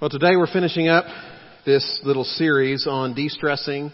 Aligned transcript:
Well, 0.00 0.08
today 0.08 0.34
we're 0.34 0.50
finishing 0.50 0.88
up 0.88 1.04
this 1.66 2.00
little 2.04 2.24
series 2.24 2.86
on 2.86 3.12
de-stressing 3.12 3.92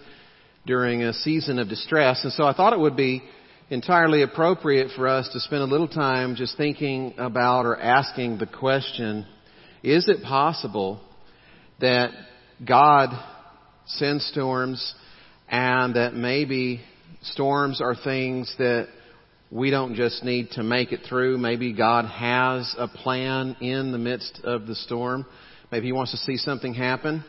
during 0.64 1.02
a 1.02 1.12
season 1.12 1.58
of 1.58 1.68
distress. 1.68 2.22
And 2.22 2.32
so 2.32 2.44
I 2.44 2.54
thought 2.54 2.72
it 2.72 2.78
would 2.78 2.94
be 2.94 3.24
entirely 3.70 4.22
appropriate 4.22 4.92
for 4.94 5.08
us 5.08 5.28
to 5.32 5.40
spend 5.40 5.62
a 5.62 5.66
little 5.66 5.88
time 5.88 6.36
just 6.36 6.56
thinking 6.56 7.14
about 7.18 7.66
or 7.66 7.76
asking 7.76 8.38
the 8.38 8.46
question, 8.46 9.26
is 9.82 10.08
it 10.08 10.22
possible 10.22 11.00
that 11.80 12.12
God 12.64 13.08
sends 13.86 14.24
storms 14.26 14.94
and 15.48 15.96
that 15.96 16.14
maybe 16.14 16.82
storms 17.22 17.80
are 17.80 17.96
things 17.96 18.54
that 18.58 18.86
we 19.50 19.70
don't 19.70 19.96
just 19.96 20.22
need 20.22 20.50
to 20.52 20.62
make 20.62 20.92
it 20.92 21.00
through. 21.08 21.38
Maybe 21.38 21.72
God 21.72 22.04
has 22.04 22.72
a 22.78 22.86
plan 22.86 23.56
in 23.60 23.90
the 23.90 23.98
midst 23.98 24.40
of 24.44 24.68
the 24.68 24.76
storm. 24.76 25.26
Maybe 25.70 25.86
He 25.86 25.92
wants 25.92 26.12
to 26.12 26.18
see 26.18 26.36
something 26.36 26.74
happen. 26.74 27.24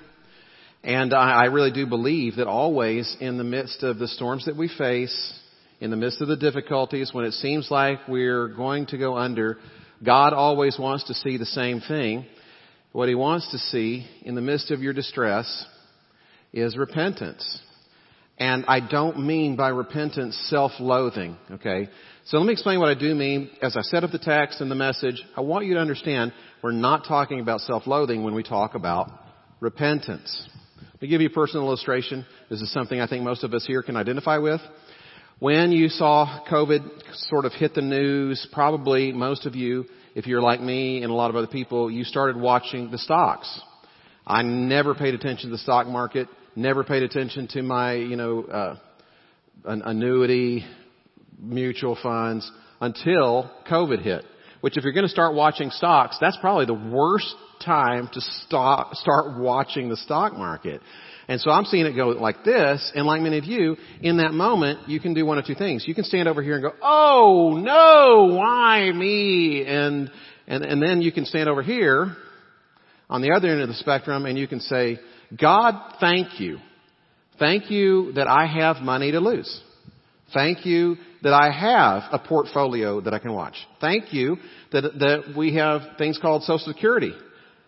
And 0.83 1.13
I, 1.13 1.43
I 1.43 1.45
really 1.45 1.71
do 1.71 1.85
believe 1.87 2.35
that 2.35 2.47
always 2.47 3.15
in 3.19 3.37
the 3.37 3.43
midst 3.43 3.83
of 3.83 3.97
the 3.97 4.07
storms 4.07 4.45
that 4.45 4.55
we 4.55 4.69
face, 4.69 5.33
in 5.79 5.89
the 5.89 5.97
midst 5.97 6.21
of 6.21 6.27
the 6.27 6.37
difficulties, 6.37 7.11
when 7.13 7.25
it 7.25 7.33
seems 7.33 7.69
like 7.69 8.07
we're 8.07 8.47
going 8.49 8.85
to 8.87 8.97
go 8.97 9.17
under, 9.17 9.57
God 10.05 10.33
always 10.33 10.77
wants 10.79 11.05
to 11.05 11.13
see 11.13 11.37
the 11.37 11.45
same 11.45 11.81
thing. 11.81 12.25
What 12.91 13.09
He 13.09 13.15
wants 13.15 13.51
to 13.51 13.57
see 13.57 14.07
in 14.23 14.35
the 14.35 14.41
midst 14.41 14.71
of 14.71 14.81
your 14.81 14.93
distress 14.93 15.65
is 16.53 16.77
repentance. 16.77 17.61
And 18.37 18.65
I 18.67 18.79
don't 18.79 19.25
mean 19.25 19.55
by 19.55 19.69
repentance 19.69 20.37
self-loathing, 20.49 21.37
okay? 21.51 21.89
So 22.27 22.37
let 22.37 22.45
me 22.45 22.51
explain 22.51 22.81
what 22.81 22.89
I 22.89 22.93
do 22.93 23.15
mean. 23.15 23.49
As 23.61 23.77
I 23.77 23.81
set 23.83 24.03
up 24.03 24.11
the 24.11 24.19
text 24.19 24.59
and 24.59 24.69
the 24.69 24.75
message, 24.75 25.23
I 25.37 25.39
want 25.39 25.65
you 25.65 25.75
to 25.75 25.79
understand 25.79 26.33
we're 26.61 26.73
not 26.73 27.05
talking 27.05 27.39
about 27.39 27.61
self-loathing 27.61 28.21
when 28.21 28.35
we 28.35 28.43
talk 28.43 28.75
about 28.75 29.09
repentance. 29.61 30.45
Let 30.95 31.03
me 31.03 31.07
give 31.07 31.21
you 31.21 31.27
a 31.27 31.31
personal 31.31 31.67
illustration. 31.67 32.25
This 32.49 32.61
is 32.61 32.69
something 32.73 32.99
I 32.99 33.07
think 33.07 33.23
most 33.23 33.45
of 33.45 33.53
us 33.53 33.65
here 33.65 33.81
can 33.81 33.95
identify 33.95 34.39
with. 34.39 34.59
When 35.39 35.71
you 35.71 35.87
saw 35.87 36.43
COVID 36.51 36.81
sort 37.29 37.45
of 37.45 37.53
hit 37.53 37.73
the 37.73 37.81
news, 37.81 38.45
probably 38.51 39.13
most 39.13 39.45
of 39.45 39.55
you, 39.55 39.85
if 40.13 40.27
you're 40.27 40.41
like 40.41 40.59
me 40.59 41.03
and 41.03 41.11
a 41.11 41.15
lot 41.15 41.29
of 41.29 41.37
other 41.37 41.47
people, 41.47 41.89
you 41.89 42.03
started 42.03 42.35
watching 42.35 42.91
the 42.91 42.97
stocks. 42.97 43.61
I 44.25 44.41
never 44.41 44.93
paid 44.95 45.13
attention 45.13 45.49
to 45.49 45.55
the 45.55 45.63
stock 45.63 45.87
market, 45.87 46.27
never 46.57 46.83
paid 46.83 47.03
attention 47.03 47.47
to 47.53 47.63
my, 47.63 47.93
you 47.93 48.17
know, 48.17 48.43
uh, 48.43 48.75
an 49.63 49.81
annuity, 49.83 50.65
mutual 51.39 51.97
funds 52.01 52.49
until 52.81 53.51
COVID 53.69 54.01
hit 54.01 54.25
which 54.61 54.77
if 54.77 54.83
you're 54.83 54.93
going 54.93 55.05
to 55.05 55.09
start 55.09 55.35
watching 55.35 55.69
stocks, 55.69 56.17
that's 56.19 56.37
probably 56.37 56.65
the 56.65 56.73
worst 56.73 57.33
time 57.63 58.09
to 58.13 58.21
stop, 58.21 58.93
start 58.95 59.39
watching 59.39 59.89
the 59.89 59.97
stock 59.97 60.33
market. 60.33 60.81
And 61.27 61.41
so 61.41 61.51
I'm 61.51 61.65
seeing 61.65 61.85
it 61.85 61.93
go 61.93 62.09
like 62.09 62.43
this, 62.45 62.91
and 62.95 63.05
like 63.05 63.21
many 63.21 63.37
of 63.37 63.43
you, 63.43 63.75
in 64.01 64.17
that 64.17 64.33
moment, 64.33 64.87
you 64.87 64.99
can 64.99 65.13
do 65.13 65.25
one 65.25 65.37
of 65.37 65.45
two 65.45 65.55
things. 65.55 65.83
You 65.85 65.93
can 65.93 66.05
stand 66.05 66.27
over 66.27 66.41
here 66.41 66.55
and 66.55 66.63
go, 66.63 66.71
oh 66.81 67.59
no, 67.61 68.35
why 68.35 68.89
me? 68.91 69.65
And, 69.65 70.09
and, 70.47 70.63
and 70.63 70.81
then 70.81 71.01
you 71.01 71.11
can 71.11 71.25
stand 71.25 71.49
over 71.49 71.61
here 71.61 72.15
on 73.09 73.21
the 73.21 73.31
other 73.31 73.49
end 73.49 73.61
of 73.61 73.67
the 73.67 73.75
spectrum 73.75 74.25
and 74.25 74.37
you 74.37 74.47
can 74.47 74.61
say, 74.61 74.99
God, 75.39 75.95
thank 75.99 76.39
you. 76.39 76.59
Thank 77.39 77.69
you 77.69 78.13
that 78.13 78.27
I 78.27 78.47
have 78.47 78.77
money 78.77 79.11
to 79.11 79.19
lose. 79.19 79.61
Thank 80.33 80.65
you 80.65 80.97
that 81.23 81.33
I 81.33 81.51
have 81.51 82.03
a 82.11 82.19
portfolio 82.19 83.01
that 83.01 83.13
I 83.13 83.19
can 83.19 83.33
watch. 83.33 83.55
Thank 83.79 84.13
you 84.13 84.37
that, 84.71 84.83
that 84.99 85.37
we 85.37 85.55
have 85.55 85.81
things 85.97 86.19
called 86.21 86.43
Social 86.43 86.67
Security 86.67 87.13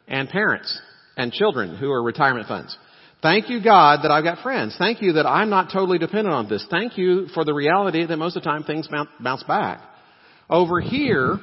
and 0.08 0.28
parents 0.30 0.80
and 1.16 1.32
children 1.32 1.78
who 1.78 1.92
are 1.92 2.04
retirement 2.04 2.48
funds. 2.48 2.78
Thank 3.22 3.50
you, 3.50 3.62
God, 3.62 4.00
that 4.04 4.12
I've 4.12 4.24
got 4.24 4.42
friends. 4.42 4.76
Thank 4.78 5.02
you 5.02 5.14
that 5.14 5.26
I'm 5.26 5.50
not 5.50 5.72
totally 5.74 5.98
dependent 5.98 6.34
on 6.34 6.48
this. 6.48 6.66
Thank 6.70 6.98
you 6.98 7.28
for 7.34 7.44
the 7.44 7.54
reality 7.54 8.06
that 8.06 8.18
most 8.18 8.38
of 8.38 8.44
the 8.44 8.50
time 8.50 8.64
things 8.64 8.88
bounce 9.20 9.44
back. 9.44 9.82
Over 10.50 10.80
here, 10.80 11.38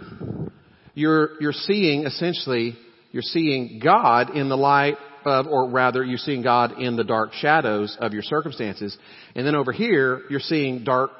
you're, 0.94 1.40
you're 1.40 1.52
seeing 1.52 2.06
essentially, 2.06 2.76
you're 3.12 3.22
seeing 3.22 3.78
God 3.82 4.34
in 4.34 4.48
the 4.48 4.56
light 4.56 4.96
of, 5.26 5.46
or 5.46 5.68
rather, 5.68 6.04
you're 6.04 6.18
seeing 6.18 6.42
God 6.42 6.80
in 6.80 6.96
the 6.96 7.04
dark 7.04 7.32
shadows 7.32 7.96
of 8.00 8.12
your 8.12 8.22
circumstances. 8.22 8.96
And 9.34 9.46
then 9.46 9.54
over 9.54 9.72
here, 9.72 10.22
you're 10.30 10.40
seeing 10.40 10.84
dark 10.84 11.10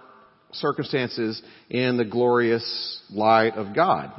circumstances 0.53 1.43
in 1.69 1.97
the 1.97 2.05
glorious 2.05 3.03
light 3.11 3.55
of 3.55 3.75
God. 3.75 4.13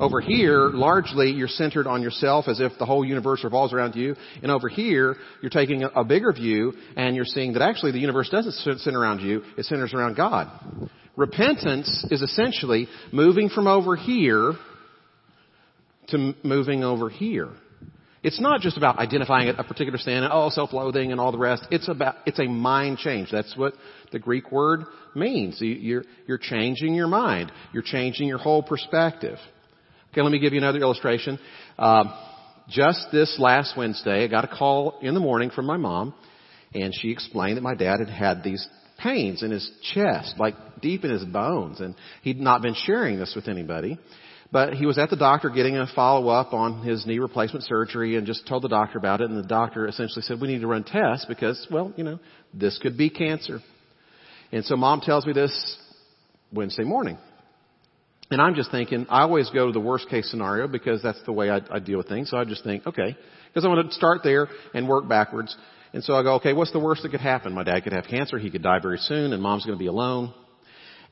Over 0.00 0.20
here, 0.20 0.68
largely, 0.68 1.30
you're 1.30 1.48
centered 1.48 1.86
on 1.86 2.02
yourself 2.02 2.46
as 2.48 2.60
if 2.60 2.72
the 2.78 2.84
whole 2.84 3.04
universe 3.04 3.42
revolves 3.44 3.72
around 3.72 3.94
you. 3.94 4.16
And 4.42 4.50
over 4.50 4.68
here, 4.68 5.16
you're 5.40 5.50
taking 5.50 5.82
a, 5.82 6.04
bigger 6.04 6.32
view 6.32 6.72
and 6.96 7.14
you're 7.14 7.24
seeing 7.24 7.52
that 7.52 7.62
actually 7.62 7.92
the 7.92 7.98
universe 7.98 8.28
doesn't 8.30 8.52
center 8.80 8.98
around 8.98 9.20
you, 9.20 9.42
it 9.56 9.64
centers 9.64 9.94
around 9.94 10.16
God. 10.16 10.48
Repentance 11.16 12.06
is 12.10 12.22
essentially 12.22 12.88
moving 13.12 13.48
from 13.48 13.66
over 13.66 13.96
here 13.96 14.52
to 16.08 16.34
moving 16.42 16.84
over 16.84 17.08
here. 17.08 17.48
It's 18.28 18.38
not 18.38 18.60
just 18.60 18.76
about 18.76 18.98
identifying 18.98 19.48
a 19.48 19.64
particular 19.64 19.96
sin, 19.96 20.22
and 20.22 20.30
oh, 20.30 20.50
self-loathing 20.50 21.12
and 21.12 21.18
all 21.18 21.32
the 21.32 21.38
rest. 21.38 21.64
It's 21.70 21.88
about, 21.88 22.16
it's 22.26 22.38
a 22.38 22.44
mind 22.44 22.98
change. 22.98 23.30
That's 23.32 23.56
what 23.56 23.72
the 24.12 24.18
Greek 24.18 24.52
word 24.52 24.80
means. 25.14 25.56
You're, 25.62 26.04
you're 26.26 26.36
changing 26.36 26.94
your 26.94 27.06
mind. 27.06 27.50
You're 27.72 27.82
changing 27.82 28.28
your 28.28 28.36
whole 28.36 28.62
perspective. 28.62 29.38
Okay, 30.12 30.20
let 30.20 30.30
me 30.30 30.40
give 30.40 30.52
you 30.52 30.58
another 30.58 30.78
illustration. 30.78 31.38
Uh, 31.78 32.04
just 32.68 33.06
this 33.10 33.34
last 33.38 33.78
Wednesday, 33.78 34.24
I 34.24 34.26
got 34.26 34.44
a 34.44 34.48
call 34.48 34.98
in 35.00 35.14
the 35.14 35.20
morning 35.20 35.48
from 35.48 35.64
my 35.64 35.78
mom, 35.78 36.12
and 36.74 36.92
she 36.94 37.10
explained 37.10 37.56
that 37.56 37.62
my 37.62 37.74
dad 37.74 38.00
had 38.00 38.10
had 38.10 38.44
these 38.44 38.68
pains 38.98 39.42
in 39.42 39.50
his 39.50 39.70
chest, 39.94 40.34
like 40.38 40.54
deep 40.82 41.02
in 41.02 41.10
his 41.10 41.24
bones, 41.24 41.80
and 41.80 41.94
he'd 42.20 42.38
not 42.38 42.60
been 42.60 42.74
sharing 42.74 43.18
this 43.18 43.32
with 43.34 43.48
anybody. 43.48 43.98
But 44.50 44.74
he 44.74 44.86
was 44.86 44.98
at 44.98 45.10
the 45.10 45.16
doctor 45.16 45.50
getting 45.50 45.76
a 45.76 45.86
follow 45.94 46.28
up 46.28 46.54
on 46.54 46.82
his 46.82 47.06
knee 47.06 47.18
replacement 47.18 47.66
surgery 47.66 48.16
and 48.16 48.26
just 48.26 48.48
told 48.48 48.62
the 48.62 48.68
doctor 48.68 48.96
about 48.96 49.20
it. 49.20 49.28
And 49.28 49.38
the 49.38 49.46
doctor 49.46 49.86
essentially 49.86 50.22
said, 50.22 50.40
we 50.40 50.48
need 50.48 50.60
to 50.60 50.66
run 50.66 50.84
tests 50.84 51.26
because, 51.26 51.66
well, 51.70 51.92
you 51.96 52.04
know, 52.04 52.18
this 52.54 52.78
could 52.78 52.96
be 52.96 53.10
cancer. 53.10 53.60
And 54.50 54.64
so 54.64 54.76
mom 54.76 55.02
tells 55.02 55.26
me 55.26 55.34
this 55.34 55.76
Wednesday 56.50 56.84
morning. 56.84 57.18
And 58.30 58.40
I'm 58.40 58.54
just 58.54 58.70
thinking, 58.70 59.06
I 59.10 59.22
always 59.22 59.50
go 59.50 59.66
to 59.66 59.72
the 59.72 59.80
worst 59.80 60.08
case 60.08 60.30
scenario 60.30 60.66
because 60.66 61.02
that's 61.02 61.20
the 61.24 61.32
way 61.32 61.50
I, 61.50 61.60
I 61.70 61.78
deal 61.78 61.98
with 61.98 62.08
things. 62.08 62.30
So 62.30 62.38
I 62.38 62.44
just 62.44 62.64
think, 62.64 62.86
okay, 62.86 63.16
because 63.48 63.64
I 63.64 63.68
want 63.68 63.86
to 63.86 63.94
start 63.94 64.20
there 64.22 64.48
and 64.74 64.88
work 64.88 65.08
backwards. 65.08 65.54
And 65.92 66.04
so 66.04 66.14
I 66.14 66.22
go, 66.22 66.34
okay, 66.34 66.52
what's 66.52 66.72
the 66.72 66.80
worst 66.80 67.02
that 67.02 67.10
could 67.10 67.20
happen? 67.20 67.54
My 67.54 67.64
dad 67.64 67.84
could 67.84 67.94
have 67.94 68.04
cancer. 68.04 68.38
He 68.38 68.50
could 68.50 68.62
die 68.62 68.78
very 68.80 68.98
soon 68.98 69.32
and 69.32 69.42
mom's 69.42 69.64
going 69.64 69.78
to 69.78 69.82
be 69.82 69.88
alone. 69.88 70.34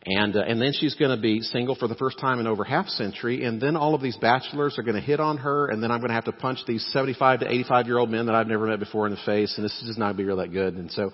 And, 0.06 0.36
uh, 0.36 0.40
and 0.40 0.62
then 0.62 0.72
she's 0.72 0.94
going 0.94 1.10
to 1.10 1.20
be 1.20 1.40
single 1.40 1.74
for 1.74 1.88
the 1.88 1.96
first 1.96 2.20
time 2.20 2.38
in 2.38 2.46
over 2.46 2.62
half 2.62 2.86
century. 2.86 3.44
And 3.44 3.60
then 3.60 3.76
all 3.76 3.94
of 3.94 4.00
these 4.00 4.16
bachelors 4.16 4.78
are 4.78 4.82
going 4.82 4.94
to 4.94 5.00
hit 5.00 5.18
on 5.18 5.38
her. 5.38 5.66
And 5.66 5.82
then 5.82 5.90
I'm 5.90 5.98
going 5.98 6.10
to 6.10 6.14
have 6.14 6.26
to 6.26 6.32
punch 6.32 6.60
these 6.66 6.86
75 6.92 7.40
to 7.40 7.50
85 7.50 7.86
year 7.86 7.98
old 7.98 8.08
men 8.08 8.26
that 8.26 8.34
I've 8.36 8.46
never 8.46 8.66
met 8.66 8.78
before 8.78 9.06
in 9.06 9.12
the 9.12 9.20
face. 9.26 9.54
And 9.56 9.64
this 9.64 9.76
is 9.80 9.88
just 9.88 9.98
not 9.98 10.06
going 10.06 10.16
to 10.16 10.22
be 10.22 10.24
real 10.24 10.36
that 10.36 10.52
good. 10.52 10.74
And 10.74 10.92
so, 10.92 11.12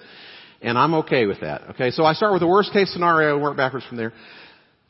and 0.60 0.76
I'm 0.76 0.92
okay 0.94 1.24
with 1.24 1.40
that. 1.40 1.70
Okay. 1.70 1.90
So 1.90 2.04
I 2.04 2.12
start 2.12 2.32
with 2.32 2.40
the 2.40 2.46
worst 2.46 2.72
case 2.74 2.92
scenario 2.92 3.34
and 3.34 3.42
work 3.42 3.56
backwards 3.56 3.86
from 3.86 3.96
there. 3.96 4.12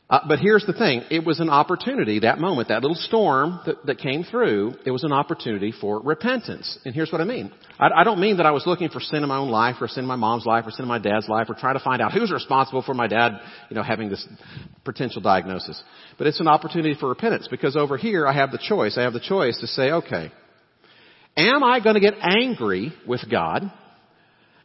Uh, 0.09 0.19
but 0.27 0.37
here's 0.39 0.65
the 0.65 0.73
thing. 0.73 1.01
It 1.09 1.25
was 1.25 1.39
an 1.39 1.49
opportunity, 1.49 2.19
that 2.19 2.37
moment, 2.37 2.67
that 2.67 2.81
little 2.81 2.95
storm 2.95 3.61
that, 3.65 3.85
that 3.85 3.99
came 3.99 4.23
through, 4.23 4.75
it 4.85 4.91
was 4.91 5.03
an 5.05 5.13
opportunity 5.13 5.73
for 5.79 6.01
repentance. 6.01 6.77
And 6.83 6.93
here's 6.93 7.11
what 7.11 7.21
I 7.21 7.23
mean. 7.23 7.51
I, 7.79 7.87
I, 8.01 8.03
don't 8.03 8.19
mean 8.19 8.37
that 8.37 8.45
I 8.45 8.51
was 8.51 8.67
looking 8.67 8.89
for 8.89 8.99
sin 8.99 9.23
in 9.23 9.29
my 9.29 9.37
own 9.37 9.49
life 9.49 9.77
or 9.79 9.87
sin 9.87 10.03
in 10.03 10.07
my 10.07 10.17
mom's 10.17 10.45
life 10.45 10.65
or 10.67 10.71
sin 10.71 10.83
in 10.83 10.89
my 10.89 10.99
dad's 10.99 11.29
life 11.29 11.49
or 11.49 11.55
trying 11.55 11.75
to 11.75 11.83
find 11.83 12.01
out 12.01 12.11
who's 12.11 12.31
responsible 12.31 12.81
for 12.81 12.93
my 12.93 13.07
dad, 13.07 13.39
you 13.69 13.75
know, 13.75 13.81
having 13.81 14.09
this 14.09 14.27
potential 14.83 15.21
diagnosis. 15.21 15.81
But 16.17 16.27
it's 16.27 16.41
an 16.41 16.49
opportunity 16.49 16.95
for 16.99 17.07
repentance 17.07 17.47
because 17.49 17.77
over 17.77 17.95
here 17.95 18.27
I 18.27 18.33
have 18.33 18.51
the 18.51 18.59
choice. 18.61 18.97
I 18.97 19.03
have 19.03 19.13
the 19.13 19.21
choice 19.21 19.57
to 19.61 19.67
say, 19.67 19.89
okay, 19.89 20.31
am 21.37 21.63
I 21.63 21.79
going 21.79 21.95
to 21.95 22.01
get 22.01 22.15
angry 22.21 22.93
with 23.07 23.21
God 23.31 23.71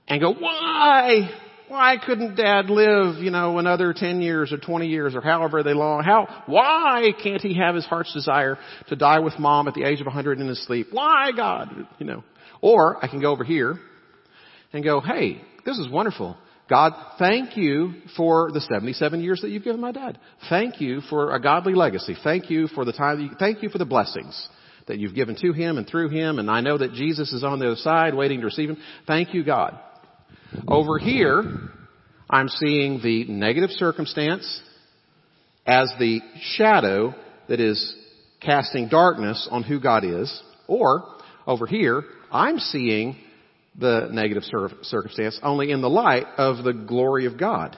and 0.08 0.20
go, 0.20 0.34
why? 0.34 1.30
Why 1.68 1.96
couldn't 2.04 2.36
dad 2.36 2.70
live, 2.70 3.16
you 3.16 3.30
know, 3.30 3.58
another 3.58 3.92
10 3.96 4.20
years 4.20 4.52
or 4.52 4.58
20 4.58 4.86
years 4.86 5.14
or 5.14 5.20
however 5.20 5.62
they 5.62 5.74
long? 5.74 6.02
How, 6.02 6.44
why 6.46 7.12
can't 7.22 7.40
he 7.40 7.54
have 7.54 7.74
his 7.74 7.84
heart's 7.84 8.12
desire 8.12 8.58
to 8.88 8.96
die 8.96 9.20
with 9.20 9.38
mom 9.38 9.68
at 9.68 9.74
the 9.74 9.84
age 9.84 10.00
of 10.00 10.06
100 10.06 10.40
in 10.40 10.48
his 10.48 10.64
sleep? 10.66 10.88
Why 10.90 11.30
God? 11.36 11.86
You 11.98 12.06
know. 12.06 12.24
Or 12.60 13.02
I 13.02 13.08
can 13.08 13.20
go 13.20 13.30
over 13.30 13.44
here 13.44 13.78
and 14.72 14.82
go, 14.82 15.00
hey, 15.00 15.40
this 15.64 15.78
is 15.78 15.88
wonderful. 15.88 16.36
God, 16.68 16.92
thank 17.18 17.56
you 17.56 17.94
for 18.16 18.50
the 18.52 18.60
77 18.60 19.22
years 19.22 19.40
that 19.40 19.48
you've 19.48 19.64
given 19.64 19.80
my 19.80 19.92
dad. 19.92 20.18
Thank 20.50 20.80
you 20.80 21.00
for 21.08 21.34
a 21.34 21.40
godly 21.40 21.74
legacy. 21.74 22.14
Thank 22.22 22.50
you 22.50 22.68
for 22.68 22.84
the 22.84 22.92
time, 22.92 23.20
you, 23.20 23.30
thank 23.38 23.62
you 23.62 23.70
for 23.70 23.78
the 23.78 23.86
blessings 23.86 24.48
that 24.86 24.98
you've 24.98 25.14
given 25.14 25.36
to 25.36 25.52
him 25.52 25.78
and 25.78 25.86
through 25.86 26.10
him. 26.10 26.38
And 26.38 26.50
I 26.50 26.60
know 26.60 26.76
that 26.76 26.92
Jesus 26.92 27.32
is 27.32 27.44
on 27.44 27.58
the 27.58 27.66
other 27.66 27.76
side 27.76 28.14
waiting 28.14 28.40
to 28.40 28.46
receive 28.46 28.70
him. 28.70 28.78
Thank 29.06 29.32
you, 29.32 29.44
God. 29.44 29.78
Over 30.66 30.98
here, 30.98 31.44
I'm 32.30 32.48
seeing 32.48 33.00
the 33.02 33.24
negative 33.24 33.70
circumstance 33.70 34.62
as 35.66 35.92
the 35.98 36.20
shadow 36.40 37.14
that 37.48 37.60
is 37.60 37.94
casting 38.40 38.88
darkness 38.88 39.48
on 39.50 39.62
who 39.62 39.80
God 39.80 40.04
is. 40.04 40.42
Or, 40.66 41.04
over 41.46 41.66
here, 41.66 42.04
I'm 42.30 42.58
seeing 42.58 43.16
the 43.78 44.08
negative 44.10 44.42
circumstance 44.82 45.38
only 45.42 45.70
in 45.70 45.80
the 45.80 45.88
light 45.90 46.26
of 46.36 46.64
the 46.64 46.72
glory 46.72 47.26
of 47.26 47.38
God. 47.38 47.76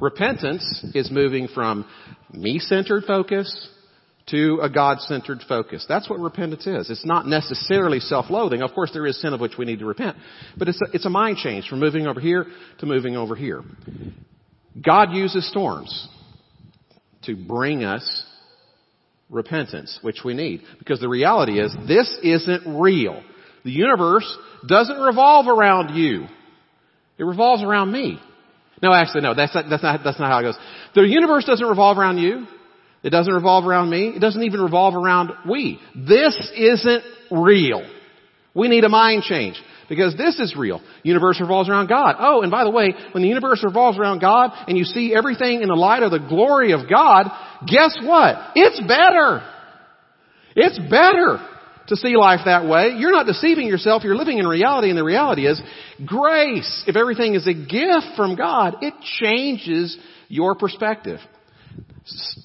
Repentance 0.00 0.84
is 0.94 1.10
moving 1.10 1.48
from 1.48 1.84
me-centered 2.32 3.04
focus 3.04 3.68
to 4.30 4.60
a 4.62 4.70
God-centered 4.70 5.40
focus. 5.48 5.84
That's 5.88 6.08
what 6.08 6.20
repentance 6.20 6.66
is. 6.66 6.90
It's 6.90 7.06
not 7.06 7.26
necessarily 7.26 8.00
self-loathing. 8.00 8.62
Of 8.62 8.72
course, 8.72 8.90
there 8.92 9.06
is 9.06 9.20
sin 9.20 9.32
of 9.32 9.40
which 9.40 9.58
we 9.58 9.64
need 9.64 9.80
to 9.80 9.86
repent. 9.86 10.16
But 10.56 10.68
it's 10.68 10.80
a, 10.80 10.94
it's 10.94 11.06
a 11.06 11.10
mind 11.10 11.38
change 11.38 11.68
from 11.68 11.80
moving 11.80 12.06
over 12.06 12.20
here 12.20 12.46
to 12.78 12.86
moving 12.86 13.16
over 13.16 13.34
here. 13.34 13.62
God 14.84 15.12
uses 15.12 15.48
storms 15.50 16.08
to 17.22 17.36
bring 17.36 17.84
us 17.84 18.24
repentance, 19.28 19.98
which 20.02 20.20
we 20.24 20.34
need. 20.34 20.62
Because 20.78 21.00
the 21.00 21.08
reality 21.08 21.60
is, 21.60 21.74
this 21.86 22.14
isn't 22.22 22.80
real. 22.80 23.22
The 23.64 23.72
universe 23.72 24.36
doesn't 24.66 24.98
revolve 24.98 25.46
around 25.46 25.96
you. 25.96 26.26
It 27.18 27.24
revolves 27.24 27.62
around 27.62 27.92
me. 27.92 28.20
No, 28.82 28.92
actually, 28.92 29.20
no, 29.20 29.34
that's 29.34 29.54
not, 29.54 29.66
that's 29.68 29.82
not, 29.82 30.00
that's 30.02 30.18
not 30.18 30.30
how 30.30 30.38
it 30.38 30.42
goes. 30.42 30.58
The 30.94 31.02
universe 31.02 31.44
doesn't 31.44 31.66
revolve 31.66 31.98
around 31.98 32.18
you. 32.18 32.46
It 33.02 33.10
doesn't 33.10 33.32
revolve 33.32 33.64
around 33.64 33.90
me. 33.90 34.08
It 34.08 34.20
doesn't 34.20 34.42
even 34.42 34.60
revolve 34.60 34.94
around 34.94 35.30
we. 35.48 35.80
This 35.94 36.36
isn't 36.56 37.02
real. 37.30 37.88
We 38.54 38.68
need 38.68 38.84
a 38.84 38.88
mind 38.88 39.22
change. 39.22 39.60
Because 39.88 40.16
this 40.16 40.38
is 40.38 40.54
real. 40.56 40.80
Universe 41.02 41.40
revolves 41.40 41.68
around 41.68 41.88
God. 41.88 42.14
Oh, 42.20 42.42
and 42.42 42.50
by 42.50 42.62
the 42.62 42.70
way, 42.70 42.94
when 43.10 43.24
the 43.24 43.28
universe 43.28 43.64
revolves 43.64 43.98
around 43.98 44.20
God 44.20 44.52
and 44.68 44.78
you 44.78 44.84
see 44.84 45.12
everything 45.12 45.62
in 45.62 45.68
the 45.68 45.74
light 45.74 46.04
of 46.04 46.12
the 46.12 46.20
glory 46.20 46.70
of 46.70 46.88
God, 46.88 47.26
guess 47.66 47.98
what? 48.00 48.52
It's 48.54 48.80
better. 48.86 49.42
It's 50.54 50.78
better 50.78 51.44
to 51.88 51.96
see 51.96 52.16
life 52.16 52.42
that 52.44 52.66
way. 52.66 52.94
You're 52.96 53.10
not 53.10 53.26
deceiving 53.26 53.66
yourself. 53.66 54.04
You're 54.04 54.14
living 54.14 54.38
in 54.38 54.46
reality 54.46 54.90
and 54.90 54.96
the 54.96 55.02
reality 55.02 55.44
is 55.48 55.60
grace. 56.06 56.84
If 56.86 56.94
everything 56.94 57.34
is 57.34 57.48
a 57.48 57.54
gift 57.54 58.14
from 58.16 58.36
God, 58.36 58.76
it 58.82 58.94
changes 59.18 59.98
your 60.28 60.54
perspective. 60.54 61.18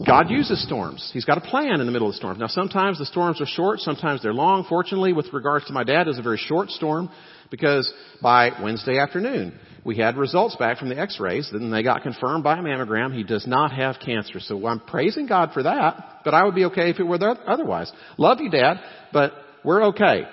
God 0.05 0.29
uses 0.29 0.63
storms. 0.63 1.09
He's 1.13 1.25
got 1.25 1.37
a 1.37 1.41
plan 1.41 1.79
in 1.79 1.85
the 1.85 1.91
middle 1.91 2.07
of 2.07 2.13
the 2.13 2.17
storm. 2.17 2.37
Now 2.37 2.47
sometimes 2.47 2.99
the 2.99 3.05
storms 3.05 3.41
are 3.41 3.45
short, 3.45 3.79
sometimes 3.79 4.21
they're 4.21 4.33
long. 4.33 4.65
Fortunately, 4.67 5.13
with 5.13 5.31
regards 5.33 5.65
to 5.65 5.73
my 5.73 5.83
dad, 5.83 6.07
it 6.07 6.09
was 6.09 6.19
a 6.19 6.23
very 6.23 6.37
short 6.37 6.69
storm 6.69 7.09
because 7.49 7.91
by 8.21 8.51
Wednesday 8.61 8.99
afternoon, 8.99 9.57
we 9.85 9.97
had 9.97 10.17
results 10.17 10.55
back 10.55 10.79
from 10.79 10.89
the 10.89 10.99
x-rays, 10.99 11.49
and 11.51 11.71
they 11.71 11.83
got 11.83 12.01
confirmed 12.01 12.43
by 12.43 12.57
a 12.57 12.61
mammogram. 12.61 13.15
He 13.15 13.23
does 13.23 13.45
not 13.45 13.71
have 13.71 13.97
cancer. 14.03 14.39
So 14.39 14.65
I'm 14.65 14.79
praising 14.79 15.27
God 15.27 15.51
for 15.53 15.61
that, 15.63 16.21
but 16.25 16.33
I 16.33 16.43
would 16.43 16.55
be 16.55 16.65
okay 16.65 16.89
if 16.89 16.99
it 16.99 17.03
were 17.03 17.19
otherwise. 17.47 17.91
Love 18.17 18.39
you, 18.41 18.49
Dad, 18.49 18.77
but 19.13 19.33
we're 19.63 19.85
okay 19.89 20.23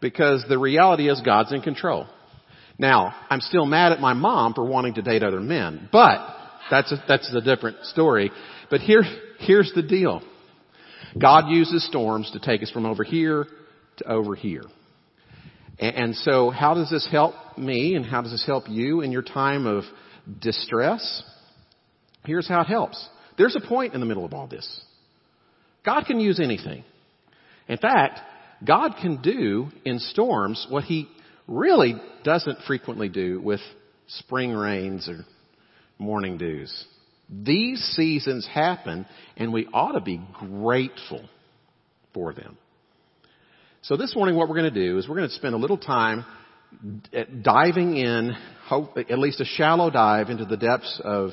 because 0.00 0.44
the 0.48 0.58
reality 0.58 1.08
is 1.08 1.20
God's 1.22 1.52
in 1.52 1.60
control. 1.60 2.06
Now, 2.78 3.14
I'm 3.30 3.40
still 3.40 3.66
mad 3.66 3.92
at 3.92 4.00
my 4.00 4.14
mom 4.14 4.54
for 4.54 4.64
wanting 4.64 4.94
to 4.94 5.02
date 5.02 5.22
other 5.22 5.40
men, 5.40 5.88
but 5.90 6.18
that's 6.70 6.92
a, 6.92 6.96
that's 7.06 7.32
a 7.34 7.40
different 7.40 7.84
story. 7.84 8.30
But 8.70 8.80
here, 8.80 9.02
here's 9.40 9.72
the 9.74 9.82
deal. 9.82 10.22
God 11.20 11.48
uses 11.48 11.86
storms 11.86 12.30
to 12.32 12.40
take 12.40 12.62
us 12.62 12.70
from 12.70 12.86
over 12.86 13.04
here 13.04 13.46
to 13.98 14.08
over 14.10 14.34
here. 14.34 14.64
And 15.78 16.14
so 16.16 16.50
how 16.50 16.74
does 16.74 16.90
this 16.90 17.06
help 17.10 17.34
me 17.58 17.94
and 17.94 18.04
how 18.04 18.22
does 18.22 18.30
this 18.30 18.46
help 18.46 18.68
you 18.68 19.00
in 19.00 19.10
your 19.12 19.22
time 19.22 19.66
of 19.66 19.84
distress? 20.40 21.22
Here's 22.24 22.48
how 22.48 22.60
it 22.60 22.68
helps. 22.68 23.08
There's 23.36 23.56
a 23.56 23.66
point 23.66 23.94
in 23.94 24.00
the 24.00 24.06
middle 24.06 24.24
of 24.24 24.32
all 24.32 24.46
this. 24.46 24.82
God 25.84 26.04
can 26.06 26.20
use 26.20 26.40
anything. 26.40 26.84
In 27.68 27.78
fact, 27.78 28.20
God 28.64 28.94
can 29.00 29.20
do 29.20 29.68
in 29.84 29.98
storms 29.98 30.66
what 30.70 30.84
he 30.84 31.08
really 31.46 31.94
doesn't 32.22 32.58
frequently 32.66 33.08
do 33.08 33.40
with 33.40 33.60
spring 34.06 34.52
rains 34.52 35.08
or 35.08 35.24
morning 35.98 36.38
dews. 36.38 36.86
These 37.30 37.80
seasons 37.96 38.46
happen 38.46 39.06
and 39.36 39.52
we 39.52 39.66
ought 39.72 39.92
to 39.92 40.00
be 40.00 40.20
grateful 40.38 41.28
for 42.12 42.32
them. 42.32 42.56
So 43.82 43.96
this 43.96 44.14
morning 44.14 44.36
what 44.36 44.48
we're 44.48 44.56
going 44.56 44.72
to 44.72 44.86
do 44.86 44.98
is 44.98 45.08
we're 45.08 45.16
going 45.16 45.28
to 45.28 45.34
spend 45.34 45.54
a 45.54 45.58
little 45.58 45.78
time 45.78 46.24
diving 47.42 47.96
in, 47.96 48.32
at 48.70 49.18
least 49.18 49.40
a 49.40 49.44
shallow 49.44 49.90
dive 49.90 50.30
into 50.30 50.44
the 50.44 50.56
depths 50.56 51.00
of 51.04 51.30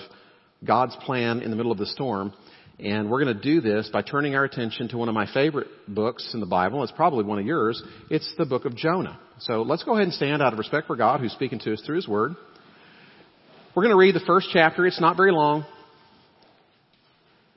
God's 0.66 0.96
plan 0.98 1.42
in 1.42 1.50
the 1.50 1.56
middle 1.56 1.72
of 1.72 1.78
the 1.78 1.86
storm. 1.86 2.34
And 2.80 3.10
we're 3.12 3.24
going 3.24 3.38
to 3.38 3.42
do 3.42 3.62
this 3.62 3.90
by 3.94 4.02
turning 4.02 4.36
our 4.36 4.44
attention 4.44 4.88
to 4.90 4.98
one 4.98 5.08
of 5.08 5.14
my 5.14 5.32
favorite 5.32 5.68
books 5.88 6.32
in 6.34 6.40
the 6.40 6.46
Bible. 6.48 6.84
It's 6.84 6.92
probably 6.92 7.24
one 7.24 7.38
of 7.38 7.46
yours. 7.46 7.82
It's 8.10 8.34
the 8.38 8.46
book 8.46 8.66
of 8.66 8.76
Jonah. 8.76 9.20
So 9.40 9.62
let's 9.62 9.84
go 9.84 9.94
ahead 9.94 10.06
and 10.06 10.14
stand 10.14 10.42
out 10.42 10.52
of 10.52 10.60
respect 10.60 10.88
for 10.88 10.96
God 10.96 11.20
who's 11.20 11.32
speaking 11.32 11.60
to 11.60 11.74
us 11.74 11.82
through 11.86 11.98
His 11.98 12.08
Word. 12.08 12.36
We're 13.76 13.84
going 13.84 13.94
to 13.94 14.00
read 14.00 14.16
the 14.16 14.26
first 14.26 14.50
chapter. 14.52 14.86
It's 14.86 15.00
not 15.00 15.16
very 15.16 15.32
long. 15.32 15.66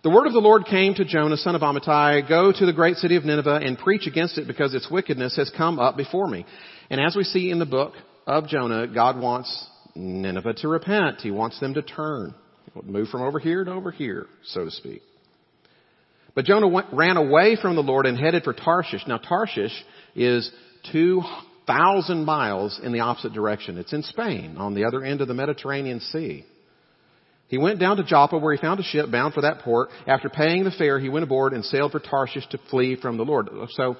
The 0.04 0.10
word 0.10 0.26
of 0.26 0.34
the 0.34 0.38
Lord 0.38 0.66
came 0.66 0.92
to 0.96 1.04
Jonah, 1.06 1.38
son 1.38 1.54
of 1.54 1.62
Amittai, 1.62 2.28
go 2.28 2.52
to 2.52 2.66
the 2.66 2.74
great 2.74 2.96
city 2.96 3.16
of 3.16 3.24
Nineveh 3.24 3.60
and 3.64 3.78
preach 3.78 4.06
against 4.06 4.36
it 4.36 4.46
because 4.46 4.74
its 4.74 4.90
wickedness 4.90 5.34
has 5.36 5.50
come 5.56 5.78
up 5.78 5.96
before 5.96 6.28
me. 6.28 6.44
And 6.90 7.00
as 7.00 7.16
we 7.16 7.24
see 7.24 7.50
in 7.50 7.58
the 7.58 7.64
book 7.64 7.94
of 8.26 8.46
Jonah, 8.46 8.86
God 8.86 9.18
wants 9.18 9.66
Nineveh 9.94 10.52
to 10.58 10.68
repent. 10.68 11.22
He 11.22 11.30
wants 11.30 11.58
them 11.58 11.72
to 11.72 11.80
turn. 11.80 12.34
Move 12.82 13.08
from 13.08 13.22
over 13.22 13.38
here 13.38 13.64
to 13.64 13.72
over 13.72 13.90
here, 13.90 14.26
so 14.42 14.66
to 14.66 14.70
speak. 14.70 15.00
But 16.34 16.44
Jonah 16.44 16.68
went, 16.68 16.88
ran 16.92 17.16
away 17.16 17.56
from 17.56 17.74
the 17.74 17.82
Lord 17.82 18.04
and 18.04 18.18
headed 18.18 18.44
for 18.44 18.52
Tarshish. 18.52 19.06
Now 19.06 19.16
Tarshish 19.16 19.72
is 20.14 20.50
2,000 20.92 22.26
miles 22.26 22.78
in 22.84 22.92
the 22.92 23.00
opposite 23.00 23.32
direction. 23.32 23.78
It's 23.78 23.94
in 23.94 24.02
Spain, 24.02 24.58
on 24.58 24.74
the 24.74 24.84
other 24.84 25.02
end 25.02 25.22
of 25.22 25.28
the 25.28 25.34
Mediterranean 25.34 26.00
Sea. 26.00 26.44
He 27.54 27.58
went 27.58 27.78
down 27.78 27.98
to 27.98 28.02
Joppa 28.02 28.36
where 28.36 28.52
he 28.52 28.60
found 28.60 28.80
a 28.80 28.82
ship 28.82 29.12
bound 29.12 29.32
for 29.32 29.42
that 29.42 29.60
port. 29.60 29.90
After 30.08 30.28
paying 30.28 30.64
the 30.64 30.72
fare, 30.72 30.98
he 30.98 31.08
went 31.08 31.22
aboard 31.22 31.52
and 31.52 31.64
sailed 31.64 31.92
for 31.92 32.00
Tarshish 32.00 32.48
to 32.48 32.58
flee 32.68 32.96
from 33.00 33.16
the 33.16 33.22
Lord. 33.22 33.48
So 33.74 33.96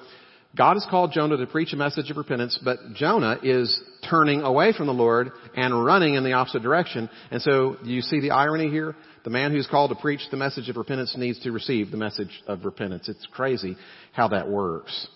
God 0.57 0.73
has 0.73 0.85
called 0.89 1.13
Jonah 1.13 1.37
to 1.37 1.47
preach 1.47 1.71
a 1.71 1.77
message 1.77 2.11
of 2.11 2.17
repentance, 2.17 2.59
but 2.61 2.79
Jonah 2.95 3.37
is 3.41 3.81
turning 4.09 4.41
away 4.41 4.73
from 4.73 4.87
the 4.87 4.93
Lord 4.93 5.31
and 5.55 5.85
running 5.85 6.15
in 6.15 6.25
the 6.25 6.33
opposite 6.33 6.63
direction. 6.63 7.09
And 7.31 7.41
so 7.41 7.77
you 7.81 8.01
see 8.01 8.19
the 8.19 8.31
irony 8.31 8.69
here? 8.69 8.93
The 9.23 9.29
man 9.29 9.53
who's 9.53 9.67
called 9.67 9.91
to 9.91 9.95
preach 9.95 10.27
the 10.29 10.35
message 10.35 10.67
of 10.67 10.75
repentance 10.75 11.15
needs 11.17 11.39
to 11.43 11.53
receive 11.53 11.91
the 11.91 11.97
message 11.97 12.43
of 12.47 12.65
repentance. 12.65 13.07
It's 13.07 13.25
crazy 13.31 13.77
how 14.11 14.27
that 14.27 14.49
works. 14.49 15.07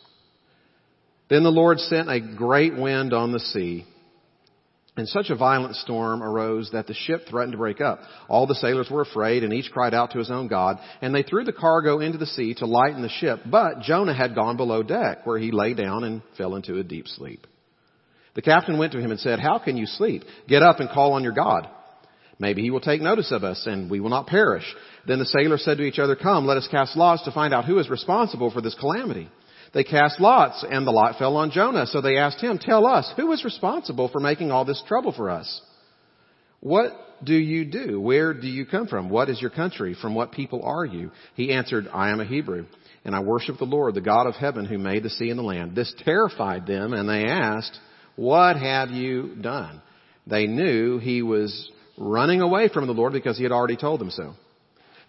Then 1.29 1.43
the 1.43 1.49
Lord 1.49 1.77
sent 1.79 2.09
a 2.09 2.21
great 2.21 2.73
wind 2.73 3.11
on 3.11 3.33
the 3.33 3.39
sea 3.41 3.85
and 4.97 5.07
such 5.07 5.29
a 5.29 5.35
violent 5.35 5.75
storm 5.75 6.21
arose 6.21 6.71
that 6.73 6.87
the 6.87 6.93
ship 6.93 7.21
threatened 7.29 7.53
to 7.53 7.57
break 7.57 7.79
up. 7.79 7.99
All 8.27 8.47
the 8.47 8.55
sailors 8.55 8.89
were 8.89 9.01
afraid 9.01 9.43
and 9.43 9.53
each 9.53 9.71
cried 9.71 9.93
out 9.93 10.11
to 10.11 10.19
his 10.19 10.31
own 10.31 10.47
God. 10.47 10.77
And 11.01 11.13
they 11.13 11.23
threw 11.23 11.43
the 11.43 11.53
cargo 11.53 11.99
into 11.99 12.17
the 12.17 12.25
sea 12.25 12.53
to 12.55 12.65
lighten 12.65 13.01
the 13.01 13.09
ship. 13.09 13.39
But 13.45 13.81
Jonah 13.81 14.15
had 14.15 14.35
gone 14.35 14.57
below 14.57 14.83
deck 14.83 15.25
where 15.25 15.37
he 15.37 15.51
lay 15.51 15.73
down 15.73 16.03
and 16.03 16.21
fell 16.37 16.55
into 16.55 16.79
a 16.79 16.83
deep 16.83 17.07
sleep. 17.07 17.45
The 18.35 18.41
captain 18.41 18.77
went 18.77 18.93
to 18.93 18.99
him 18.99 19.11
and 19.11 19.19
said, 19.19 19.39
how 19.39 19.59
can 19.59 19.77
you 19.77 19.85
sleep? 19.85 20.23
Get 20.47 20.63
up 20.63 20.79
and 20.79 20.89
call 20.89 21.13
on 21.13 21.23
your 21.23 21.33
God. 21.33 21.67
Maybe 22.39 22.61
he 22.61 22.71
will 22.71 22.79
take 22.79 23.01
notice 23.01 23.31
of 23.31 23.43
us 23.43 23.65
and 23.65 23.89
we 23.89 23.99
will 23.99 24.09
not 24.09 24.27
perish. 24.27 24.63
Then 25.07 25.19
the 25.19 25.25
sailors 25.25 25.63
said 25.63 25.77
to 25.77 25.83
each 25.83 25.99
other, 25.99 26.15
come, 26.15 26.45
let 26.45 26.57
us 26.57 26.67
cast 26.71 26.95
lots 26.95 27.23
to 27.23 27.31
find 27.31 27.53
out 27.53 27.65
who 27.65 27.79
is 27.79 27.89
responsible 27.89 28.49
for 28.51 28.61
this 28.61 28.75
calamity. 28.79 29.29
They 29.73 29.83
cast 29.83 30.19
lots 30.19 30.65
and 30.69 30.85
the 30.85 30.91
lot 30.91 31.17
fell 31.19 31.37
on 31.37 31.51
Jonah. 31.51 31.85
So 31.85 32.01
they 32.01 32.17
asked 32.17 32.41
him, 32.41 32.57
tell 32.57 32.85
us, 32.85 33.11
who 33.15 33.31
is 33.31 33.43
responsible 33.43 34.09
for 34.09 34.19
making 34.19 34.51
all 34.51 34.65
this 34.65 34.83
trouble 34.87 35.11
for 35.11 35.29
us? 35.29 35.61
What 36.59 36.91
do 37.23 37.35
you 37.35 37.65
do? 37.65 37.99
Where 38.01 38.33
do 38.33 38.47
you 38.47 38.65
come 38.65 38.87
from? 38.87 39.09
What 39.09 39.29
is 39.29 39.41
your 39.41 39.51
country? 39.51 39.95
From 40.01 40.15
what 40.15 40.31
people 40.31 40.63
are 40.63 40.85
you? 40.85 41.11
He 41.35 41.53
answered, 41.53 41.87
I 41.93 42.09
am 42.09 42.19
a 42.19 42.25
Hebrew 42.25 42.65
and 43.05 43.15
I 43.15 43.19
worship 43.21 43.57
the 43.57 43.65
Lord, 43.65 43.95
the 43.95 44.01
God 44.01 44.27
of 44.27 44.35
heaven 44.35 44.65
who 44.65 44.77
made 44.77 45.03
the 45.03 45.09
sea 45.09 45.29
and 45.29 45.39
the 45.39 45.43
land. 45.43 45.75
This 45.75 45.93
terrified 46.03 46.65
them 46.65 46.93
and 46.93 47.07
they 47.07 47.25
asked, 47.25 47.77
what 48.15 48.57
have 48.57 48.89
you 48.89 49.35
done? 49.35 49.81
They 50.27 50.47
knew 50.47 50.99
he 50.99 51.21
was 51.21 51.71
running 51.97 52.41
away 52.41 52.69
from 52.69 52.87
the 52.87 52.93
Lord 52.93 53.13
because 53.13 53.37
he 53.37 53.43
had 53.43 53.51
already 53.51 53.77
told 53.77 53.99
them 53.99 54.11
so. 54.11 54.33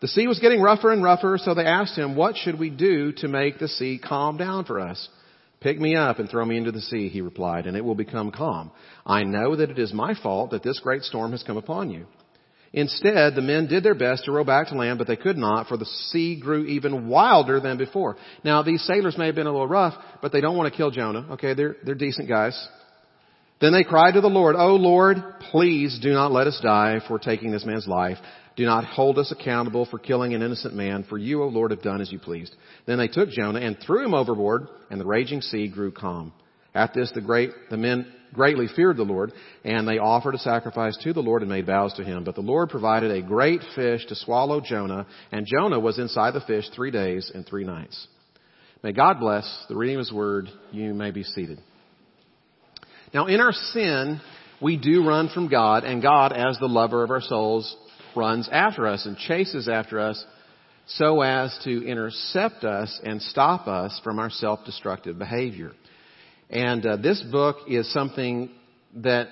The 0.01 0.09
sea 0.09 0.27
was 0.27 0.39
getting 0.39 0.63
rougher 0.63 0.91
and 0.91 1.03
rougher, 1.03 1.39
so 1.39 1.55
they 1.55 1.65
asked 1.65 1.97
him, 1.97 2.17
what 2.17 2.37
should 2.37 2.59
we 2.59 2.71
do 2.71 3.13
to 3.19 3.29
make 3.29 3.59
the 3.59 3.69
sea 3.69 4.01
calm 4.03 4.39
down 4.39 4.65
for 4.65 4.81
us? 4.81 5.09
Pick 5.61 5.79
me 5.79 5.95
up 5.95 6.19
and 6.19 6.29
throw 6.29 6.45
me 6.45 6.57
into 6.57 6.73
the 6.73 6.81
sea, 6.81 7.09
he 7.11 7.21
replied, 7.21 7.67
and 7.67 7.77
it 7.77 7.85
will 7.85 7.95
become 7.95 8.31
calm. 8.31 8.71
I 9.05 9.25
know 9.25 9.57
that 9.57 9.71
it 9.71 9.79
is 9.79 9.93
my 9.93 10.15
fault 10.15 10.53
that 10.53 10.63
this 10.63 10.81
great 10.81 11.03
storm 11.03 11.33
has 11.33 11.43
come 11.43 11.59
upon 11.59 11.91
you. 11.91 12.07
Instead, 12.73 13.35
the 13.35 13.43
men 13.43 13.67
did 13.67 13.83
their 13.83 13.97
best 13.97 14.25
to 14.25 14.33
row 14.33 14.45
back 14.45 14.69
to 14.69 14.75
land, 14.75 14.97
but 14.97 15.07
they 15.07 15.17
could 15.17 15.37
not, 15.37 15.67
for 15.67 15.77
the 15.77 15.85
sea 15.85 16.41
grew 16.41 16.65
even 16.65 17.09
wilder 17.09 17.61
than 17.61 17.77
before. 17.77 18.17
Now, 18.45 18.63
these 18.63 18.83
sailors 18.85 19.19
may 19.19 19.27
have 19.27 19.35
been 19.35 19.49
a 19.49 19.53
little 19.53 19.67
rough, 19.67 19.95
but 20.23 20.33
they 20.33 20.41
don't 20.41 20.57
want 20.57 20.73
to 20.73 20.77
kill 20.77 20.91
Jonah. 20.91 21.33
Okay, 21.33 21.53
they're, 21.53 21.77
they're 21.85 21.97
decent 21.97 22.29
guys. 22.29 22.69
Then 23.61 23.73
they 23.73 23.85
cried 23.85 24.15
to 24.15 24.21
the 24.21 24.29
Lord, 24.29 24.57
Oh 24.57 24.77
Lord, 24.77 25.17
please 25.51 25.99
do 26.01 26.13
not 26.13 26.33
let 26.33 26.47
us 26.47 26.59
die 26.63 27.01
for 27.07 27.19
taking 27.19 27.51
this 27.51 27.67
man's 27.67 27.87
life. 27.87 28.19
Do 28.61 28.67
not 28.67 28.85
hold 28.85 29.19
us 29.19 29.33
accountable 29.33 29.87
for 29.87 29.99
killing 29.99 30.35
an 30.35 30.43
innocent 30.43 30.75
man, 30.75 31.07
for 31.09 31.17
you, 31.17 31.43
O 31.43 31.47
Lord, 31.47 31.71
have 31.71 31.81
done 31.81 32.03
as 32.03 32.13
you 32.13 32.19
pleased. 32.19 32.55
Then 32.85 32.99
they 32.99 33.09
took 33.09 33.31
Jonah 33.31 33.59
and 33.59 33.79
threw 33.79 34.05
him 34.05 34.13
overboard, 34.13 34.69
and 34.91 35.01
the 35.01 35.07
raging 35.07 35.41
sea 35.41 35.67
grew 35.67 35.91
calm. 35.91 36.35
At 36.75 36.93
this, 36.93 37.11
the 37.15 37.23
great, 37.23 37.53
the 37.71 37.79
men 37.79 38.13
greatly 38.35 38.67
feared 38.77 38.99
the 38.99 39.03
Lord, 39.03 39.33
and 39.65 39.89
they 39.89 39.97
offered 39.97 40.35
a 40.35 40.39
sacrifice 40.41 40.95
to 40.99 41.15
the 41.15 41.23
Lord 41.23 41.41
and 41.41 41.51
made 41.51 41.65
vows 41.65 41.95
to 41.95 42.05
him. 42.05 42.23
But 42.23 42.35
the 42.35 42.43
Lord 42.43 42.69
provided 42.69 43.11
a 43.11 43.23
great 43.23 43.63
fish 43.75 44.05
to 44.09 44.15
swallow 44.15 44.61
Jonah, 44.61 45.07
and 45.33 45.47
Jonah 45.47 45.81
was 45.81 45.99
inside 45.99 46.35
the 46.35 46.43
fish 46.43 46.67
three 46.77 46.91
days 46.91 47.33
and 47.35 47.47
three 47.47 47.65
nights. 47.65 48.09
May 48.83 48.93
God 48.93 49.21
bless 49.21 49.65
the 49.71 49.75
reading 49.75 49.97
of 49.97 50.01
His 50.01 50.13
Word. 50.13 50.51
You 50.71 50.93
may 50.93 51.13
be 51.13 51.23
seated. 51.23 51.61
Now, 53.15 53.25
in 53.25 53.41
our 53.41 53.53
sin, 53.53 54.21
we 54.61 54.77
do 54.77 55.07
run 55.07 55.31
from 55.31 55.49
God, 55.49 55.85
and 55.85 56.03
God, 56.03 56.35
as 56.35 56.59
the 56.59 56.67
lover 56.67 57.03
of 57.03 57.11
our 57.11 57.23
souls, 57.23 57.75
runs 58.17 58.49
after 58.51 58.87
us 58.87 59.07
and 59.07 59.17
chases 59.17 59.69
after 59.69 60.01
us 60.01 60.25
so 60.87 61.21
as 61.21 61.57
to 61.65 61.87
intercept 61.87 62.65
us 62.65 62.99
and 63.05 63.23
stop 63.23 63.69
us 63.69 64.01
from 64.03 64.19
our 64.19 64.31
self-destructive 64.31 65.19
behavior. 65.19 65.73
And 66.49 66.85
uh, 66.85 66.97
this 66.97 67.23
book 67.31 67.59
is 67.69 67.93
something 67.93 68.51
that 68.97 69.29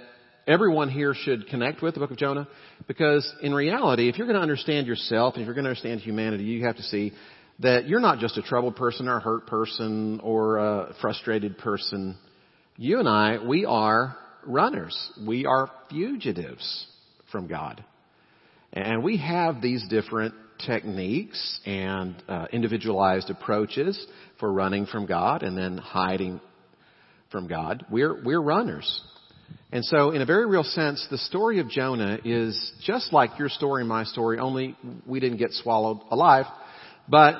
everyone 0.46 0.88
here 0.88 1.14
should 1.14 1.48
connect 1.48 1.82
with, 1.82 1.94
the 1.94 2.00
book 2.00 2.10
of 2.10 2.16
Jonah, 2.16 2.48
because 2.86 3.30
in 3.42 3.52
reality, 3.52 4.08
if 4.08 4.18
you're 4.18 4.26
going 4.26 4.36
to 4.36 4.42
understand 4.42 4.86
yourself 4.86 5.34
and 5.34 5.42
if 5.42 5.46
you're 5.46 5.54
going 5.54 5.64
to 5.64 5.70
understand 5.70 6.00
humanity, 6.00 6.44
you 6.44 6.64
have 6.64 6.76
to 6.76 6.82
see 6.82 7.12
that 7.58 7.88
you're 7.88 8.00
not 8.00 8.18
just 8.18 8.38
a 8.38 8.42
troubled 8.42 8.76
person 8.76 9.08
or 9.08 9.16
a 9.16 9.20
hurt 9.20 9.46
person 9.46 10.20
or 10.22 10.58
a 10.58 10.94
frustrated 11.00 11.58
person. 11.58 12.16
You 12.76 13.00
and 13.00 13.08
I, 13.08 13.44
we 13.44 13.64
are 13.64 14.16
runners. 14.46 14.96
We 15.26 15.44
are 15.44 15.70
fugitives 15.90 16.86
from 17.32 17.48
God. 17.48 17.84
And 18.84 19.02
we 19.02 19.16
have 19.18 19.60
these 19.60 19.84
different 19.88 20.34
techniques 20.64 21.60
and 21.66 22.14
uh, 22.28 22.46
individualized 22.52 23.28
approaches 23.28 24.06
for 24.38 24.52
running 24.52 24.86
from 24.86 25.06
God 25.06 25.42
and 25.42 25.58
then 25.58 25.78
hiding 25.78 26.40
from 27.30 27.48
God. 27.48 27.84
We're, 27.90 28.22
we're 28.22 28.40
runners. 28.40 29.02
And 29.72 29.84
so, 29.84 30.12
in 30.12 30.22
a 30.22 30.26
very 30.26 30.46
real 30.46 30.62
sense, 30.62 31.06
the 31.10 31.18
story 31.18 31.58
of 31.58 31.68
Jonah 31.68 32.18
is 32.24 32.72
just 32.84 33.12
like 33.12 33.38
your 33.38 33.48
story 33.48 33.84
my 33.84 34.04
story, 34.04 34.38
only 34.38 34.76
we 35.06 35.20
didn't 35.20 35.38
get 35.38 35.52
swallowed 35.52 35.98
alive. 36.10 36.46
But 37.08 37.36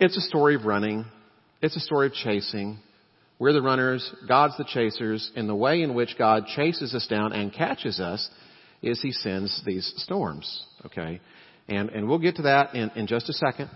it's 0.00 0.16
a 0.16 0.22
story 0.22 0.54
of 0.54 0.64
running. 0.64 1.04
It's 1.60 1.76
a 1.76 1.80
story 1.80 2.06
of 2.06 2.14
chasing. 2.14 2.78
We're 3.38 3.52
the 3.52 3.62
runners. 3.62 4.10
God's 4.26 4.56
the 4.56 4.64
chasers. 4.64 5.30
And 5.36 5.48
the 5.48 5.54
way 5.54 5.82
in 5.82 5.94
which 5.94 6.16
God 6.16 6.46
chases 6.46 6.94
us 6.94 7.06
down 7.08 7.32
and 7.32 7.52
catches 7.52 8.00
us 8.00 8.28
is 8.82 9.02
He 9.02 9.12
sends 9.12 9.62
these 9.64 9.92
storms. 9.98 10.64
Okay? 10.86 11.20
And, 11.68 11.90
and 11.90 12.08
we'll 12.08 12.18
get 12.18 12.36
to 12.36 12.42
that 12.42 12.74
in, 12.74 12.90
in 12.96 13.06
just 13.06 13.28
a 13.28 13.32
second. 13.32 13.70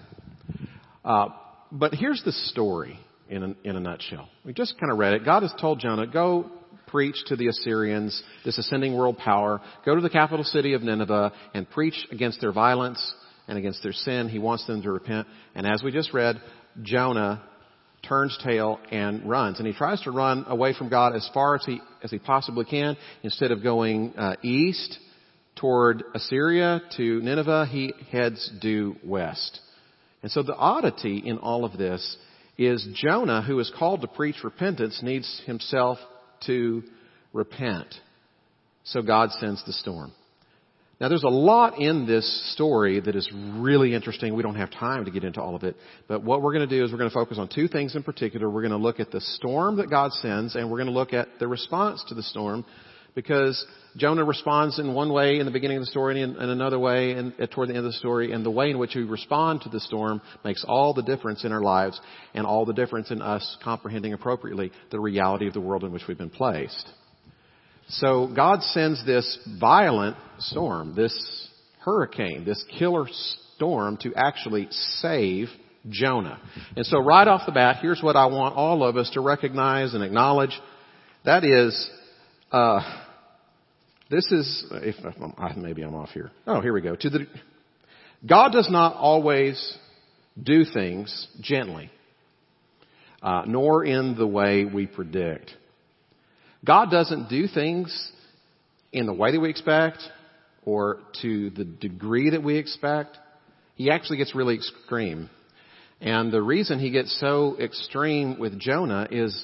Uh, 1.05 1.29
but 1.71 1.95
here's 1.95 2.23
the 2.25 2.33
story 2.33 2.99
in 3.29 3.43
a, 3.43 3.69
in 3.69 3.77
a 3.77 3.81
nutshell. 3.81 4.29
We 4.45 4.53
just 4.53 4.79
kind 4.79 4.93
of 4.93 4.99
read 4.99 5.15
it. 5.15 5.25
God 5.25 5.43
has 5.43 5.53
told 5.61 5.81
Jonah, 5.81 6.07
go 6.07 6.51
preach 6.87 7.17
to 7.27 7.37
the 7.37 7.49
Assyrians, 7.49 8.23
this 8.45 8.59
ascending 8.59 8.97
world 8.97 9.19
power. 9.19 9.61
Go 9.85 9.95
to 9.95 10.01
the 10.01 10.11
capital 10.11 10.45
city 10.45 10.75
of 10.75 10.83
Nineveh 10.83 11.33
and 11.55 11.69
preach 11.71 12.07
against 12.11 12.41
their 12.41 12.53
violence 12.53 13.15
and 13.49 13.59
against 13.59 13.83
their 13.83 13.93
sin. 13.93 14.29
He 14.29 14.39
wants 14.39 14.67
them 14.67 14.83
to 14.83 14.93
repent. 14.93 15.27
And 15.55 15.67
as 15.67 15.83
we 15.83 15.91
just 15.91 16.13
read, 16.13 16.41
Jonah 16.83 17.43
turns 18.07 18.37
tail 18.45 18.79
and 18.91 19.29
runs. 19.29 19.59
And 19.59 19.67
he 19.67 19.73
tries 19.73 20.03
to 20.03 20.11
run 20.11 20.45
away 20.49 20.75
from 20.77 20.89
God 20.89 21.15
as 21.15 21.29
far 21.33 21.55
as 21.55 21.65
he, 21.65 21.81
as 22.03 22.11
he 22.11 22.19
possibly 22.19 22.65
can. 22.65 22.97
Instead 23.23 23.51
of 23.51 23.63
going 23.63 24.15
uh, 24.17 24.37
east 24.43 24.99
toward 25.57 26.03
Assyria 26.15 26.83
to 26.97 27.21
Nineveh, 27.21 27.67
he 27.71 27.93
heads 28.11 28.51
due 28.61 28.97
west. 29.05 29.61
And 30.23 30.31
so 30.31 30.43
the 30.43 30.55
oddity 30.55 31.19
in 31.19 31.39
all 31.39 31.65
of 31.65 31.77
this 31.77 32.17
is 32.59 32.87
Jonah, 32.95 33.43
who 33.43 33.59
is 33.59 33.73
called 33.77 34.03
to 34.03 34.09
preach 34.09 34.37
repentance, 34.45 35.01
needs 35.03 35.43
himself 35.47 35.99
to 36.47 36.83
repent. 37.33 37.95
So 38.85 39.03
God 39.03 39.31
sends 39.33 39.65
the 39.65 39.73
storm. 39.73 40.13
Now 41.01 41.09
there's 41.09 41.25
a 41.25 41.29
lot 41.29 41.81
in 41.81 42.07
this 42.07 42.55
story 42.55 43.01
that 43.01 43.17
is 43.17 43.29
really 43.35 43.93
interesting. 43.93 44.35
We 44.37 44.43
don't 44.45 44.55
have 44.55 44.71
time 44.71 45.05
to 45.05 45.11
get 45.11 45.25
into 45.25 45.43
all 45.43 45.57
of 45.57 45.65
it. 45.65 45.75
But 46.07 46.23
what 46.23 46.43
we're 46.43 46.53
going 46.53 46.69
to 46.69 46.79
do 46.79 46.85
is 46.85 46.93
we're 46.93 46.99
going 46.99 47.11
to 47.11 47.15
focus 47.15 47.39
on 47.39 47.49
two 47.49 47.67
things 47.67 47.97
in 47.97 48.05
particular. 48.05 48.49
We're 48.49 48.63
going 48.63 48.71
to 48.71 48.77
look 48.77 49.01
at 49.01 49.11
the 49.11 49.21
storm 49.21 49.79
that 49.79 49.91
God 49.91 50.13
sends 50.13 50.55
and 50.55 50.71
we're 50.71 50.79
going 50.79 50.87
to 50.87 50.93
look 50.93 51.13
at 51.13 51.27
the 51.41 51.49
response 51.49 52.05
to 52.09 52.15
the 52.15 52.23
storm 52.23 52.65
because 53.15 53.65
Jonah 53.97 54.25
responds 54.25 54.79
in 54.79 54.95
one 54.95 55.13
way 55.13 55.39
in 55.39 55.45
the 55.45 55.53
beginning 55.53 55.77
of 55.77 55.83
the 55.83 55.91
story 55.91 56.23
and 56.23 56.37
in 56.37 56.49
another 56.49 56.79
way 56.79 57.13
in, 57.13 57.33
toward 57.53 57.69
the 57.69 57.75
end 57.75 57.85
of 57.85 57.93
the 57.93 57.99
story. 57.99 58.33
And 58.33 58.45
the 58.45 58.51
way 58.51 58.71
in 58.71 58.79
which 58.79 58.95
we 58.95 59.03
respond 59.03 59.63
to 59.63 59.69
the 59.69 59.81
storm 59.81 60.23
makes 60.45 60.65
all 60.67 60.95
the 60.95 61.03
difference 61.03 61.45
in 61.45 61.53
our 61.53 61.61
lives 61.61 62.01
and 62.35 62.47
all 62.47 62.65
the 62.65 62.73
difference 62.73 63.11
in 63.11 63.21
us 63.21 63.57
comprehending 63.63 64.15
appropriately 64.15 64.73
the 64.91 65.01
reality 65.01 65.47
of 65.47 65.53
the 65.53 65.61
world 65.61 65.85
in 65.85 65.93
which 65.93 66.03
we've 66.09 66.19
been 66.19 66.31
placed. 66.31 66.89
So 67.89 68.33
God 68.35 68.63
sends 68.63 69.05
this 69.05 69.39
violent 69.61 70.17
storm, 70.39 70.95
this 70.95 71.49
hurricane, 71.81 72.45
this 72.45 72.65
killer 72.79 73.07
storm 73.57 73.99
to 73.99 74.15
actually 74.15 74.69
save 74.71 75.49
Jonah. 75.91 76.41
And 76.77 76.87
so 76.87 76.99
right 77.01 77.27
off 77.27 77.43
the 77.45 77.53
bat, 77.53 77.79
here's 77.83 78.03
what 78.03 78.17
I 78.17 78.27
want 78.27 78.55
all 78.55 78.85
of 78.85 78.97
us 78.97 79.11
to 79.11 79.21
recognize 79.21 79.95
and 79.95 80.03
acknowledge. 80.03 80.59
That 81.25 81.45
is, 81.45 81.91
uh, 82.51 82.81
this 84.13 84.31
is, 84.31 84.65
if 84.71 84.97
maybe 85.57 85.83
I'm 85.83 85.95
off 85.95 86.11
here. 86.11 86.31
Oh, 86.47 86.61
here 86.61 86.75
we 86.75 86.83
go. 86.83 86.95
To 86.95 87.11
the, 87.11 87.27
God 88.29 88.53
does 88.53 88.69
not 88.71 88.95
always 88.95 89.79
do 90.41 90.65
things 90.67 91.29
gently, 91.41 91.91
uh, 93.23 93.45
nor 93.47 93.87
in 93.87 94.15
the 94.15 94.27
way 94.27 94.67
we 94.67 94.87
predict. 94.87 95.51
God 96.63 96.91
doesn't 96.91 97.31
do 97.31 97.47
things 97.49 98.13
in 98.93 99.07
the 99.07 99.15
way 99.15 99.33
that 99.33 99.41
we 99.41 99.49
expect 99.49 100.01
or 100.67 101.01
to 101.23 101.49
the 101.49 101.65
degree 101.65 102.31
that 102.31 102.43
we 102.43 102.59
expect. 102.59 103.17
He 103.77 103.91
actually 103.91 104.19
gets 104.19 104.35
really 104.35 104.57
extreme. 104.57 105.31
And 106.03 106.31
the 106.31 106.43
reason 106.43 106.79
he 106.79 106.91
gets 106.91 107.19
so 107.19 107.57
extreme 107.59 108.39
with 108.39 108.61
Jonah 108.61 109.09
is 109.11 109.43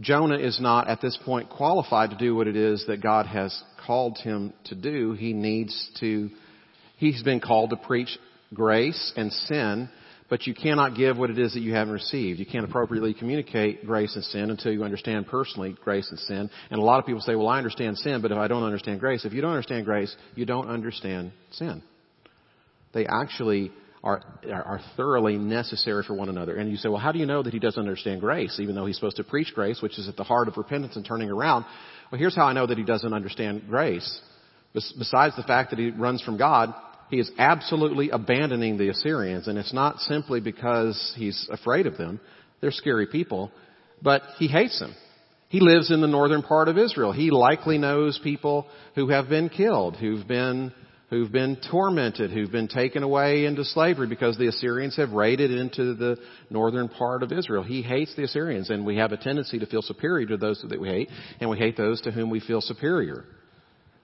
Jonah 0.00 0.38
is 0.38 0.60
not 0.60 0.88
at 0.88 1.00
this 1.00 1.18
point 1.24 1.50
qualified 1.50 2.10
to 2.10 2.16
do 2.16 2.34
what 2.34 2.46
it 2.46 2.56
is 2.56 2.84
that 2.86 3.02
God 3.02 3.26
has 3.26 3.62
called 3.84 4.18
him 4.18 4.52
to 4.66 4.74
do. 4.74 5.12
He 5.12 5.32
needs 5.32 5.90
to, 6.00 6.30
he's 6.96 7.22
been 7.22 7.40
called 7.40 7.70
to 7.70 7.76
preach 7.76 8.16
grace 8.54 9.12
and 9.16 9.32
sin, 9.32 9.88
but 10.30 10.46
you 10.46 10.54
cannot 10.54 10.94
give 10.94 11.18
what 11.18 11.30
it 11.30 11.38
is 11.38 11.54
that 11.54 11.60
you 11.60 11.74
haven't 11.74 11.94
received. 11.94 12.38
You 12.38 12.46
can't 12.46 12.64
appropriately 12.64 13.12
communicate 13.12 13.84
grace 13.84 14.14
and 14.14 14.24
sin 14.24 14.50
until 14.50 14.72
you 14.72 14.84
understand 14.84 15.26
personally 15.26 15.74
grace 15.82 16.08
and 16.10 16.18
sin. 16.20 16.50
And 16.70 16.78
a 16.78 16.82
lot 16.82 17.00
of 17.00 17.06
people 17.06 17.22
say, 17.22 17.34
well, 17.34 17.48
I 17.48 17.58
understand 17.58 17.98
sin, 17.98 18.22
but 18.22 18.30
if 18.30 18.38
I 18.38 18.46
don't 18.46 18.62
understand 18.62 19.00
grace, 19.00 19.24
if 19.24 19.32
you 19.32 19.40
don't 19.40 19.52
understand 19.52 19.84
grace, 19.84 20.14
you 20.36 20.44
don't 20.44 20.68
understand 20.68 21.32
sin. 21.52 21.82
They 22.92 23.06
actually 23.06 23.72
are, 24.02 24.22
are 24.50 24.80
thoroughly 24.96 25.36
necessary 25.36 26.02
for 26.04 26.14
one 26.14 26.28
another. 26.28 26.56
And 26.56 26.70
you 26.70 26.76
say, 26.76 26.88
well, 26.88 26.98
how 26.98 27.12
do 27.12 27.18
you 27.18 27.26
know 27.26 27.42
that 27.42 27.52
he 27.52 27.58
doesn't 27.58 27.80
understand 27.80 28.20
grace, 28.20 28.58
even 28.60 28.74
though 28.74 28.86
he's 28.86 28.96
supposed 28.96 29.16
to 29.16 29.24
preach 29.24 29.52
grace, 29.54 29.82
which 29.82 29.98
is 29.98 30.08
at 30.08 30.16
the 30.16 30.24
heart 30.24 30.48
of 30.48 30.56
repentance 30.56 30.96
and 30.96 31.04
turning 31.04 31.30
around? 31.30 31.64
Well, 32.10 32.18
here's 32.18 32.36
how 32.36 32.46
I 32.46 32.52
know 32.52 32.66
that 32.66 32.78
he 32.78 32.84
doesn't 32.84 33.12
understand 33.12 33.64
grace. 33.68 34.20
Besides 34.72 35.34
the 35.36 35.42
fact 35.42 35.70
that 35.70 35.78
he 35.78 35.90
runs 35.90 36.22
from 36.22 36.36
God, 36.36 36.74
he 37.10 37.18
is 37.18 37.30
absolutely 37.38 38.10
abandoning 38.10 38.76
the 38.76 38.90
Assyrians. 38.90 39.48
And 39.48 39.58
it's 39.58 39.72
not 39.72 39.98
simply 40.00 40.40
because 40.40 41.14
he's 41.16 41.48
afraid 41.50 41.86
of 41.86 41.96
them. 41.96 42.20
They're 42.60 42.70
scary 42.70 43.06
people. 43.06 43.50
But 44.00 44.22
he 44.38 44.46
hates 44.46 44.78
them. 44.78 44.94
He 45.48 45.60
lives 45.60 45.90
in 45.90 46.02
the 46.02 46.06
northern 46.06 46.42
part 46.42 46.68
of 46.68 46.76
Israel. 46.76 47.12
He 47.12 47.30
likely 47.30 47.78
knows 47.78 48.20
people 48.22 48.66
who 48.94 49.08
have 49.08 49.28
been 49.28 49.48
killed, 49.48 49.96
who've 49.96 50.28
been 50.28 50.72
who've 51.10 51.32
been 51.32 51.56
tormented, 51.70 52.30
who've 52.30 52.52
been 52.52 52.68
taken 52.68 53.02
away 53.02 53.46
into 53.46 53.64
slavery 53.64 54.06
because 54.06 54.36
the 54.36 54.48
Assyrians 54.48 54.96
have 54.96 55.12
raided 55.12 55.50
into 55.50 55.94
the 55.94 56.16
northern 56.50 56.88
part 56.88 57.22
of 57.22 57.32
Israel. 57.32 57.62
He 57.62 57.82
hates 57.82 58.14
the 58.14 58.24
Assyrians, 58.24 58.68
and 58.68 58.84
we 58.84 58.96
have 58.96 59.12
a 59.12 59.16
tendency 59.16 59.58
to 59.58 59.66
feel 59.66 59.82
superior 59.82 60.26
to 60.26 60.36
those 60.36 60.62
that 60.68 60.80
we 60.80 60.88
hate, 60.88 61.08
and 61.40 61.48
we 61.48 61.58
hate 61.58 61.76
those 61.76 62.00
to 62.02 62.10
whom 62.10 62.28
we 62.28 62.40
feel 62.40 62.60
superior. 62.60 63.24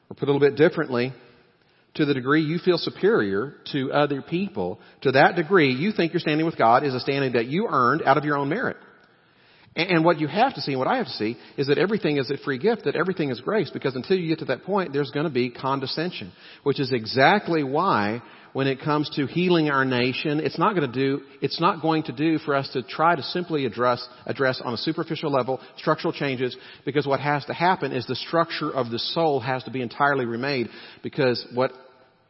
Or 0.08 0.16
put 0.16 0.28
a 0.28 0.32
little 0.32 0.40
bit 0.40 0.56
differently, 0.56 1.12
to 1.94 2.04
the 2.04 2.14
degree 2.14 2.42
you 2.42 2.58
feel 2.58 2.78
superior 2.78 3.54
to 3.72 3.92
other 3.92 4.20
people, 4.20 4.80
to 5.02 5.12
that 5.12 5.36
degree 5.36 5.72
you 5.72 5.92
think 5.92 6.12
your 6.12 6.20
standing 6.20 6.46
with 6.46 6.58
God 6.58 6.84
is 6.84 6.94
a 6.94 7.00
standing 7.00 7.34
that 7.34 7.46
you 7.46 7.68
earned 7.70 8.02
out 8.04 8.16
of 8.16 8.24
your 8.24 8.36
own 8.36 8.48
merit. 8.48 8.76
And 9.76 10.04
what 10.04 10.20
you 10.20 10.28
have 10.28 10.54
to 10.54 10.60
see, 10.60 10.72
and 10.72 10.78
what 10.78 10.86
I 10.86 10.98
have 10.98 11.06
to 11.06 11.12
see, 11.12 11.36
is 11.56 11.66
that 11.66 11.78
everything 11.78 12.18
is 12.18 12.30
a 12.30 12.36
free 12.38 12.58
gift, 12.58 12.84
that 12.84 12.94
everything 12.94 13.30
is 13.30 13.40
grace, 13.40 13.70
because 13.70 13.96
until 13.96 14.16
you 14.16 14.28
get 14.28 14.38
to 14.38 14.44
that 14.46 14.62
point, 14.62 14.92
there's 14.92 15.10
going 15.10 15.24
to 15.26 15.32
be 15.32 15.50
condescension. 15.50 16.30
Which 16.62 16.78
is 16.78 16.92
exactly 16.92 17.64
why, 17.64 18.22
when 18.52 18.68
it 18.68 18.80
comes 18.80 19.10
to 19.16 19.26
healing 19.26 19.70
our 19.70 19.84
nation, 19.84 20.38
it's 20.38 20.60
not 20.60 20.76
going 20.76 20.88
to 20.88 20.96
do, 20.96 21.22
it's 21.42 21.60
not 21.60 21.82
going 21.82 22.04
to 22.04 22.12
do 22.12 22.38
for 22.38 22.54
us 22.54 22.68
to 22.72 22.84
try 22.84 23.16
to 23.16 23.22
simply 23.22 23.66
address, 23.66 24.06
address 24.26 24.62
on 24.64 24.74
a 24.74 24.76
superficial 24.76 25.32
level 25.32 25.60
structural 25.76 26.12
changes, 26.12 26.56
because 26.84 27.04
what 27.04 27.18
has 27.18 27.44
to 27.46 27.52
happen 27.52 27.90
is 27.90 28.06
the 28.06 28.14
structure 28.14 28.70
of 28.70 28.90
the 28.90 29.00
soul 29.00 29.40
has 29.40 29.64
to 29.64 29.72
be 29.72 29.82
entirely 29.82 30.24
remade, 30.24 30.68
because 31.02 31.44
what 31.52 31.72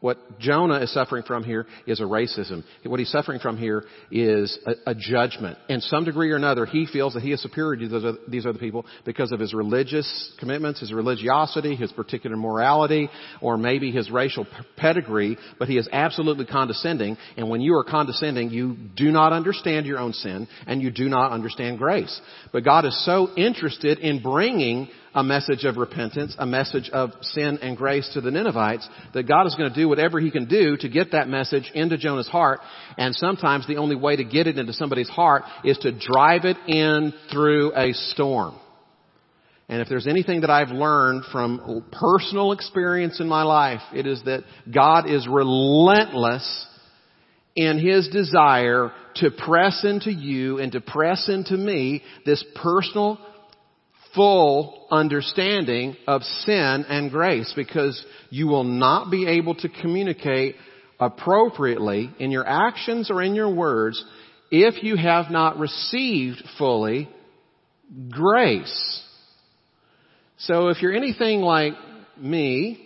what 0.05 0.39
Jonah 0.39 0.81
is 0.81 0.93
suffering 0.93 1.23
from 1.23 1.45
here 1.45 1.65
is 1.87 1.99
a 1.99 2.03
racism. 2.03 2.63
What 2.85 3.01
he's 3.01 3.11
suffering 3.11 3.41
from 3.41 3.57
here 3.57 3.85
is 4.11 4.59
a, 4.67 4.91
a 4.91 4.95
judgment. 4.95 5.57
In 5.71 5.81
some 5.81 6.05
degree 6.05 6.31
or 6.31 6.37
another, 6.37 6.67
he 6.67 6.85
feels 6.85 7.15
that 7.15 7.23
he 7.23 7.33
is 7.33 7.41
superior 7.41 7.81
to 7.81 7.89
those, 7.89 8.17
these 8.29 8.45
other 8.45 8.59
people 8.59 8.85
because 9.07 9.33
of 9.33 9.41
his 9.41 9.55
religious 9.55 10.31
commitments, 10.39 10.81
his 10.81 10.93
religiosity, 10.93 11.75
his 11.75 11.91
particular 11.91 12.37
morality, 12.37 13.09
or 13.41 13.57
maybe 13.57 13.93
his 13.93 14.11
racial 14.11 14.47
pedigree, 14.77 15.39
but 15.59 15.69
he 15.69 15.79
is 15.79 15.89
absolutely 15.91 16.45
condescending. 16.45 17.17
And 17.39 17.49
when 17.49 17.63
you 17.63 17.75
are 17.75 17.85
condescending, 17.85 18.51
you 18.51 18.77
do 18.95 19.11
not 19.11 19.33
understand 19.33 19.87
your 19.87 20.01
own 20.01 20.13
sin 20.13 20.49
and 20.67 20.83
you 20.83 20.91
do 20.91 21.09
not 21.09 21.33
understand 21.33 21.79
grace. 21.79 22.21
But 22.53 22.63
God 22.63 22.85
is 22.85 23.07
so 23.07 23.31
interested 23.39 24.01
in 24.01 24.23
bringing 24.23 24.91
a 25.15 25.23
message 25.23 25.65
of 25.65 25.77
repentance, 25.77 26.35
a 26.39 26.47
message 26.47 26.91
of 26.91 27.11
sin 27.23 27.59
and 27.63 27.77
grace 27.77 28.11
to 28.15 28.21
the 28.21 28.31
Ninevites, 28.31 28.89
that 29.13 29.29
God 29.29 29.47
is 29.47 29.55
going 29.55 29.73
to 29.73 29.75
do 29.75 29.89
whatever 29.89 30.19
He 30.19 30.31
can 30.31 30.47
do 30.47 30.77
to 30.79 30.89
get 30.89 31.13
that 31.13 31.29
message 31.29 31.71
into 31.75 31.97
Jonah's 31.97 32.29
heart. 32.29 32.61
And 32.99 33.15
sometimes 33.15 33.67
the 33.67 33.77
only 33.77 33.97
way 33.97 34.17
to 34.17 34.25
get 34.25 34.47
it 34.47 34.59
into 34.59 34.73
somebody's 34.73 35.09
heart 35.09 35.45
is 35.65 35.79
to 35.79 35.93
drive 35.93 36.45
it 36.45 36.57
in 36.67 37.13
through 37.33 37.73
a 37.77 37.93
storm. 37.93 38.59
And 39.69 39.81
if 39.81 39.89
there's 39.89 40.07
anything 40.07 40.43
that 40.43 40.51
I've 40.51 40.69
learned 40.69 41.25
from 41.33 41.85
personal 41.93 42.53
experience 42.53 43.21
in 43.21 43.29
my 43.29 43.45
life, 43.45 43.81
it 43.95 44.07
is 44.07 44.23
that 44.25 44.45
God 44.73 45.09
is 45.09 45.27
relentless 45.27 46.67
in 47.57 47.79
His 47.79 48.09
desire 48.09 48.91
to 49.17 49.31
press 49.31 49.85
into 49.85 50.13
you 50.13 50.59
and 50.59 50.73
to 50.73 50.81
press 50.81 51.29
into 51.29 51.57
me 51.57 52.03
this 52.27 52.45
personal 52.57 53.19
full 54.15 54.87
understanding 54.91 55.97
of 56.07 56.23
sin 56.23 56.85
and 56.89 57.11
grace 57.11 57.53
because 57.57 58.05
you 58.31 58.47
will 58.47 58.65
not 58.65 59.11
be 59.11 59.27
able 59.27 59.55
to 59.57 59.69
communicate 59.69 60.57
appropriately 61.01 62.11
in 62.19 62.31
your 62.31 62.47
actions 62.47 63.11
or 63.11 63.23
in 63.23 63.35
your 63.35 63.53
words 63.53 64.03
if 64.51 64.83
you 64.83 64.97
have 64.97 65.31
not 65.31 65.59
received 65.59 66.43
fully 66.59 67.09
grace. 68.11 69.03
So 70.39 70.69
if 70.69 70.81
you're 70.83 70.95
anything 70.95 71.41
like 71.41 71.75
me, 72.17 72.81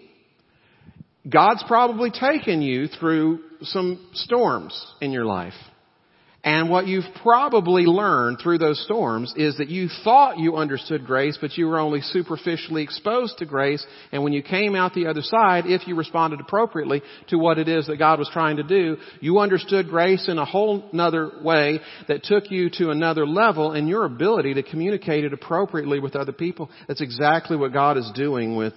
God's 1.28 1.62
probably 1.66 2.10
taken 2.10 2.62
you 2.62 2.86
through 2.86 3.40
some 3.62 4.08
storms 4.14 4.86
in 5.00 5.12
your 5.12 5.24
life. 5.24 5.54
And 6.44 6.70
what 6.70 6.86
you've 6.86 7.04
probably 7.20 7.82
learned 7.82 8.38
through 8.40 8.58
those 8.58 8.82
storms 8.84 9.34
is 9.36 9.58
that 9.58 9.68
you 9.68 9.88
thought 10.04 10.38
you 10.38 10.56
understood 10.56 11.04
grace, 11.04 11.36
but 11.40 11.58
you 11.58 11.66
were 11.66 11.80
only 11.80 12.00
superficially 12.00 12.84
exposed 12.84 13.38
to 13.38 13.44
grace. 13.44 13.84
And 14.12 14.22
when 14.22 14.32
you 14.32 14.42
came 14.42 14.76
out 14.76 14.94
the 14.94 15.08
other 15.08 15.22
side, 15.22 15.64
if 15.66 15.88
you 15.88 15.96
responded 15.96 16.40
appropriately 16.40 17.02
to 17.30 17.38
what 17.38 17.58
it 17.58 17.68
is 17.68 17.88
that 17.88 17.98
God 17.98 18.20
was 18.20 18.30
trying 18.32 18.58
to 18.58 18.62
do, 18.62 18.98
you 19.20 19.40
understood 19.40 19.88
grace 19.88 20.28
in 20.28 20.38
a 20.38 20.44
whole 20.44 20.88
nother 20.92 21.32
way 21.42 21.80
that 22.06 22.22
took 22.22 22.52
you 22.52 22.70
to 22.74 22.90
another 22.90 23.26
level 23.26 23.72
in 23.72 23.88
your 23.88 24.04
ability 24.04 24.54
to 24.54 24.62
communicate 24.62 25.24
it 25.24 25.32
appropriately 25.32 25.98
with 25.98 26.14
other 26.14 26.32
people. 26.32 26.70
That's 26.86 27.02
exactly 27.02 27.56
what 27.56 27.72
God 27.72 27.96
is 27.96 28.10
doing 28.14 28.54
with 28.54 28.74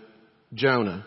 Jonah. 0.56 1.06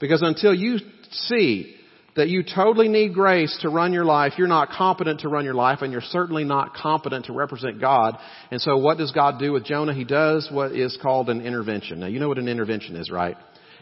Because 0.00 0.22
until 0.22 0.52
you 0.52 0.78
see 1.10 1.76
that 2.16 2.28
you 2.28 2.42
totally 2.42 2.88
need 2.88 3.12
grace 3.12 3.56
to 3.62 3.68
run 3.68 3.92
your 3.92 4.04
life. 4.04 4.34
You're 4.38 4.46
not 4.46 4.70
competent 4.70 5.20
to 5.20 5.28
run 5.28 5.44
your 5.44 5.54
life 5.54 5.80
and 5.82 5.92
you're 5.92 6.00
certainly 6.00 6.44
not 6.44 6.74
competent 6.74 7.26
to 7.26 7.32
represent 7.32 7.80
God. 7.80 8.16
And 8.50 8.60
so 8.60 8.76
what 8.76 8.98
does 8.98 9.10
God 9.12 9.38
do 9.38 9.52
with 9.52 9.64
Jonah? 9.64 9.94
He 9.94 10.04
does 10.04 10.48
what 10.50 10.72
is 10.72 10.96
called 11.02 11.28
an 11.28 11.44
intervention. 11.44 12.00
Now 12.00 12.06
you 12.06 12.20
know 12.20 12.28
what 12.28 12.38
an 12.38 12.48
intervention 12.48 12.96
is, 12.96 13.10
right? 13.10 13.36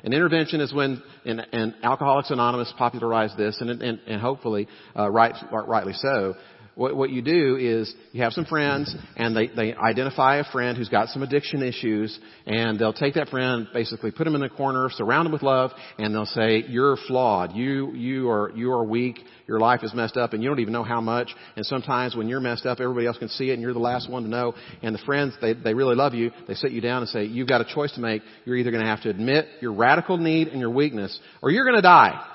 An 0.05 0.13
intervention 0.13 0.61
is 0.61 0.75
when, 0.75 1.01
and, 1.25 1.47
and 1.53 1.75
Alcoholics 1.83 2.31
Anonymous 2.31 2.73
popularized 2.77 3.37
this, 3.37 3.61
and, 3.61 3.71
and, 3.71 4.01
and 4.07 4.21
hopefully 4.21 4.67
uh, 4.97 5.09
right, 5.09 5.35
rightly 5.53 5.93
so, 5.93 6.35
what, 6.75 6.97
what 6.97 7.11
you 7.11 7.21
do 7.21 7.57
is 7.57 7.93
you 8.13 8.23
have 8.23 8.33
some 8.33 8.47
friends 8.47 8.95
and 9.17 9.37
they, 9.37 9.49
they 9.49 9.75
identify 9.75 10.37
a 10.37 10.45
friend 10.45 10.77
who's 10.77 10.89
got 10.89 11.09
some 11.09 11.23
addiction 11.23 11.63
issues 11.63 12.19
and 12.47 12.79
they'll 12.79 12.95
take 12.95 13.15
that 13.15 13.29
friend, 13.29 13.69
basically 13.75 14.11
put 14.11 14.27
him 14.27 14.35
in 14.35 14.43
a 14.43 14.49
corner, 14.49 14.89
surround 14.91 15.27
him 15.27 15.33
with 15.33 15.43
love, 15.43 15.71
and 15.99 16.15
they'll 16.15 16.25
say, 16.25 16.65
you're 16.67 16.97
flawed. 17.09 17.55
You, 17.55 17.93
you 17.93 18.31
are, 18.31 18.51
you 18.55 18.73
are 18.73 18.85
weak. 18.85 19.19
Your 19.47 19.61
life 19.61 19.81
is 19.83 19.93
messed 19.93 20.17
up 20.17 20.33
and 20.33 20.43
you 20.43 20.49
don't 20.49 20.61
even 20.61 20.73
know 20.73 20.83
how 20.83 21.03
much. 21.03 21.29
And 21.57 21.67
sometimes 21.67 22.17
when 22.17 22.27
you're 22.27 22.41
messed 22.41 22.65
up, 22.65 22.81
everybody 22.81 23.07
else 23.07 23.19
can 23.19 23.29
see 23.29 23.51
it 23.51 23.55
and 23.55 23.63
you're 23.63 23.75
the 23.75 23.79
last 23.79 24.11
one 24.11 24.23
to 24.23 24.29
know. 24.29 24.55
And 24.83 24.95
the 24.95 25.03
friends, 25.05 25.35
they, 25.43 25.53
they 25.53 25.75
really 25.75 25.95
love 25.95 26.15
you. 26.15 26.31
They 26.49 26.55
sit 26.55 26.73
you 26.73 26.81
down 26.81 27.03
and 27.03 27.09
say, 27.11 27.25
you've 27.25 27.49
got 27.49 27.61
a 27.61 27.75
choice 27.75 27.93
to 27.93 28.01
make. 28.01 28.23
You're 28.47 28.57
either 28.57 28.71
going 28.71 28.83
to 28.83 28.89
have 28.89 29.03
to 29.03 29.11
admit 29.11 29.47
your 29.61 29.75
radical 29.75 30.17
need 30.17 30.49
and 30.49 30.59
your 30.59 30.71
weakness 30.71 31.19
or 31.43 31.51
you're 31.51 31.65
going 31.65 31.77
to 31.77 31.83
die. 31.83 32.29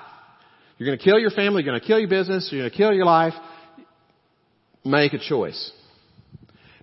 You're 0.76 0.86
going 0.86 0.98
to 0.98 1.04
kill 1.04 1.18
your 1.18 1.30
family. 1.30 1.64
You're 1.64 1.72
going 1.72 1.80
to 1.80 1.86
kill 1.86 1.98
your 1.98 2.08
business. 2.08 2.48
You're 2.52 2.62
going 2.62 2.70
to 2.70 2.76
kill 2.76 2.92
your 2.92 3.04
life 3.04 3.34
make 4.88 5.12
a 5.12 5.18
choice. 5.18 5.72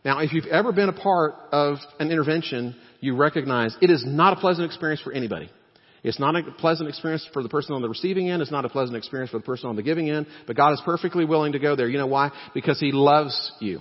Now, 0.03 0.19
if 0.19 0.33
you've 0.33 0.45
ever 0.45 0.71
been 0.71 0.89
a 0.89 0.93
part 0.93 1.33
of 1.51 1.77
an 1.99 2.11
intervention, 2.11 2.75
you 2.99 3.15
recognize 3.15 3.75
it 3.81 3.89
is 3.89 4.03
not 4.05 4.37
a 4.37 4.39
pleasant 4.39 4.65
experience 4.65 5.01
for 5.01 5.11
anybody. 5.11 5.49
It's 6.03 6.19
not 6.19 6.35
a 6.35 6.43
pleasant 6.59 6.87
experience 6.87 7.27
for 7.33 7.41
the 7.41 7.49
person 7.49 7.73
on 7.73 7.81
the 7.81 7.89
receiving 7.89 8.29
end. 8.29 8.43
It's 8.43 8.51
not 8.51 8.63
a 8.63 8.69
pleasant 8.69 8.95
experience 8.95 9.31
for 9.31 9.39
the 9.39 9.43
person 9.43 9.69
on 9.69 9.75
the 9.75 9.81
giving 9.81 10.11
end. 10.11 10.27
But 10.45 10.55
God 10.55 10.73
is 10.73 10.81
perfectly 10.85 11.25
willing 11.25 11.53
to 11.53 11.59
go 11.59 11.75
there. 11.75 11.87
You 11.87 11.97
know 11.97 12.05
why? 12.05 12.31
Because 12.53 12.79
He 12.79 12.91
loves 12.91 13.51
you. 13.59 13.79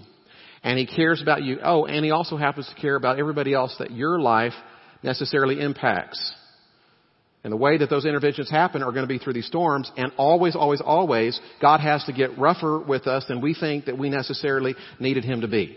And 0.62 0.78
He 0.78 0.86
cares 0.86 1.20
about 1.20 1.42
you. 1.42 1.58
Oh, 1.62 1.84
and 1.84 2.02
He 2.02 2.10
also 2.10 2.38
happens 2.38 2.66
to 2.74 2.80
care 2.80 2.96
about 2.96 3.18
everybody 3.18 3.52
else 3.52 3.76
that 3.78 3.90
your 3.90 4.18
life 4.18 4.54
necessarily 5.02 5.60
impacts. 5.60 6.34
And 7.44 7.52
the 7.52 7.58
way 7.58 7.76
that 7.76 7.90
those 7.90 8.06
interventions 8.06 8.50
happen 8.50 8.82
are 8.82 8.90
going 8.90 9.04
to 9.04 9.06
be 9.06 9.18
through 9.18 9.34
these 9.34 9.46
storms. 9.46 9.92
And 9.98 10.10
always, 10.16 10.56
always, 10.56 10.80
always, 10.80 11.38
God 11.60 11.80
has 11.80 12.02
to 12.04 12.12
get 12.12 12.38
rougher 12.38 12.80
with 12.80 13.06
us 13.06 13.26
than 13.28 13.42
we 13.42 13.54
think 13.54 13.84
that 13.84 13.98
we 13.98 14.08
necessarily 14.08 14.74
needed 14.98 15.24
Him 15.24 15.42
to 15.42 15.48
be. 15.48 15.76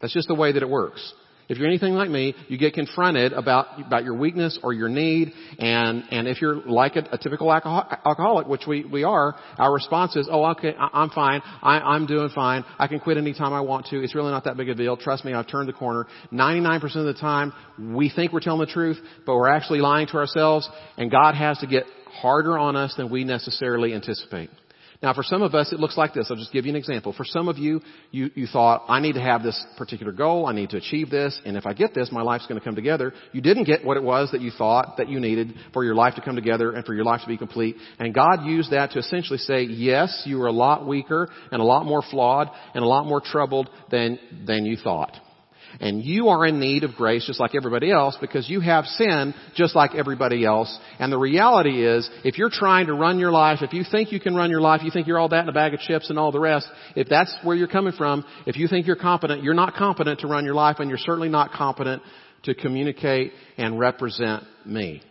That's 0.00 0.14
just 0.14 0.28
the 0.28 0.34
way 0.34 0.52
that 0.52 0.62
it 0.62 0.68
works. 0.68 1.12
If 1.48 1.58
you're 1.58 1.68
anything 1.68 1.94
like 1.94 2.10
me, 2.10 2.34
you 2.48 2.58
get 2.58 2.74
confronted 2.74 3.32
about, 3.32 3.80
about 3.80 4.04
your 4.04 4.16
weakness 4.16 4.58
or 4.62 4.72
your 4.72 4.88
need, 4.88 5.32
and, 5.58 6.02
and 6.10 6.26
if 6.26 6.40
you're 6.40 6.56
like 6.56 6.96
a, 6.96 7.06
a 7.12 7.18
typical 7.18 7.52
alcohol, 7.52 7.88
alcoholic, 8.04 8.48
which 8.48 8.62
we, 8.66 8.84
we 8.84 9.04
are, 9.04 9.36
our 9.58 9.72
response 9.72 10.16
is, 10.16 10.28
oh, 10.30 10.44
okay, 10.52 10.74
I, 10.78 11.02
am 11.02 11.10
fine, 11.10 11.42
I, 11.62 11.78
I'm 11.78 12.06
doing 12.06 12.30
fine, 12.34 12.64
I 12.78 12.88
can 12.88 12.98
quit 12.98 13.16
anytime 13.16 13.52
I 13.52 13.60
want 13.60 13.86
to, 13.86 14.02
it's 14.02 14.14
really 14.14 14.32
not 14.32 14.44
that 14.44 14.56
big 14.56 14.68
a 14.68 14.74
deal, 14.74 14.96
trust 14.96 15.24
me, 15.24 15.34
I've 15.34 15.46
turned 15.46 15.68
the 15.68 15.72
corner. 15.72 16.06
99% 16.32 16.82
of 16.96 17.04
the 17.04 17.14
time, 17.14 17.52
we 17.78 18.10
think 18.10 18.32
we're 18.32 18.40
telling 18.40 18.66
the 18.66 18.72
truth, 18.72 18.98
but 19.24 19.36
we're 19.36 19.48
actually 19.48 19.80
lying 19.80 20.08
to 20.08 20.16
ourselves, 20.16 20.68
and 20.96 21.10
God 21.10 21.34
has 21.36 21.58
to 21.58 21.66
get 21.68 21.84
harder 22.10 22.58
on 22.58 22.74
us 22.74 22.94
than 22.96 23.10
we 23.10 23.22
necessarily 23.24 23.94
anticipate. 23.94 24.50
Now, 25.02 25.12
for 25.14 25.22
some 25.22 25.42
of 25.42 25.54
us, 25.54 25.72
it 25.72 25.80
looks 25.80 25.96
like 25.96 26.14
this. 26.14 26.28
I'll 26.30 26.36
just 26.36 26.52
give 26.52 26.64
you 26.64 26.70
an 26.70 26.76
example. 26.76 27.12
For 27.12 27.24
some 27.24 27.48
of 27.48 27.58
you, 27.58 27.80
you, 28.10 28.30
you 28.34 28.46
thought, 28.46 28.84
I 28.88 29.00
need 29.00 29.14
to 29.14 29.20
have 29.20 29.42
this 29.42 29.62
particular 29.76 30.12
goal. 30.12 30.46
I 30.46 30.52
need 30.52 30.70
to 30.70 30.78
achieve 30.78 31.10
this. 31.10 31.38
And 31.44 31.56
if 31.56 31.66
I 31.66 31.74
get 31.74 31.94
this, 31.94 32.10
my 32.10 32.22
life's 32.22 32.46
going 32.46 32.58
to 32.58 32.64
come 32.64 32.74
together. 32.74 33.12
You 33.32 33.40
didn't 33.40 33.64
get 33.64 33.84
what 33.84 33.96
it 33.96 34.02
was 34.02 34.30
that 34.32 34.40
you 34.40 34.50
thought 34.50 34.96
that 34.98 35.08
you 35.08 35.20
needed 35.20 35.54
for 35.72 35.84
your 35.84 35.94
life 35.94 36.14
to 36.14 36.20
come 36.20 36.34
together 36.34 36.72
and 36.72 36.84
for 36.84 36.94
your 36.94 37.04
life 37.04 37.20
to 37.22 37.28
be 37.28 37.36
complete. 37.36 37.76
And 37.98 38.14
God 38.14 38.44
used 38.44 38.70
that 38.72 38.92
to 38.92 38.98
essentially 38.98 39.38
say, 39.38 39.62
yes, 39.62 40.22
you 40.24 40.40
are 40.42 40.46
a 40.46 40.52
lot 40.52 40.86
weaker 40.86 41.28
and 41.52 41.60
a 41.60 41.64
lot 41.64 41.84
more 41.84 42.02
flawed 42.10 42.48
and 42.74 42.82
a 42.82 42.86
lot 42.88 43.06
more 43.06 43.20
troubled 43.20 43.68
than, 43.90 44.18
than 44.46 44.64
you 44.64 44.76
thought. 44.76 45.12
And 45.78 46.02
you 46.02 46.28
are 46.28 46.46
in 46.46 46.58
need 46.58 46.84
of 46.84 46.94
grace 46.94 47.26
just 47.26 47.38
like 47.38 47.54
everybody 47.54 47.90
else 47.90 48.16
because 48.20 48.48
you 48.48 48.60
have 48.60 48.86
sin 48.86 49.34
just 49.54 49.76
like 49.76 49.94
everybody 49.94 50.44
else. 50.44 50.76
And 50.98 51.12
the 51.12 51.18
reality 51.18 51.86
is, 51.86 52.08
if 52.24 52.38
you're 52.38 52.50
trying 52.50 52.86
to 52.86 52.94
run 52.94 53.18
your 53.18 53.30
life, 53.30 53.58
if 53.60 53.72
you 53.72 53.84
think 53.90 54.10
you 54.10 54.20
can 54.20 54.34
run 54.34 54.50
your 54.50 54.60
life, 54.60 54.80
you 54.82 54.90
think 54.90 55.06
you're 55.06 55.18
all 55.18 55.28
that 55.28 55.42
in 55.42 55.48
a 55.48 55.52
bag 55.52 55.74
of 55.74 55.80
chips 55.80 56.08
and 56.08 56.18
all 56.18 56.32
the 56.32 56.40
rest, 56.40 56.66
if 56.94 57.08
that's 57.08 57.34
where 57.42 57.54
you're 57.54 57.68
coming 57.68 57.92
from, 57.92 58.24
if 58.46 58.56
you 58.56 58.68
think 58.68 58.86
you're 58.86 58.96
competent, 58.96 59.42
you're 59.42 59.54
not 59.54 59.74
competent 59.74 60.20
to 60.20 60.26
run 60.26 60.44
your 60.44 60.54
life 60.54 60.76
and 60.78 60.88
you're 60.88 60.98
certainly 60.98 61.28
not 61.28 61.52
competent 61.52 62.02
to 62.44 62.54
communicate 62.54 63.32
and 63.58 63.78
represent 63.78 64.44
me. 64.64 65.02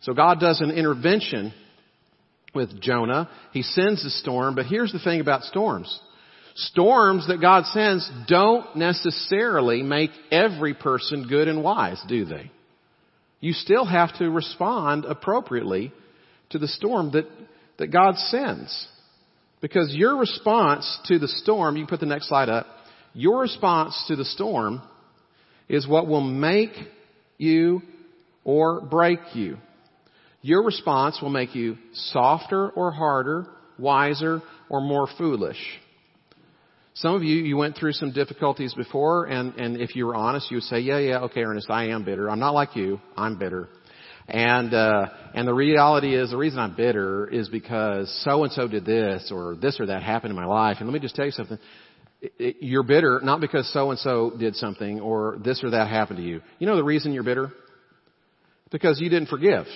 So 0.00 0.14
God 0.14 0.40
does 0.40 0.60
an 0.60 0.70
intervention 0.70 1.52
with 2.54 2.80
Jonah. 2.80 3.28
He 3.52 3.62
sends 3.62 4.02
the 4.02 4.10
storm, 4.10 4.54
but 4.54 4.66
here's 4.66 4.92
the 4.92 4.98
thing 4.98 5.20
about 5.20 5.42
storms. 5.42 6.00
Storms 6.60 7.28
that 7.28 7.40
God 7.40 7.66
sends 7.66 8.10
don't 8.26 8.74
necessarily 8.74 9.82
make 9.84 10.10
every 10.32 10.74
person 10.74 11.28
good 11.28 11.46
and 11.46 11.62
wise, 11.62 12.02
do 12.08 12.24
they? 12.24 12.50
You 13.38 13.52
still 13.52 13.84
have 13.84 14.18
to 14.18 14.28
respond 14.28 15.04
appropriately 15.04 15.92
to 16.50 16.58
the 16.58 16.66
storm 16.66 17.12
that, 17.12 17.26
that 17.78 17.92
God 17.92 18.16
sends. 18.16 18.88
Because 19.60 19.94
your 19.94 20.16
response 20.16 20.98
to 21.04 21.20
the 21.20 21.28
storm, 21.28 21.76
you 21.76 21.84
can 21.84 21.90
put 21.90 22.00
the 22.00 22.06
next 22.06 22.28
slide 22.28 22.48
up, 22.48 22.66
your 23.14 23.40
response 23.42 24.04
to 24.08 24.16
the 24.16 24.24
storm 24.24 24.82
is 25.68 25.86
what 25.86 26.08
will 26.08 26.20
make 26.20 26.72
you 27.36 27.82
or 28.42 28.80
break 28.80 29.20
you. 29.34 29.58
Your 30.42 30.64
response 30.64 31.20
will 31.22 31.30
make 31.30 31.54
you 31.54 31.78
softer 31.92 32.68
or 32.70 32.90
harder, 32.90 33.46
wiser 33.78 34.42
or 34.68 34.80
more 34.80 35.08
foolish. 35.16 35.58
Some 37.00 37.14
of 37.14 37.22
you, 37.22 37.36
you 37.36 37.56
went 37.56 37.76
through 37.76 37.92
some 37.92 38.10
difficulties 38.10 38.74
before, 38.74 39.26
and, 39.26 39.54
and 39.54 39.80
if 39.80 39.94
you 39.94 40.04
were 40.04 40.16
honest, 40.16 40.50
you 40.50 40.56
would 40.56 40.64
say, 40.64 40.80
yeah, 40.80 40.98
yeah, 40.98 41.20
okay, 41.20 41.42
Ernest, 41.42 41.70
I 41.70 41.90
am 41.90 42.04
bitter. 42.04 42.28
I'm 42.28 42.40
not 42.40 42.54
like 42.54 42.74
you. 42.74 43.00
I'm 43.16 43.38
bitter. 43.38 43.68
And, 44.26 44.74
uh, 44.74 45.06
and 45.32 45.46
the 45.46 45.54
reality 45.54 46.16
is 46.16 46.30
the 46.30 46.36
reason 46.36 46.58
I'm 46.58 46.74
bitter 46.74 47.28
is 47.28 47.48
because 47.48 48.12
so 48.24 48.42
and 48.42 48.52
so 48.52 48.66
did 48.66 48.84
this 48.84 49.30
or 49.32 49.54
this 49.54 49.78
or 49.78 49.86
that 49.86 50.02
happened 50.02 50.30
in 50.30 50.36
my 50.36 50.44
life. 50.44 50.78
And 50.80 50.88
let 50.88 50.92
me 50.92 50.98
just 50.98 51.14
tell 51.14 51.24
you 51.24 51.30
something. 51.30 51.58
You're 52.36 52.82
bitter 52.82 53.20
not 53.22 53.40
because 53.40 53.72
so 53.72 53.90
and 53.90 53.98
so 54.00 54.32
did 54.36 54.56
something 54.56 54.98
or 54.98 55.38
this 55.44 55.62
or 55.62 55.70
that 55.70 55.86
happened 55.88 56.16
to 56.16 56.24
you. 56.24 56.40
You 56.58 56.66
know 56.66 56.74
the 56.74 56.82
reason 56.82 57.12
you're 57.12 57.22
bitter? 57.22 57.52
Because 58.72 59.00
you 59.00 59.08
didn't 59.08 59.28
forgive. 59.28 59.66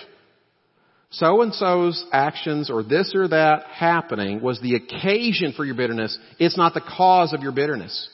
So 1.13 1.43
and 1.43 1.53
so's 1.53 2.03
actions 2.11 2.71
or 2.71 2.81
this 2.81 3.13
or 3.15 3.27
that 3.27 3.65
happening 3.67 4.41
was 4.41 4.59
the 4.61 4.75
occasion 4.75 5.53
for 5.55 5.63
your 5.63 5.75
bitterness. 5.75 6.17
It's 6.39 6.57
not 6.57 6.73
the 6.73 6.81
cause 6.81 7.33
of 7.33 7.41
your 7.41 7.51
bitterness. 7.51 8.09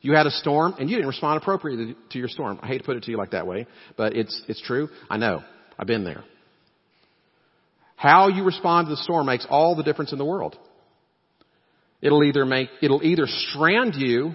You 0.00 0.14
had 0.14 0.26
a 0.26 0.32
storm 0.32 0.74
and 0.78 0.90
you 0.90 0.96
didn't 0.96 1.08
respond 1.08 1.40
appropriately 1.40 1.94
to 2.10 2.18
your 2.18 2.26
storm. 2.26 2.58
I 2.60 2.66
hate 2.66 2.78
to 2.78 2.84
put 2.84 2.96
it 2.96 3.04
to 3.04 3.10
you 3.12 3.18
like 3.18 3.30
that 3.30 3.46
way, 3.46 3.66
but 3.96 4.16
it's, 4.16 4.42
it's 4.48 4.60
true. 4.62 4.88
I 5.08 5.16
know. 5.16 5.44
I've 5.78 5.86
been 5.86 6.02
there. 6.02 6.24
How 7.94 8.26
you 8.26 8.42
respond 8.42 8.88
to 8.88 8.90
the 8.90 9.02
storm 9.02 9.26
makes 9.26 9.46
all 9.48 9.76
the 9.76 9.84
difference 9.84 10.10
in 10.10 10.18
the 10.18 10.24
world. 10.24 10.58
It'll 12.02 12.24
either 12.24 12.44
make, 12.44 12.68
it'll 12.82 13.04
either 13.04 13.26
strand 13.26 13.94
you 13.94 14.32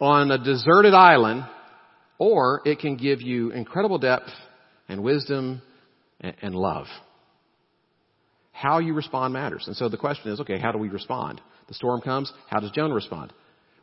on 0.00 0.30
a 0.30 0.38
deserted 0.38 0.94
island 0.94 1.44
or 2.18 2.62
it 2.64 2.78
can 2.78 2.96
give 2.96 3.20
you 3.20 3.50
incredible 3.50 3.98
depth 3.98 4.30
and 4.88 5.02
wisdom 5.02 5.60
and, 6.20 6.36
and 6.40 6.54
love. 6.54 6.86
How 8.60 8.80
you 8.80 8.92
respond 8.92 9.32
matters. 9.32 9.64
And 9.68 9.76
so 9.76 9.88
the 9.88 9.96
question 9.96 10.32
is, 10.32 10.40
okay, 10.40 10.58
how 10.58 10.72
do 10.72 10.78
we 10.78 10.88
respond? 10.88 11.40
The 11.68 11.74
storm 11.74 12.00
comes, 12.00 12.32
how 12.48 12.58
does 12.58 12.72
Jonah 12.72 12.94
respond? 12.94 13.32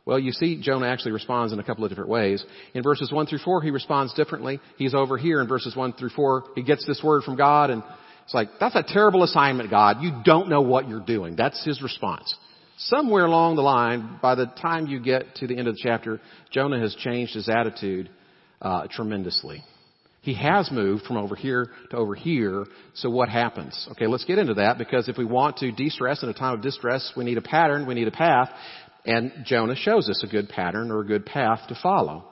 Well, 0.04 0.18
you 0.18 0.32
see, 0.32 0.60
Jonah 0.60 0.86
actually 0.86 1.12
responds 1.12 1.54
in 1.54 1.58
a 1.58 1.64
couple 1.64 1.84
of 1.84 1.90
different 1.90 2.10
ways. 2.10 2.44
In 2.74 2.82
verses 2.82 3.10
1 3.10 3.24
through 3.24 3.38
4, 3.38 3.62
he 3.62 3.70
responds 3.70 4.12
differently. 4.12 4.60
He's 4.76 4.94
over 4.94 5.16
here 5.16 5.40
in 5.40 5.48
verses 5.48 5.74
1 5.74 5.94
through 5.94 6.10
4. 6.10 6.44
He 6.56 6.62
gets 6.62 6.86
this 6.86 7.00
word 7.02 7.22
from 7.22 7.36
God 7.36 7.70
and 7.70 7.82
it's 8.24 8.34
like, 8.34 8.48
that's 8.60 8.74
a 8.74 8.84
terrible 8.86 9.22
assignment, 9.22 9.70
God. 9.70 10.02
You 10.02 10.20
don't 10.24 10.50
know 10.50 10.60
what 10.60 10.90
you're 10.90 11.00
doing. 11.00 11.36
That's 11.36 11.64
his 11.64 11.80
response. 11.80 12.34
Somewhere 12.76 13.24
along 13.24 13.56
the 13.56 13.62
line, 13.62 14.18
by 14.20 14.34
the 14.34 14.44
time 14.44 14.88
you 14.88 15.00
get 15.00 15.36
to 15.36 15.46
the 15.46 15.56
end 15.56 15.68
of 15.68 15.76
the 15.76 15.80
chapter, 15.82 16.20
Jonah 16.50 16.80
has 16.80 16.94
changed 16.96 17.32
his 17.32 17.48
attitude 17.48 18.10
uh, 18.60 18.88
tremendously. 18.90 19.64
He 20.26 20.34
has 20.34 20.72
moved 20.72 21.04
from 21.04 21.18
over 21.18 21.36
here 21.36 21.70
to 21.90 21.96
over 21.96 22.16
here. 22.16 22.66
So 22.94 23.08
what 23.08 23.28
happens? 23.28 23.86
Okay, 23.92 24.08
let's 24.08 24.24
get 24.24 24.40
into 24.40 24.54
that 24.54 24.76
because 24.76 25.08
if 25.08 25.16
we 25.16 25.24
want 25.24 25.58
to 25.58 25.70
de-stress 25.70 26.24
in 26.24 26.28
a 26.28 26.34
time 26.34 26.54
of 26.54 26.62
distress, 26.62 27.12
we 27.16 27.22
need 27.22 27.38
a 27.38 27.42
pattern, 27.42 27.86
we 27.86 27.94
need 27.94 28.08
a 28.08 28.10
path. 28.10 28.50
And 29.04 29.30
Jonah 29.44 29.76
shows 29.76 30.08
us 30.08 30.24
a 30.24 30.26
good 30.26 30.48
pattern 30.48 30.90
or 30.90 31.02
a 31.02 31.06
good 31.06 31.26
path 31.26 31.60
to 31.68 31.78
follow. 31.80 32.24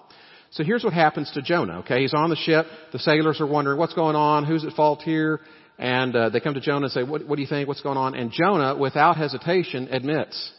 So 0.50 0.64
here's 0.64 0.83
what 0.83 0.92
happens 0.92 1.30
to 1.35 1.42
Jonah, 1.42 1.78
okay? 1.83 2.00
He's 2.00 2.14
on 2.14 2.30
the 2.30 2.37
ship. 2.37 2.66
The 2.90 2.98
sailors 2.98 3.40
are 3.40 3.46
wondering, 3.46 3.78
what's 3.78 3.94
going 3.94 4.16
on? 4.16 4.44
Who's 4.44 4.64
at 4.64 4.72
fault 4.72 5.02
here? 5.02 5.38
And 5.78 6.16
uh, 6.16 6.30
they 6.30 6.40
come 6.40 6.54
to 6.54 6.61
Jonah 6.61 6.87
and 6.87 6.92
say, 6.92 7.04
what, 7.04 7.28
what 7.28 7.37
do 7.37 7.42
you 7.42 7.48
think? 7.48 7.68
What's 7.68 7.80
going 7.80 7.96
on? 7.96 8.16
And 8.16 8.33
Jonah, 8.33 8.76
without 8.76 9.16
hesitation, 9.16 9.87
admits, 9.92 10.50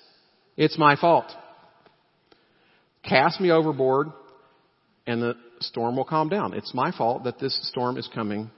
it's 0.56 0.78
my 0.78 0.95
fault. 0.95 1.30
Cast 3.04 3.41
me 3.41 3.52
overboard 3.52 4.08
and 5.08 5.22
the 5.22 5.36
storm 5.60 5.96
will 5.96 6.06
calm 6.06 6.30
down. 6.30 6.54
It's 6.54 6.74
my 6.74 6.91
fault 6.91 7.26
that 7.26 7.39
this 7.39 7.58
storm 7.70 7.98
is 7.98 8.10
coming 8.13 8.50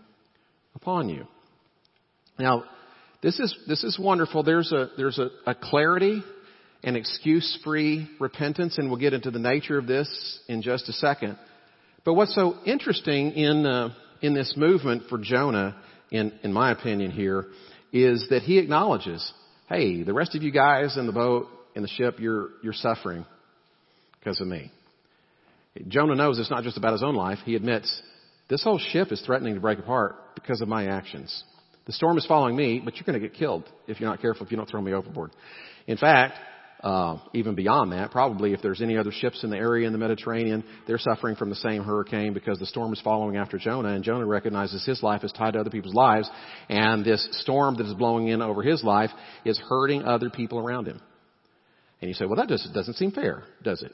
upon 0.75 1.09
you. 1.09 1.25
Now, 2.39 2.63
this 3.21 3.39
is, 3.39 3.55
this 3.67 3.83
is 3.83 3.97
wonderful. 3.99 4.43
There's 4.43 4.71
a, 4.71 4.89
there's 4.95 5.19
a, 5.19 5.29
a 5.45 5.55
clarity 5.55 6.23
and 6.83 6.95
excuse-free 6.95 8.09
repentance, 8.19 8.77
and 8.77 8.89
we'll 8.89 8.99
get 8.99 9.13
into 9.13 9.31
the 9.31 9.39
nature 9.39 9.77
of 9.77 9.87
this 9.87 10.39
in 10.47 10.61
just 10.61 10.87
a 10.87 10.93
second. 10.93 11.37
But 12.05 12.13
what's 12.13 12.35
so 12.35 12.55
interesting 12.65 13.31
in 13.31 13.65
uh, 13.65 13.89
in 14.21 14.33
this 14.33 14.53
movement 14.55 15.03
for 15.09 15.17
Jonah, 15.17 15.75
in 16.11 16.31
in 16.43 16.53
my 16.53 16.71
opinion, 16.71 17.11
here, 17.11 17.47
is 17.91 18.27
that 18.29 18.43
he 18.43 18.59
acknowledges, 18.59 19.33
"Hey, 19.67 20.03
the 20.03 20.13
rest 20.13 20.35
of 20.35 20.43
you 20.43 20.51
guys 20.51 20.95
in 20.95 21.05
the 21.05 21.11
boat 21.11 21.47
in 21.75 21.81
the 21.81 21.89
ship, 21.89 22.19
you're 22.19 22.49
you're 22.63 22.71
suffering 22.71 23.25
because 24.19 24.39
of 24.39 24.47
me." 24.47 24.71
Jonah 25.87 26.15
knows 26.15 26.39
it's 26.39 26.49
not 26.49 26.63
just 26.63 26.77
about 26.77 26.93
his 26.93 27.03
own 27.03 27.15
life. 27.15 27.39
He 27.45 27.55
admits, 27.55 28.01
"This 28.49 28.63
whole 28.63 28.79
ship 28.79 29.11
is 29.11 29.21
threatening 29.21 29.55
to 29.55 29.59
break 29.59 29.79
apart 29.79 30.35
because 30.35 30.61
of 30.61 30.67
my 30.67 30.87
actions." 30.87 31.43
The 31.85 31.93
storm 31.93 32.17
is 32.17 32.25
following 32.25 32.55
me, 32.55 32.81
but 32.83 32.95
you're 32.95 33.05
going 33.05 33.19
to 33.19 33.25
get 33.25 33.37
killed 33.37 33.63
if 33.87 33.99
you're 33.99 34.09
not 34.09 34.21
careful, 34.21 34.45
if 34.45 34.51
you 34.51 34.57
don't 34.57 34.69
throw 34.69 34.81
me 34.81 34.91
overboard. 34.91 35.31
In 35.87 35.95
fact, 35.95 36.37
uh, 36.83 37.17
even 37.33 37.55
beyond 37.55 37.93
that, 37.93 38.11
probably 38.11 38.53
if 38.53 38.61
there's 38.61 38.81
any 38.81 38.97
other 38.97 39.11
ships 39.11 39.43
in 39.43 39.49
the 39.49 39.57
area 39.57 39.87
in 39.87 39.93
the 39.93 39.97
Mediterranean, 39.97 40.63
they're 40.85 40.99
suffering 40.99 41.35
from 41.35 41.49
the 41.49 41.55
same 41.55 41.83
hurricane 41.83 42.33
because 42.33 42.59
the 42.59 42.65
storm 42.65 42.93
is 42.93 43.01
following 43.01 43.37
after 43.37 43.57
Jonah, 43.57 43.89
and 43.89 44.03
Jonah 44.03 44.25
recognizes 44.25 44.85
his 44.85 45.01
life 45.01 45.23
is 45.23 45.31
tied 45.31 45.53
to 45.53 45.59
other 45.59 45.69
people's 45.69 45.95
lives, 45.95 46.29
and 46.69 47.03
this 47.03 47.27
storm 47.41 47.75
that 47.77 47.87
is 47.87 47.93
blowing 47.93 48.27
in 48.27 48.41
over 48.41 48.61
his 48.61 48.83
life 48.83 49.09
is 49.45 49.57
hurting 49.57 50.03
other 50.03 50.29
people 50.29 50.59
around 50.59 50.87
him. 50.87 50.99
And 52.01 52.09
you 52.09 52.13
say, 52.13 52.25
well, 52.25 52.35
that 52.35 52.49
just 52.49 52.71
doesn't 52.73 52.95
seem 52.95 53.11
fair, 53.11 53.43
does 53.63 53.81
it? 53.81 53.91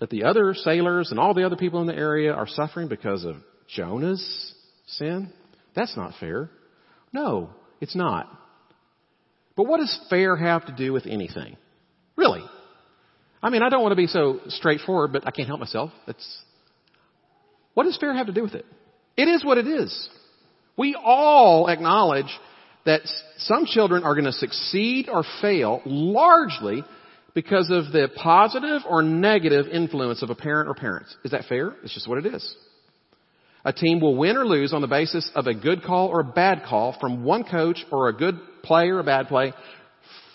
That 0.00 0.10
the 0.10 0.24
other 0.24 0.54
sailors 0.54 1.10
and 1.10 1.20
all 1.20 1.34
the 1.34 1.44
other 1.44 1.56
people 1.56 1.80
in 1.80 1.86
the 1.86 1.94
area 1.94 2.32
are 2.32 2.46
suffering 2.48 2.88
because 2.88 3.24
of 3.24 3.36
Jonah's 3.68 4.54
sin? 4.86 5.32
That's 5.76 5.96
not 5.96 6.14
fair. 6.18 6.50
No, 7.12 7.50
it's 7.80 7.94
not. 7.94 8.28
But 9.56 9.66
what 9.66 9.78
does 9.78 10.00
fair 10.08 10.36
have 10.36 10.66
to 10.66 10.72
do 10.72 10.92
with 10.92 11.06
anything? 11.06 11.56
Really. 12.16 12.42
I 13.42 13.50
mean, 13.50 13.62
I 13.62 13.68
don't 13.68 13.82
want 13.82 13.92
to 13.92 13.96
be 13.96 14.06
so 14.06 14.40
straightforward, 14.48 15.12
but 15.12 15.26
I 15.26 15.30
can't 15.30 15.48
help 15.48 15.60
myself. 15.60 15.90
What 17.74 17.84
does 17.84 17.96
fair 17.98 18.14
have 18.14 18.26
to 18.26 18.32
do 18.32 18.42
with 18.42 18.54
it? 18.54 18.64
It 19.16 19.28
is 19.28 19.44
what 19.44 19.58
it 19.58 19.66
is. 19.66 20.08
We 20.78 20.94
all 20.94 21.68
acknowledge 21.68 22.30
that 22.86 23.02
some 23.36 23.66
children 23.66 24.02
are 24.02 24.14
going 24.14 24.24
to 24.24 24.32
succeed 24.32 25.10
or 25.10 25.24
fail 25.42 25.82
largely 25.84 26.84
because 27.34 27.70
of 27.70 27.92
the 27.92 28.08
positive 28.16 28.82
or 28.88 29.02
negative 29.02 29.66
influence 29.66 30.22
of 30.22 30.30
a 30.30 30.34
parent 30.34 30.68
or 30.68 30.74
parents. 30.74 31.14
Is 31.24 31.30
that 31.30 31.44
fair? 31.44 31.74
It's 31.82 31.94
just 31.94 32.08
what 32.08 32.24
it 32.24 32.34
is. 32.34 32.56
A 33.64 33.72
team 33.72 34.00
will 34.00 34.16
win 34.16 34.36
or 34.36 34.46
lose 34.46 34.72
on 34.72 34.80
the 34.80 34.88
basis 34.88 35.30
of 35.34 35.46
a 35.46 35.54
good 35.54 35.82
call 35.82 36.08
or 36.08 36.20
a 36.20 36.24
bad 36.24 36.62
call 36.66 36.96
from 36.98 37.24
one 37.24 37.44
coach 37.44 37.84
or 37.92 38.08
a 38.08 38.12
good 38.12 38.38
play 38.62 38.88
or 38.88 39.00
a 39.00 39.04
bad 39.04 39.28
play 39.28 39.52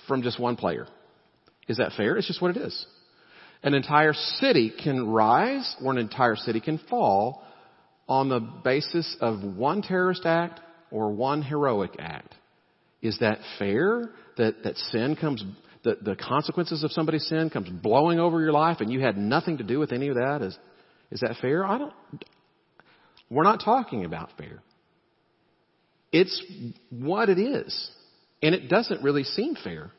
from 0.07 0.21
just 0.21 0.39
one 0.39 0.55
player. 0.55 0.87
Is 1.67 1.77
that 1.77 1.93
fair? 1.93 2.17
It's 2.17 2.27
just 2.27 2.41
what 2.41 2.55
it 2.55 2.61
is. 2.61 2.85
An 3.63 3.73
entire 3.73 4.13
city 4.13 4.71
can 4.83 5.07
rise 5.07 5.75
or 5.83 5.91
an 5.91 5.97
entire 5.97 6.35
city 6.35 6.59
can 6.59 6.77
fall 6.89 7.43
on 8.07 8.29
the 8.29 8.39
basis 8.39 9.17
of 9.19 9.43
one 9.43 9.81
terrorist 9.81 10.25
act 10.25 10.59
or 10.91 11.11
one 11.11 11.41
heroic 11.41 11.95
act. 11.97 12.35
Is 13.01 13.17
that 13.19 13.39
fair? 13.57 14.11
That, 14.37 14.63
that 14.63 14.77
sin 14.77 15.15
comes, 15.19 15.43
that 15.85 16.03
the 16.03 16.15
consequences 16.15 16.83
of 16.83 16.91
somebody's 16.91 17.25
sin 17.27 17.49
comes 17.49 17.69
blowing 17.69 18.19
over 18.19 18.41
your 18.41 18.51
life 18.51 18.81
and 18.81 18.91
you 18.91 18.99
had 18.99 19.17
nothing 19.17 19.57
to 19.57 19.63
do 19.63 19.79
with 19.79 19.91
any 19.91 20.09
of 20.09 20.15
that? 20.15 20.41
Is, 20.41 20.57
is 21.11 21.21
that 21.21 21.37
fair? 21.41 21.65
I 21.65 21.77
don't, 21.77 21.93
we're 23.29 23.43
not 23.43 23.61
talking 23.63 24.05
about 24.05 24.31
fair. 24.37 24.61
It's 26.11 26.43
what 26.89 27.29
it 27.29 27.39
is. 27.39 27.91
And 28.43 28.53
it 28.53 28.69
doesn't 28.69 29.01
really 29.01 29.23
seem 29.23 29.55
fair. 29.55 29.91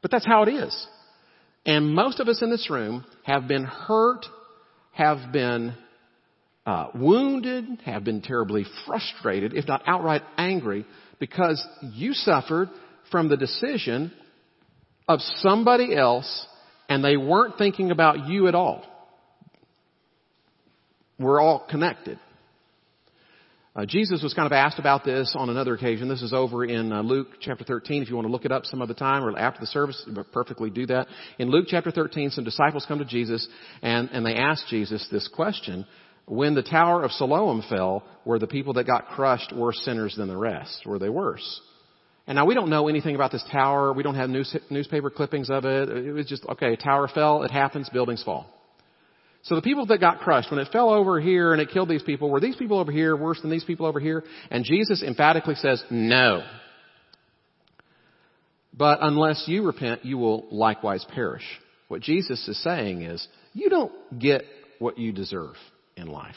But 0.00 0.10
that's 0.10 0.26
how 0.26 0.42
it 0.42 0.48
is. 0.48 0.86
And 1.64 1.94
most 1.94 2.18
of 2.18 2.28
us 2.28 2.42
in 2.42 2.50
this 2.50 2.68
room 2.68 3.04
have 3.24 3.46
been 3.46 3.64
hurt, 3.64 4.26
have 4.92 5.32
been 5.32 5.74
uh, 6.66 6.88
wounded, 6.94 7.64
have 7.84 8.04
been 8.04 8.20
terribly 8.20 8.64
frustrated, 8.86 9.54
if 9.54 9.66
not 9.68 9.82
outright 9.86 10.22
angry, 10.36 10.84
because 11.20 11.64
you 11.92 12.12
suffered 12.14 12.68
from 13.10 13.28
the 13.28 13.36
decision 13.36 14.12
of 15.08 15.20
somebody 15.38 15.96
else 15.96 16.46
and 16.88 17.04
they 17.04 17.16
weren't 17.16 17.58
thinking 17.58 17.90
about 17.90 18.28
you 18.28 18.48
at 18.48 18.54
all. 18.54 18.84
We're 21.18 21.40
all 21.40 21.66
connected. 21.70 22.18
Uh, 23.74 23.86
Jesus 23.86 24.22
was 24.22 24.34
kind 24.34 24.44
of 24.44 24.52
asked 24.52 24.78
about 24.78 25.02
this 25.02 25.34
on 25.34 25.48
another 25.48 25.72
occasion. 25.72 26.06
This 26.06 26.20
is 26.20 26.34
over 26.34 26.62
in 26.62 26.92
uh, 26.92 27.00
Luke 27.00 27.28
chapter 27.40 27.64
13. 27.64 28.02
If 28.02 28.10
you 28.10 28.16
want 28.16 28.26
to 28.26 28.32
look 28.32 28.44
it 28.44 28.52
up 28.52 28.66
some 28.66 28.82
other 28.82 28.92
time 28.92 29.24
or 29.24 29.38
after 29.38 29.60
the 29.60 29.66
service, 29.66 30.06
perfectly 30.30 30.68
do 30.68 30.84
that. 30.86 31.06
In 31.38 31.50
Luke 31.50 31.66
chapter 31.68 31.90
13, 31.90 32.30
some 32.30 32.44
disciples 32.44 32.84
come 32.86 32.98
to 32.98 33.06
Jesus 33.06 33.48
and, 33.80 34.10
and 34.10 34.26
they 34.26 34.34
ask 34.34 34.66
Jesus 34.66 35.08
this 35.10 35.26
question. 35.28 35.86
When 36.26 36.54
the 36.54 36.62
Tower 36.62 37.02
of 37.02 37.12
Siloam 37.12 37.62
fell, 37.68 38.04
were 38.26 38.38
the 38.38 38.46
people 38.46 38.74
that 38.74 38.86
got 38.86 39.08
crushed 39.08 39.54
worse 39.56 39.80
sinners 39.84 40.14
than 40.16 40.28
the 40.28 40.36
rest? 40.36 40.82
Were 40.84 40.98
they 40.98 41.08
worse? 41.08 41.60
And 42.26 42.36
now 42.36 42.46
we 42.46 42.54
don't 42.54 42.70
know 42.70 42.88
anything 42.88 43.14
about 43.14 43.32
this 43.32 43.44
tower. 43.50 43.92
We 43.92 44.02
don't 44.02 44.14
have 44.14 44.30
news, 44.30 44.56
newspaper 44.70 45.10
clippings 45.10 45.50
of 45.50 45.64
it. 45.64 45.88
It 45.88 46.12
was 46.12 46.26
just, 46.26 46.44
okay, 46.48 46.74
a 46.74 46.76
tower 46.76 47.08
fell. 47.08 47.42
It 47.42 47.50
happens. 47.50 47.88
Buildings 47.88 48.22
fall. 48.22 48.46
So 49.42 49.56
the 49.56 49.62
people 49.62 49.86
that 49.86 49.98
got 49.98 50.20
crushed, 50.20 50.52
when 50.52 50.60
it 50.60 50.68
fell 50.72 50.90
over 50.90 51.20
here 51.20 51.52
and 51.52 51.60
it 51.60 51.70
killed 51.70 51.88
these 51.88 52.04
people, 52.04 52.30
were 52.30 52.38
these 52.38 52.54
people 52.54 52.78
over 52.78 52.92
here 52.92 53.16
worse 53.16 53.40
than 53.40 53.50
these 53.50 53.64
people 53.64 53.86
over 53.86 53.98
here? 53.98 54.22
And 54.52 54.64
Jesus 54.64 55.02
emphatically 55.02 55.56
says, 55.56 55.82
no. 55.90 56.44
But 58.72 59.00
unless 59.02 59.42
you 59.48 59.64
repent, 59.66 60.04
you 60.04 60.16
will 60.16 60.46
likewise 60.52 61.04
perish. 61.12 61.42
What 61.88 62.02
Jesus 62.02 62.46
is 62.46 62.62
saying 62.62 63.02
is, 63.02 63.26
you 63.52 63.68
don't 63.68 63.92
get 64.20 64.44
what 64.78 64.96
you 64.96 65.12
deserve 65.12 65.56
in 65.96 66.06
life. 66.06 66.36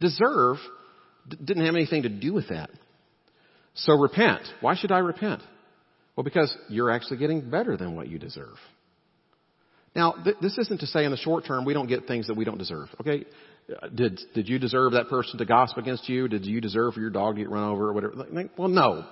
Deserve 0.00 0.58
didn't 1.28 1.64
have 1.64 1.74
anything 1.74 2.02
to 2.02 2.10
do 2.10 2.34
with 2.34 2.50
that. 2.50 2.68
So 3.74 3.94
repent. 3.94 4.42
Why 4.60 4.76
should 4.76 4.92
I 4.92 4.98
repent? 4.98 5.42
Well, 6.16 6.24
because 6.24 6.54
you're 6.68 6.90
actually 6.90 7.18
getting 7.18 7.50
better 7.50 7.76
than 7.76 7.96
what 7.96 8.08
you 8.08 8.18
deserve. 8.18 8.56
Now, 9.96 10.12
th- 10.12 10.36
this 10.40 10.58
isn't 10.58 10.80
to 10.80 10.86
say 10.86 11.04
in 11.04 11.10
the 11.10 11.16
short 11.16 11.44
term 11.46 11.64
we 11.64 11.74
don't 11.74 11.88
get 11.88 12.06
things 12.06 12.26
that 12.28 12.36
we 12.36 12.44
don't 12.44 12.58
deserve. 12.58 12.88
Okay, 13.00 13.24
did 13.94 14.20
did 14.34 14.48
you 14.48 14.58
deserve 14.58 14.92
that 14.92 15.08
person 15.08 15.38
to 15.38 15.44
gossip 15.44 15.78
against 15.78 16.08
you? 16.08 16.28
Did 16.28 16.46
you 16.46 16.60
deserve 16.60 16.94
for 16.94 17.00
your 17.00 17.10
dog 17.10 17.36
to 17.36 17.42
get 17.42 17.50
run 17.50 17.64
over 17.64 17.88
or 17.88 17.92
whatever? 17.92 18.14
Well, 18.56 18.68
no. 18.68 19.04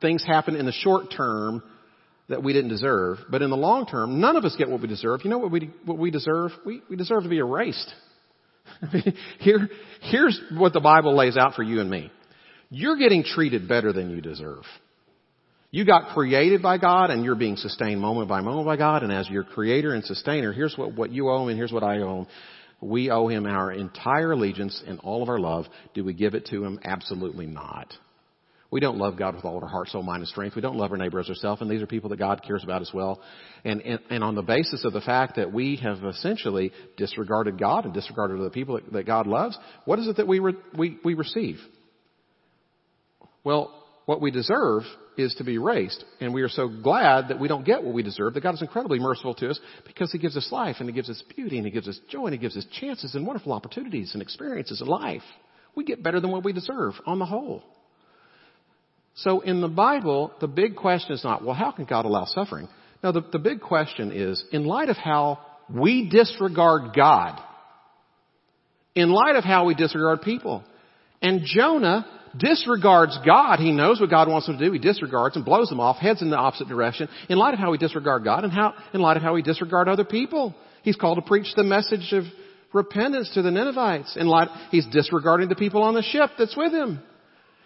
Things 0.00 0.22
happen 0.24 0.56
in 0.56 0.66
the 0.66 0.72
short 0.72 1.06
term 1.16 1.62
that 2.28 2.42
we 2.42 2.52
didn't 2.52 2.70
deserve, 2.70 3.18
but 3.30 3.40
in 3.40 3.50
the 3.50 3.56
long 3.56 3.86
term, 3.86 4.20
none 4.20 4.36
of 4.36 4.44
us 4.44 4.54
get 4.58 4.68
what 4.68 4.80
we 4.80 4.88
deserve. 4.88 5.20
You 5.24 5.30
know 5.30 5.38
what 5.38 5.50
we 5.50 5.70
what 5.84 5.98
we 5.98 6.10
deserve? 6.10 6.50
We 6.64 6.82
we 6.88 6.96
deserve 6.96 7.22
to 7.22 7.28
be 7.28 7.38
erased. 7.38 7.92
Here, 9.40 9.68
here's 10.02 10.40
what 10.52 10.72
the 10.72 10.80
Bible 10.80 11.16
lays 11.16 11.36
out 11.36 11.54
for 11.54 11.62
you 11.62 11.80
and 11.80 11.88
me. 11.88 12.10
You're 12.70 12.96
getting 12.96 13.22
treated 13.24 13.68
better 13.68 13.92
than 13.92 14.10
you 14.10 14.20
deserve. 14.20 14.64
You 15.70 15.84
got 15.84 16.14
created 16.14 16.62
by 16.62 16.78
God 16.78 17.10
and 17.10 17.24
you're 17.24 17.34
being 17.34 17.56
sustained 17.56 18.00
moment 18.00 18.28
by 18.28 18.40
moment 18.40 18.66
by 18.66 18.76
God. 18.76 19.02
And 19.02 19.12
as 19.12 19.28
your 19.28 19.44
creator 19.44 19.94
and 19.94 20.04
sustainer, 20.04 20.52
here's 20.52 20.76
what, 20.76 20.94
what 20.94 21.10
you 21.10 21.28
owe 21.28 21.42
him 21.42 21.50
and 21.50 21.58
here's 21.58 21.72
what 21.72 21.82
I 21.82 21.98
owe 21.98 22.20
him. 22.20 22.26
We 22.80 23.10
owe 23.10 23.28
him 23.28 23.46
our 23.46 23.72
entire 23.72 24.32
allegiance 24.32 24.82
and 24.86 25.00
all 25.00 25.22
of 25.22 25.28
our 25.28 25.38
love. 25.38 25.66
Do 25.94 26.04
we 26.04 26.12
give 26.12 26.34
it 26.34 26.46
to 26.46 26.64
him? 26.64 26.78
Absolutely 26.84 27.46
not. 27.46 27.92
We 28.70 28.80
don't 28.80 28.98
love 28.98 29.16
God 29.16 29.34
with 29.34 29.44
all 29.44 29.56
of 29.56 29.62
our 29.62 29.68
heart, 29.68 29.88
soul, 29.88 30.02
mind, 30.02 30.20
and 30.20 30.28
strength. 30.28 30.56
We 30.56 30.62
don't 30.62 30.76
love 30.76 30.90
our 30.90 30.96
neighbor 30.96 31.20
as 31.20 31.28
ourselves, 31.28 31.62
and 31.62 31.70
these 31.70 31.80
are 31.80 31.86
people 31.86 32.10
that 32.10 32.18
God 32.18 32.42
cares 32.46 32.64
about 32.64 32.82
as 32.82 32.90
well. 32.92 33.20
And, 33.64 33.80
and, 33.80 34.00
and 34.10 34.24
on 34.24 34.34
the 34.34 34.42
basis 34.42 34.84
of 34.84 34.92
the 34.92 35.00
fact 35.00 35.36
that 35.36 35.52
we 35.52 35.76
have 35.76 36.04
essentially 36.04 36.72
disregarded 36.96 37.58
God 37.58 37.84
and 37.84 37.94
disregarded 37.94 38.44
the 38.44 38.50
people 38.50 38.74
that, 38.74 38.92
that 38.92 39.06
God 39.06 39.26
loves, 39.26 39.56
what 39.84 39.98
is 40.00 40.08
it 40.08 40.16
that 40.16 40.26
we, 40.26 40.40
re, 40.40 40.54
we, 40.76 40.98
we 41.04 41.14
receive? 41.14 41.58
Well, 43.46 43.72
what 44.06 44.20
we 44.20 44.32
deserve 44.32 44.82
is 45.16 45.32
to 45.36 45.44
be 45.44 45.58
raised. 45.58 46.02
And 46.20 46.34
we 46.34 46.42
are 46.42 46.48
so 46.48 46.66
glad 46.68 47.28
that 47.28 47.38
we 47.38 47.46
don't 47.46 47.64
get 47.64 47.84
what 47.84 47.94
we 47.94 48.02
deserve, 48.02 48.34
that 48.34 48.42
God 48.42 48.54
is 48.54 48.60
incredibly 48.60 48.98
merciful 48.98 49.34
to 49.36 49.50
us 49.50 49.60
because 49.86 50.10
He 50.10 50.18
gives 50.18 50.36
us 50.36 50.48
life 50.50 50.76
and 50.80 50.88
He 50.88 50.92
gives 50.92 51.08
us 51.08 51.22
beauty 51.36 51.56
and 51.56 51.64
He 51.64 51.70
gives 51.70 51.86
us 51.86 51.96
joy 52.10 52.24
and 52.24 52.32
He 52.32 52.40
gives 52.40 52.56
us 52.56 52.66
chances 52.72 53.14
and 53.14 53.24
wonderful 53.24 53.52
opportunities 53.52 54.14
and 54.14 54.20
experiences 54.20 54.80
in 54.80 54.88
life. 54.88 55.22
We 55.76 55.84
get 55.84 56.02
better 56.02 56.18
than 56.18 56.32
what 56.32 56.42
we 56.42 56.52
deserve 56.52 56.94
on 57.06 57.20
the 57.20 57.24
whole. 57.24 57.62
So 59.14 59.42
in 59.42 59.60
the 59.60 59.68
Bible, 59.68 60.32
the 60.40 60.48
big 60.48 60.74
question 60.74 61.12
is 61.12 61.22
not, 61.22 61.44
well, 61.44 61.54
how 61.54 61.70
can 61.70 61.84
God 61.84 62.04
allow 62.04 62.24
suffering? 62.24 62.66
No, 63.04 63.12
the, 63.12 63.22
the 63.30 63.38
big 63.38 63.60
question 63.60 64.10
is, 64.10 64.42
in 64.50 64.64
light 64.64 64.88
of 64.88 64.96
how 64.96 65.38
we 65.72 66.08
disregard 66.08 66.96
God, 66.96 67.40
in 68.96 69.10
light 69.10 69.36
of 69.36 69.44
how 69.44 69.66
we 69.66 69.76
disregard 69.76 70.22
people, 70.22 70.64
and 71.22 71.42
Jonah 71.44 72.06
disregards 72.38 73.18
God. 73.24 73.58
He 73.58 73.72
knows 73.72 74.00
what 74.00 74.10
God 74.10 74.28
wants 74.28 74.48
him 74.48 74.58
to 74.58 74.64
do. 74.64 74.72
He 74.72 74.78
disregards 74.78 75.36
and 75.36 75.44
blows 75.44 75.68
them 75.68 75.80
off, 75.80 75.96
heads 75.96 76.22
in 76.22 76.30
the 76.30 76.36
opposite 76.36 76.68
direction. 76.68 77.08
In 77.28 77.38
light 77.38 77.54
of 77.54 77.60
how 77.60 77.70
we 77.70 77.78
disregard 77.78 78.24
God 78.24 78.44
and 78.44 78.52
how, 78.52 78.74
in 78.92 79.00
light 79.00 79.16
of 79.16 79.22
how 79.22 79.34
we 79.34 79.42
disregard 79.42 79.88
other 79.88 80.04
people. 80.04 80.54
He's 80.82 80.96
called 80.96 81.16
to 81.16 81.22
preach 81.22 81.48
the 81.56 81.64
message 81.64 82.12
of 82.12 82.24
repentance 82.72 83.30
to 83.34 83.42
the 83.42 83.50
Ninevites. 83.50 84.16
In 84.16 84.26
light, 84.26 84.48
he's 84.70 84.86
disregarding 84.86 85.48
the 85.48 85.56
people 85.56 85.82
on 85.82 85.94
the 85.94 86.02
ship 86.02 86.30
that's 86.38 86.56
with 86.56 86.72
him. 86.72 87.00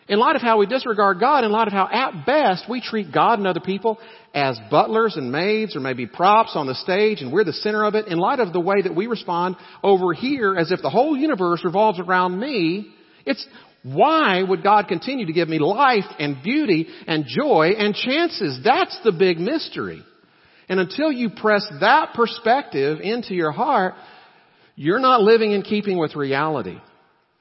In 0.09 0.19
light 0.19 0.35
of 0.35 0.43
how 0.43 0.59
we 0.59 0.67
disregard 0.67 1.21
God, 1.21 1.45
in 1.45 1.53
light 1.53 1.69
of 1.69 1.73
how 1.73 1.89
at 1.89 2.27
best 2.27 2.65
we 2.69 2.81
treat 2.81 3.13
God 3.13 3.39
and 3.39 3.47
other 3.47 3.61
people 3.61 3.99
as 4.35 4.59
butlers 4.69 5.17
and 5.17 5.31
maids 5.31 5.77
or 5.77 5.81
maybe 5.81 6.07
props 6.07 6.53
on 6.57 6.67
the 6.67 6.75
stage 6.75 7.21
and 7.21 7.33
we're 7.33 7.45
the 7.45 7.53
center 7.53 7.85
of 7.85 7.95
it, 7.95 8.09
in 8.09 8.19
light 8.19 8.41
of 8.41 8.53
the 8.53 8.59
way 8.59 8.83
that 8.83 8.95
we 8.95 9.07
respond 9.07 9.55
over 9.85 10.13
here 10.13 10.57
as 10.57 10.73
if 10.73 10.83
the 10.83 10.91
whole 10.91 11.17
universe 11.17 11.61
revolves 11.65 12.01
around 12.01 12.41
me, 12.41 12.93
it's 13.25 13.47
why 13.83 14.43
would 14.43 14.63
God 14.63 14.89
continue 14.89 15.27
to 15.27 15.33
give 15.33 15.49
me 15.49 15.59
life 15.59 16.05
and 16.19 16.43
beauty 16.43 16.87
and 17.07 17.25
joy 17.27 17.73
and 17.79 17.95
chances? 17.95 18.61
That's 18.63 18.99
the 19.05 19.13
big 19.13 19.39
mystery. 19.39 20.03
And 20.69 20.79
until 20.79 21.11
you 21.11 21.31
press 21.31 21.67
that 21.81 22.15
perspective 22.15 23.01
into 23.01 23.35
your 23.35 23.53
heart, 23.53 23.95
you're 24.77 25.01
not 25.01 25.23
living 25.23 25.53
in 25.53 25.63
keeping 25.63 25.99
with 25.99 26.15
reality. 26.15 26.79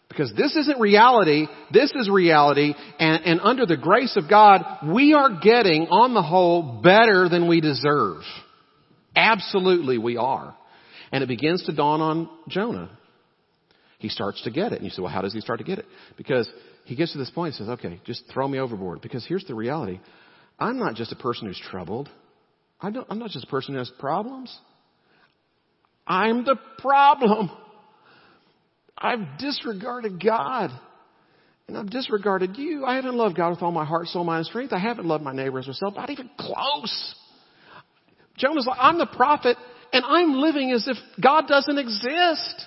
Because 0.07 0.33
this 0.35 0.55
isn't 0.55 0.79
reality, 0.79 1.45
this 1.71 1.91
is 1.91 2.09
reality, 2.09 2.73
and, 2.99 3.23
and, 3.23 3.39
under 3.41 3.67
the 3.67 3.77
grace 3.77 4.17
of 4.17 4.27
God, 4.27 4.63
we 4.91 5.13
are 5.13 5.39
getting, 5.39 5.83
on 5.83 6.15
the 6.15 6.23
whole, 6.23 6.81
better 6.81 7.29
than 7.29 7.47
we 7.47 7.61
deserve. 7.61 8.23
Absolutely 9.15 9.99
we 9.99 10.17
are. 10.17 10.55
And 11.11 11.23
it 11.23 11.27
begins 11.27 11.63
to 11.65 11.73
dawn 11.73 12.01
on 12.01 12.29
Jonah. 12.47 12.89
He 13.99 14.09
starts 14.09 14.41
to 14.43 14.51
get 14.51 14.71
it. 14.71 14.77
And 14.77 14.85
you 14.85 14.89
say, 14.89 15.01
well, 15.01 15.11
how 15.11 15.21
does 15.21 15.33
he 15.33 15.41
start 15.41 15.59
to 15.59 15.65
get 15.65 15.77
it? 15.77 15.85
Because 16.17 16.49
he 16.85 16.95
gets 16.95 17.11
to 17.11 17.17
this 17.17 17.29
point 17.29 17.53
and 17.53 17.67
says, 17.67 17.69
okay, 17.73 18.01
just 18.05 18.23
throw 18.33 18.47
me 18.47 18.57
overboard. 18.57 19.01
Because 19.01 19.25
here's 19.27 19.45
the 19.45 19.53
reality. 19.53 19.99
I'm 20.57 20.79
not 20.79 20.95
just 20.95 21.11
a 21.11 21.17
person 21.17 21.47
who's 21.47 21.61
troubled. 21.69 22.09
I 22.81 22.87
am 22.87 23.19
not 23.19 23.29
just 23.29 23.45
a 23.45 23.49
person 23.49 23.73
who 23.73 23.79
has 23.79 23.91
problems. 23.99 24.57
I'm 26.07 26.45
the 26.45 26.55
problem. 26.77 27.51
I've 28.97 29.37
disregarded 29.37 30.23
God. 30.23 30.71
And 31.67 31.77
I've 31.77 31.89
disregarded 31.89 32.57
you. 32.57 32.85
I 32.85 32.95
haven't 32.95 33.15
loved 33.15 33.35
God 33.35 33.51
with 33.51 33.61
all 33.61 33.71
my 33.71 33.85
heart, 33.85 34.07
soul, 34.07 34.23
mind, 34.23 34.39
and 34.39 34.47
strength. 34.47 34.73
I 34.73 34.79
haven't 34.79 35.05
loved 35.05 35.23
my 35.23 35.33
neighbor 35.33 35.59
as 35.59 35.67
myself. 35.67 35.93
Not 35.95 36.09
even 36.09 36.29
close. 36.39 37.15
Jonah's 38.37 38.65
like, 38.65 38.79
I'm 38.81 38.97
the 38.97 39.05
prophet 39.05 39.57
and 39.91 40.05
I'm 40.05 40.35
living 40.35 40.71
as 40.71 40.87
if 40.87 40.97
God 41.21 41.47
doesn't 41.47 41.77
exist. 41.77 42.65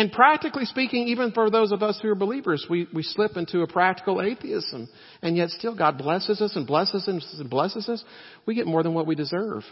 And 0.00 0.10
practically 0.10 0.64
speaking, 0.64 1.08
even 1.08 1.30
for 1.32 1.50
those 1.50 1.72
of 1.72 1.82
us 1.82 1.98
who 2.00 2.08
are 2.08 2.14
believers, 2.14 2.64
we, 2.70 2.88
we 2.90 3.02
slip 3.02 3.36
into 3.36 3.60
a 3.60 3.66
practical 3.66 4.22
atheism. 4.22 4.88
And 5.20 5.36
yet 5.36 5.50
still 5.50 5.76
God 5.76 5.98
blesses 5.98 6.40
us 6.40 6.56
and 6.56 6.66
blesses 6.66 7.06
us 7.06 7.36
and 7.38 7.50
blesses 7.50 7.86
us. 7.86 8.02
We 8.46 8.54
get 8.54 8.66
more 8.66 8.82
than 8.82 8.94
what 8.94 9.06
we 9.06 9.14
deserve. 9.14 9.62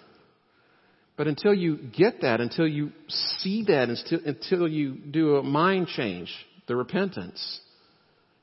But 1.16 1.28
until 1.28 1.54
you 1.54 1.78
get 1.78 2.20
that, 2.20 2.42
until 2.42 2.68
you 2.68 2.92
see 3.08 3.64
that, 3.68 3.88
until, 3.88 4.20
until 4.26 4.68
you 4.68 4.96
do 4.96 5.36
a 5.36 5.42
mind 5.42 5.86
change, 5.86 6.30
the 6.66 6.76
repentance, 6.76 7.60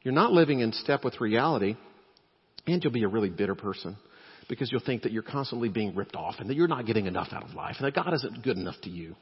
you're 0.01 0.11
not 0.11 0.31
living 0.31 0.61
in 0.61 0.73
step 0.73 1.03
with 1.03 1.21
reality, 1.21 1.75
and 2.65 2.83
you'll 2.83 2.93
be 2.93 3.03
a 3.03 3.07
really 3.07 3.29
bitter 3.29 3.53
person 3.53 3.95
because 4.49 4.71
you'll 4.71 4.81
think 4.81 5.03
that 5.03 5.11
you're 5.11 5.21
constantly 5.21 5.69
being 5.69 5.93
ripped 5.93 6.15
off 6.15 6.37
and 6.39 6.49
that 6.49 6.55
you're 6.55 6.67
not 6.67 6.87
getting 6.87 7.05
enough 7.05 7.27
out 7.31 7.43
of 7.43 7.53
life 7.53 7.75
and 7.77 7.85
that 7.85 7.93
God 7.93 8.11
isn't 8.11 8.43
good 8.43 8.57
enough 8.57 8.81
to 8.81 8.89
you. 8.89 9.15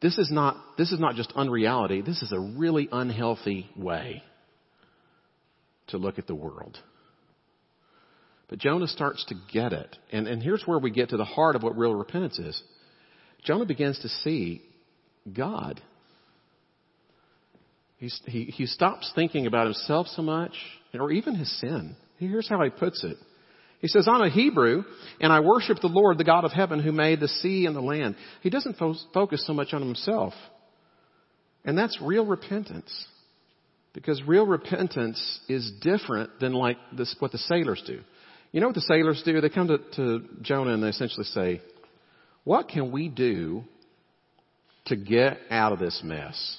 This 0.00 0.16
is 0.18 0.30
not, 0.30 0.56
this 0.76 0.92
is 0.92 1.00
not 1.00 1.16
just 1.16 1.32
unreality. 1.34 2.02
This 2.02 2.22
is 2.22 2.32
a 2.32 2.38
really 2.38 2.88
unhealthy 2.90 3.68
way 3.76 4.22
to 5.88 5.98
look 5.98 6.18
at 6.18 6.26
the 6.26 6.34
world. 6.34 6.78
But 8.48 8.60
Jonah 8.60 8.86
starts 8.86 9.24
to 9.26 9.34
get 9.52 9.72
it. 9.72 9.96
And, 10.12 10.26
and 10.28 10.42
here's 10.42 10.62
where 10.64 10.78
we 10.78 10.90
get 10.90 11.10
to 11.10 11.16
the 11.16 11.24
heart 11.24 11.56
of 11.56 11.62
what 11.62 11.76
real 11.76 11.94
repentance 11.94 12.38
is. 12.38 12.62
Jonah 13.44 13.66
begins 13.66 13.98
to 14.00 14.08
see 14.08 14.62
God. 15.32 15.80
He's, 17.98 18.18
he, 18.26 18.44
he 18.44 18.66
stops 18.66 19.10
thinking 19.14 19.46
about 19.46 19.66
himself 19.66 20.06
so 20.08 20.22
much, 20.22 20.52
or 20.94 21.10
even 21.10 21.34
his 21.34 21.60
sin. 21.60 21.96
Here's 22.18 22.48
how 22.48 22.62
he 22.62 22.70
puts 22.70 23.02
it. 23.04 23.16
He 23.80 23.88
says, 23.88 24.08
I'm 24.08 24.22
a 24.22 24.30
Hebrew 24.30 24.82
and 25.20 25.32
I 25.32 25.40
worship 25.40 25.78
the 25.80 25.88
Lord, 25.88 26.18
the 26.18 26.24
God 26.24 26.44
of 26.44 26.52
heaven 26.52 26.80
who 26.80 26.92
made 26.92 27.20
the 27.20 27.28
sea 27.28 27.66
and 27.66 27.76
the 27.76 27.80
land. 27.80 28.16
He 28.42 28.50
doesn't 28.50 28.76
fo- 28.76 28.94
focus 29.14 29.44
so 29.46 29.52
much 29.52 29.72
on 29.72 29.82
himself. 29.82 30.34
And 31.64 31.78
that's 31.78 31.98
real 32.00 32.26
repentance. 32.26 33.06
Because 33.94 34.22
real 34.26 34.46
repentance 34.46 35.40
is 35.48 35.72
different 35.80 36.40
than 36.40 36.52
like 36.52 36.76
this, 36.96 37.14
what 37.20 37.32
the 37.32 37.38
sailors 37.38 37.82
do. 37.86 38.00
You 38.52 38.60
know 38.60 38.68
what 38.68 38.74
the 38.74 38.80
sailors 38.82 39.22
do? 39.24 39.40
They 39.40 39.48
come 39.48 39.68
to, 39.68 39.78
to 39.96 40.24
Jonah 40.42 40.72
and 40.72 40.82
they 40.82 40.88
essentially 40.88 41.24
say, 41.24 41.60
what 42.44 42.68
can 42.68 42.90
we 42.90 43.08
do 43.08 43.64
to 44.86 44.96
get 44.96 45.38
out 45.50 45.72
of 45.72 45.78
this 45.78 46.00
mess? 46.02 46.58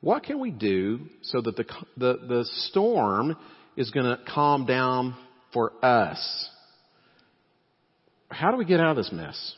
What 0.00 0.24
can 0.24 0.40
we 0.40 0.50
do 0.50 1.02
so 1.22 1.40
that 1.40 1.56
the, 1.56 1.64
the, 1.96 2.18
the 2.26 2.44
storm 2.68 3.36
is 3.76 3.90
going 3.90 4.06
to 4.06 4.18
calm 4.32 4.66
down 4.66 5.14
for 5.52 5.72
us. 5.84 6.48
How 8.30 8.50
do 8.50 8.56
we 8.56 8.64
get 8.64 8.80
out 8.80 8.90
of 8.90 8.96
this 8.96 9.10
mess? 9.12 9.54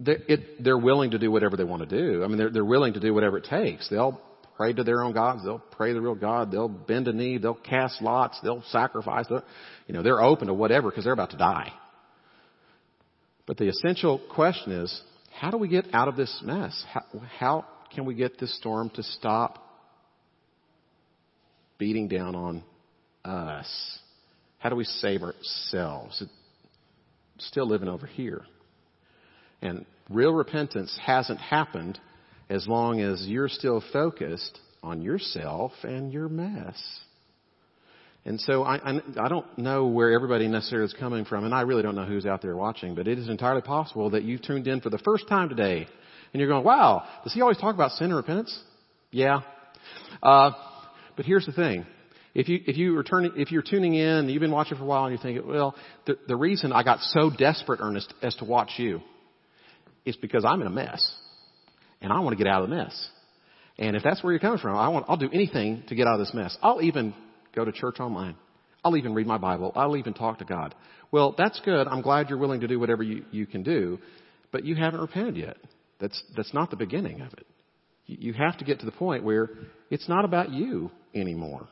They're, 0.00 0.18
it, 0.28 0.62
they're 0.62 0.78
willing 0.78 1.12
to 1.12 1.18
do 1.18 1.30
whatever 1.30 1.56
they 1.56 1.64
want 1.64 1.88
to 1.88 1.96
do. 1.96 2.24
I 2.24 2.26
mean, 2.26 2.36
they're, 2.36 2.50
they're 2.50 2.64
willing 2.64 2.94
to 2.94 3.00
do 3.00 3.14
whatever 3.14 3.38
it 3.38 3.44
takes. 3.44 3.88
They'll 3.88 4.20
pray 4.56 4.72
to 4.72 4.84
their 4.84 5.02
own 5.02 5.12
gods. 5.12 5.44
They'll 5.44 5.58
pray 5.58 5.88
to 5.88 5.94
the 5.94 6.00
real 6.00 6.14
God. 6.14 6.50
They'll 6.50 6.68
bend 6.68 7.08
a 7.08 7.12
knee. 7.12 7.38
They'll 7.38 7.54
cast 7.54 8.02
lots. 8.02 8.38
They'll 8.42 8.62
sacrifice. 8.70 9.26
They'll, 9.28 9.44
you 9.86 9.94
know, 9.94 10.02
they're 10.02 10.20
open 10.20 10.48
to 10.48 10.54
whatever 10.54 10.90
because 10.90 11.04
they're 11.04 11.12
about 11.12 11.30
to 11.30 11.38
die. 11.38 11.72
But 13.46 13.56
the 13.56 13.68
essential 13.68 14.20
question 14.34 14.72
is, 14.72 15.02
how 15.32 15.50
do 15.50 15.56
we 15.56 15.68
get 15.68 15.86
out 15.92 16.08
of 16.08 16.16
this 16.16 16.42
mess? 16.44 16.84
How, 16.92 17.02
how 17.38 17.64
can 17.94 18.04
we 18.04 18.14
get 18.14 18.38
this 18.38 18.56
storm 18.58 18.90
to 18.90 19.02
stop 19.02 19.58
beating 21.78 22.08
down 22.08 22.34
on 22.34 22.62
us? 23.24 23.98
How 24.62 24.68
do 24.68 24.76
we 24.76 24.84
save 24.84 25.24
ourselves? 25.24 26.22
Still 27.38 27.66
living 27.66 27.88
over 27.88 28.06
here. 28.06 28.42
And 29.60 29.84
real 30.08 30.32
repentance 30.32 30.96
hasn't 31.04 31.40
happened 31.40 31.98
as 32.48 32.68
long 32.68 33.00
as 33.00 33.26
you're 33.26 33.48
still 33.48 33.82
focused 33.92 34.60
on 34.80 35.02
yourself 35.02 35.72
and 35.82 36.12
your 36.12 36.28
mess. 36.28 36.80
And 38.24 38.40
so 38.40 38.62
I, 38.62 38.76
I, 38.76 39.00
I 39.20 39.28
don't 39.28 39.58
know 39.58 39.86
where 39.86 40.12
everybody 40.12 40.46
necessarily 40.46 40.86
is 40.86 40.94
coming 40.94 41.24
from, 41.24 41.44
and 41.44 41.52
I 41.52 41.62
really 41.62 41.82
don't 41.82 41.96
know 41.96 42.04
who's 42.04 42.24
out 42.24 42.40
there 42.40 42.56
watching, 42.56 42.94
but 42.94 43.08
it 43.08 43.18
is 43.18 43.28
entirely 43.28 43.62
possible 43.62 44.10
that 44.10 44.22
you've 44.22 44.42
tuned 44.42 44.68
in 44.68 44.80
for 44.80 44.90
the 44.90 44.98
first 44.98 45.26
time 45.28 45.48
today, 45.48 45.88
and 46.32 46.40
you're 46.40 46.48
going, 46.48 46.62
wow, 46.62 47.04
does 47.24 47.34
he 47.34 47.40
always 47.40 47.58
talk 47.58 47.74
about 47.74 47.90
sin 47.92 48.06
and 48.06 48.14
repentance? 48.14 48.56
Yeah. 49.10 49.40
Uh, 50.22 50.52
but 51.16 51.26
here's 51.26 51.46
the 51.46 51.52
thing. 51.52 51.84
If 52.34 52.48
you, 52.48 52.60
if 52.66 52.76
you 52.76 52.96
are 52.96 53.02
turning, 53.02 53.32
if 53.36 53.50
you're 53.52 53.62
tuning 53.62 53.94
in 53.94 54.28
you've 54.28 54.40
been 54.40 54.52
watching 54.52 54.78
for 54.78 54.84
a 54.84 54.86
while 54.86 55.04
and 55.04 55.12
you're 55.12 55.22
thinking, 55.22 55.46
well, 55.46 55.74
the, 56.06 56.16
the 56.28 56.36
reason 56.36 56.72
I 56.72 56.82
got 56.82 57.00
so 57.00 57.30
desperate, 57.30 57.80
Ernest, 57.82 58.12
as 58.22 58.34
to 58.36 58.44
watch 58.44 58.70
you 58.78 59.00
is 60.04 60.16
because 60.16 60.44
I'm 60.44 60.60
in 60.60 60.66
a 60.66 60.70
mess. 60.70 61.12
And 62.00 62.12
I 62.12 62.20
want 62.20 62.36
to 62.36 62.42
get 62.42 62.50
out 62.50 62.64
of 62.64 62.70
the 62.70 62.74
mess. 62.74 63.08
And 63.78 63.96
if 63.96 64.02
that's 64.02 64.22
where 64.22 64.32
you're 64.32 64.40
coming 64.40 64.58
from, 64.58 64.76
I 64.76 64.88
want, 64.88 65.06
I'll 65.08 65.16
do 65.16 65.30
anything 65.32 65.84
to 65.88 65.94
get 65.94 66.06
out 66.06 66.14
of 66.14 66.20
this 66.20 66.34
mess. 66.34 66.56
I'll 66.62 66.82
even 66.82 67.14
go 67.54 67.64
to 67.64 67.72
church 67.72 68.00
online. 68.00 68.34
I'll 68.84 68.96
even 68.96 69.14
read 69.14 69.26
my 69.26 69.38
Bible. 69.38 69.72
I'll 69.76 69.96
even 69.96 70.14
talk 70.14 70.38
to 70.38 70.44
God. 70.44 70.74
Well, 71.12 71.34
that's 71.36 71.60
good. 71.64 71.86
I'm 71.86 72.02
glad 72.02 72.28
you're 72.28 72.38
willing 72.38 72.60
to 72.60 72.68
do 72.68 72.80
whatever 72.80 73.02
you, 73.02 73.24
you 73.30 73.46
can 73.46 73.62
do, 73.62 73.98
but 74.50 74.64
you 74.64 74.74
haven't 74.74 75.00
repented 75.00 75.36
yet. 75.36 75.56
That's, 76.00 76.20
that's 76.36 76.52
not 76.52 76.70
the 76.70 76.76
beginning 76.76 77.20
of 77.20 77.32
it. 77.34 77.46
You 78.06 78.32
have 78.32 78.58
to 78.58 78.64
get 78.64 78.80
to 78.80 78.86
the 78.86 78.92
point 78.92 79.22
where 79.22 79.50
it's 79.90 80.08
not 80.08 80.24
about 80.24 80.50
you 80.50 80.90
anymore. 81.14 81.68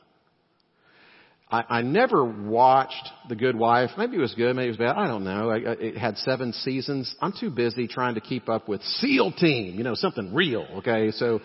I, 1.51 1.65
I 1.67 1.81
never 1.81 2.23
watched 2.23 3.09
The 3.27 3.35
Good 3.35 3.57
Wife. 3.57 3.91
Maybe 3.97 4.15
it 4.15 4.19
was 4.19 4.33
good, 4.33 4.55
maybe 4.55 4.67
it 4.67 4.69
was 4.69 4.77
bad. 4.77 4.95
I 4.95 5.07
don't 5.07 5.25
know. 5.25 5.49
I, 5.49 5.57
it 5.57 5.97
had 5.97 6.17
seven 6.17 6.53
seasons. 6.53 7.13
I'm 7.21 7.33
too 7.37 7.49
busy 7.49 7.87
trying 7.87 8.15
to 8.15 8.21
keep 8.21 8.47
up 8.47 8.69
with 8.69 8.81
SEAL 8.83 9.33
Team, 9.33 9.77
you 9.77 9.83
know, 9.83 9.93
something 9.93 10.33
real. 10.33 10.65
Okay, 10.77 11.11
so, 11.11 11.41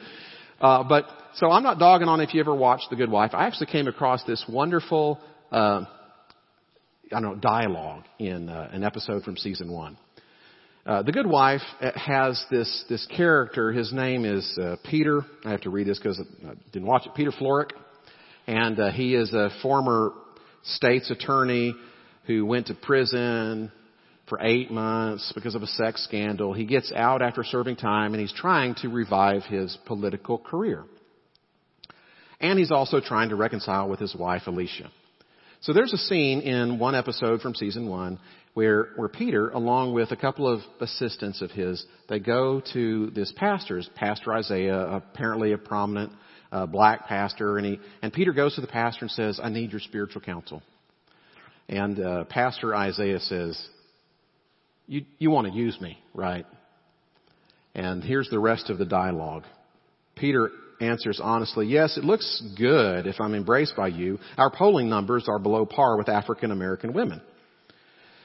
uh, 0.61 0.85
but 0.85 1.07
so 1.35 1.51
I'm 1.51 1.65
not 1.65 1.81
dogging 1.81 2.09
on 2.09 2.21
if 2.21 2.35
you 2.35 2.41
ever 2.41 2.55
watched 2.55 2.89
The 2.91 2.97
Good 2.97 3.11
Wife. 3.11 3.33
I 3.35 3.47
actually 3.47 3.67
came 3.67 3.89
across 3.89 4.23
this 4.25 4.45
wonderful, 4.49 5.19
uh, 5.51 5.85
I 7.13 7.21
don't 7.21 7.23
know, 7.23 7.35
dialogue 7.35 8.05
in 8.21 8.49
uh, 8.49 8.71
an 8.73 8.85
episode 8.85 9.25
from 9.25 9.37
season 9.37 9.73
one. 9.73 9.99
Uh, 10.87 11.03
the 11.03 11.11
Good 11.11 11.27
Wife 11.27 11.63
uh, 11.81 11.91
has 11.97 12.45
this 12.49 12.85
this 12.89 13.05
character. 13.17 13.73
His 13.73 13.93
name 13.93 14.25
is 14.25 14.57
uh, 14.63 14.77
Peter. 14.89 15.23
I 15.45 15.51
have 15.51 15.63
to 15.63 15.71
read 15.71 15.89
this 15.89 15.99
because 15.99 16.21
I 16.21 16.53
didn't 16.71 16.87
watch 16.87 17.07
it. 17.07 17.15
Peter 17.17 17.33
Florrick 17.33 17.73
and 18.47 18.79
uh, 18.79 18.91
he 18.91 19.15
is 19.15 19.33
a 19.33 19.51
former 19.63 20.13
state's 20.63 21.11
attorney 21.11 21.75
who 22.27 22.45
went 22.45 22.67
to 22.67 22.75
prison 22.75 23.71
for 24.29 24.41
eight 24.41 24.71
months 24.71 25.33
because 25.35 25.55
of 25.55 25.63
a 25.63 25.67
sex 25.67 26.03
scandal. 26.05 26.53
He 26.53 26.65
gets 26.65 26.93
out 26.93 27.23
after 27.23 27.45
serving 27.45 27.77
time 27.77 28.13
and 28.15 28.21
he's 28.21 28.33
trying 28.33 28.75
to 28.77 28.89
revive 28.89 29.45
his 29.45 29.77
political 29.87 30.39
career. 30.39 30.85
And 32.41 32.59
he's 32.59 32.73
also 32.73 33.01
trying 33.01 33.31
to 33.31 33.37
reconcile 33.37 33.89
with 33.89 34.01
his 34.01 34.15
wife 34.15 34.43
Alicia. 34.47 34.91
So 35.61 35.73
there's 35.73 35.93
a 35.93 35.99
scene 35.99 36.41
in 36.41 36.79
one 36.79 36.95
episode 36.95 37.41
from 37.41 37.55
season 37.55 37.89
one 37.89 38.19
where, 38.55 38.91
where 38.97 39.09
Peter, 39.09 39.51
along 39.51 39.95
with 39.95 40.11
a 40.11 40.17
couple 40.17 40.47
of 40.49 40.61
assistants 40.81 41.41
of 41.41 41.51
his, 41.51 41.85
they 42.09 42.19
go 42.19 42.63
to 42.73 43.11
this 43.11 43.33
pastor's, 43.37 43.89
Pastor 43.95 44.33
Isaiah, 44.35 44.81
apparently 44.81 45.53
a 45.53 45.59
prominent 45.59 46.13
uh, 46.53 46.67
black 46.67 47.07
pastor, 47.07 47.59
and 47.59 47.67
he 47.67 47.81
and 48.03 48.13
Peter 48.13 48.33
goes 48.33 48.55
to 48.55 48.61
the 48.61 48.67
pastor 48.67 49.05
and 49.05 49.11
says, 49.11 49.41
"I 49.43 49.49
need 49.49 49.73
your 49.73 49.81
spiritual 49.81 50.23
counsel." 50.23 50.63
And 51.69 51.99
uh, 51.99 52.25
Pastor 52.25 52.75
Isaiah 52.75 53.21
says, 53.21 53.61
"You 54.87 55.05
you 55.19 55.31
want 55.31 55.49
to 55.49 55.53
use 55.53 55.81
me, 55.81 55.99
right?" 56.15 56.47
And 57.75 58.03
here's 58.03 58.31
the 58.31 58.39
rest 58.39 58.71
of 58.71 58.79
the 58.79 58.87
dialogue. 58.87 59.45
Peter 60.15 60.51
answers 60.81 61.21
honestly, 61.23 61.67
"Yes, 61.67 61.97
it 61.97 62.05
looks 62.05 62.43
good 62.57 63.07
if 63.07 63.21
I'm 63.21 63.35
embraced 63.35 63.77
by 63.77 63.89
you. 63.89 64.19
Our 64.39 64.51
polling 64.51 64.89
numbers 64.89 65.29
are 65.29 65.39
below 65.39 65.67
par 65.67 65.97
with 65.97 66.09
African 66.09 66.51
American 66.53 66.93
women." 66.93 67.21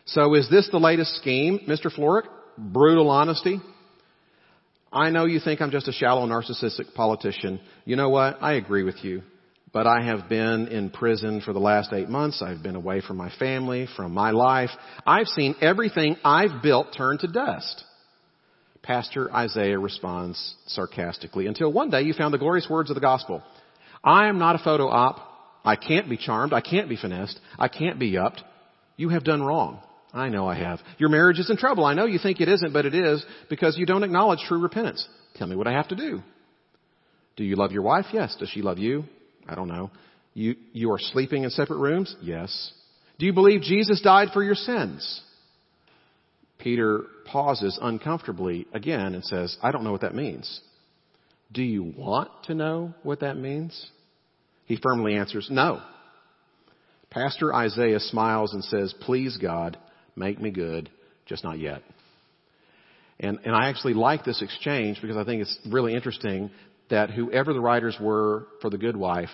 So 0.06 0.34
is 0.34 0.50
this 0.50 0.68
the 0.72 0.80
latest 0.80 1.16
scheme, 1.16 1.60
Mr. 1.68 1.94
Florrick? 1.94 2.26
Brutal 2.58 3.10
honesty? 3.10 3.62
I 4.92 5.10
know 5.10 5.26
you 5.26 5.40
think 5.40 5.62
I'm 5.62 5.72
just 5.72 5.88
a 5.88 5.94
shallow 5.94 6.26
narcissistic 6.28 6.94
politician. 6.94 7.62
You 7.86 7.96
know 7.96 8.10
what? 8.10 8.38
I 8.42 8.54
agree 8.54 8.84
with 8.84 9.04
you. 9.04 9.24
But 9.74 9.88
I 9.88 10.02
have 10.04 10.28
been 10.28 10.68
in 10.68 10.90
prison 10.90 11.40
for 11.40 11.54
the 11.54 11.60
last 11.60 11.94
eight 11.94 12.10
months. 12.10 12.42
I've 12.42 12.62
been 12.62 12.76
away 12.76 13.00
from 13.00 13.16
my 13.16 13.32
family, 13.40 13.88
from 13.96 14.14
my 14.14 14.32
life. 14.32 14.70
I've 15.06 15.28
seen 15.28 15.56
everything 15.62 16.18
I've 16.26 16.62
built 16.62 16.88
turn 16.96 17.18
to 17.20 17.28
dust. 17.28 17.86
Pastor 18.84 19.34
Isaiah 19.34 19.80
responds 19.80 20.56
sarcastically 20.68 21.48
until 21.48 21.72
one 21.72 21.90
day 21.90 22.02
you 22.02 22.14
found 22.14 22.34
the 22.34 22.40
glorious 22.40 22.68
words 22.70 22.90
of 22.90 22.96
the 22.96 23.02
gospel. 23.02 23.42
I 24.04 24.28
am 24.28 24.40
not 24.40 24.56
a 24.56 24.64
photo 24.64 24.90
op. 24.90 25.28
I 25.64 25.78
can't 25.78 26.10
be 26.10 26.18
charmed. 26.18 26.52
I 26.52 26.62
can't 26.62 26.90
be 26.90 26.98
finessed. 26.98 27.40
I 27.58 27.70
can't 27.70 28.00
be 28.00 28.18
upped. 28.18 28.44
You 28.98 29.10
have 29.10 29.24
done 29.24 29.42
wrong. 29.42 29.80
I 30.14 30.30
know 30.30 30.48
I 30.48 30.56
have. 30.56 30.80
Your 30.98 31.10
marriage 31.10 31.40
is 31.40 31.50
in 31.50 31.58
trouble. 31.58 31.86
I 31.86 31.94
know 31.94 32.06
you 32.06 32.20
think 32.20 32.42
it 32.42 32.50
isn't, 32.50 32.74
but 32.74 32.86
it 32.86 32.94
is 32.94 33.26
because 33.50 33.78
you 33.78 33.86
don't 33.86 34.04
acknowledge 34.04 34.40
true 34.48 34.60
repentance. 34.60 35.08
Tell 35.36 35.48
me 35.48 35.56
what 35.56 35.68
I 35.68 35.72
have 35.72 35.88
to 35.90 35.96
do. 35.96 36.22
Do 37.38 37.44
you 37.44 37.56
love 37.56 37.72
your 37.72 37.84
wife? 37.84 38.06
Yes. 38.12 38.36
Does 38.38 38.50
she 38.50 38.62
love 38.62 38.78
you? 38.78 39.06
I 39.48 39.56
don't 39.56 39.70
know. 39.70 39.90
You, 40.34 40.56
you 40.74 40.92
are 40.92 41.00
sleeping 41.00 41.44
in 41.44 41.50
separate 41.50 41.78
rooms? 41.78 42.16
Yes. 42.22 42.74
Do 43.20 43.26
you 43.26 43.34
believe 43.34 43.62
Jesus 43.62 44.02
died 44.02 44.30
for 44.34 44.44
your 44.44 44.56
sins? 44.56 45.22
Peter 46.60 47.04
pauses 47.26 47.80
uncomfortably 47.82 48.68
again 48.74 49.16
and 49.16 49.24
says, 49.24 49.58
I 49.64 49.72
don't 49.72 49.84
know 49.84 49.92
what 49.92 50.02
that 50.02 50.16
means. 50.16 50.62
Do 51.52 51.64
you 51.64 51.94
want 51.98 52.30
to 52.46 52.54
know 52.54 52.94
what 53.04 53.22
that 53.22 53.38
means? 53.38 53.90
He 54.66 54.78
firmly 54.78 55.16
answers, 55.16 55.48
no. 55.50 55.82
Pastor 57.10 57.54
Isaiah 57.54 58.00
smiles 58.00 58.54
and 58.54 58.64
says, 58.64 58.94
please 59.02 59.38
God, 59.38 59.78
make 60.16 60.40
me 60.40 60.52
good, 60.52 60.90
just 61.26 61.44
not 61.44 61.60
yet. 61.60 61.82
And, 63.20 63.40
and 63.46 63.56
I 63.56 63.70
actually 63.70 63.94
like 63.94 64.26
this 64.26 64.42
exchange 64.42 65.00
because 65.02 65.18
I 65.18 65.24
think 65.24 65.42
it's 65.42 65.58
really 65.70 65.94
interesting 65.94 66.50
that 66.90 67.12
whoever 67.12 67.54
the 67.54 67.62
writers 67.62 67.96
were 68.00 68.48
for 68.62 68.70
the 68.70 68.78
good 68.78 68.98
wife 68.98 69.30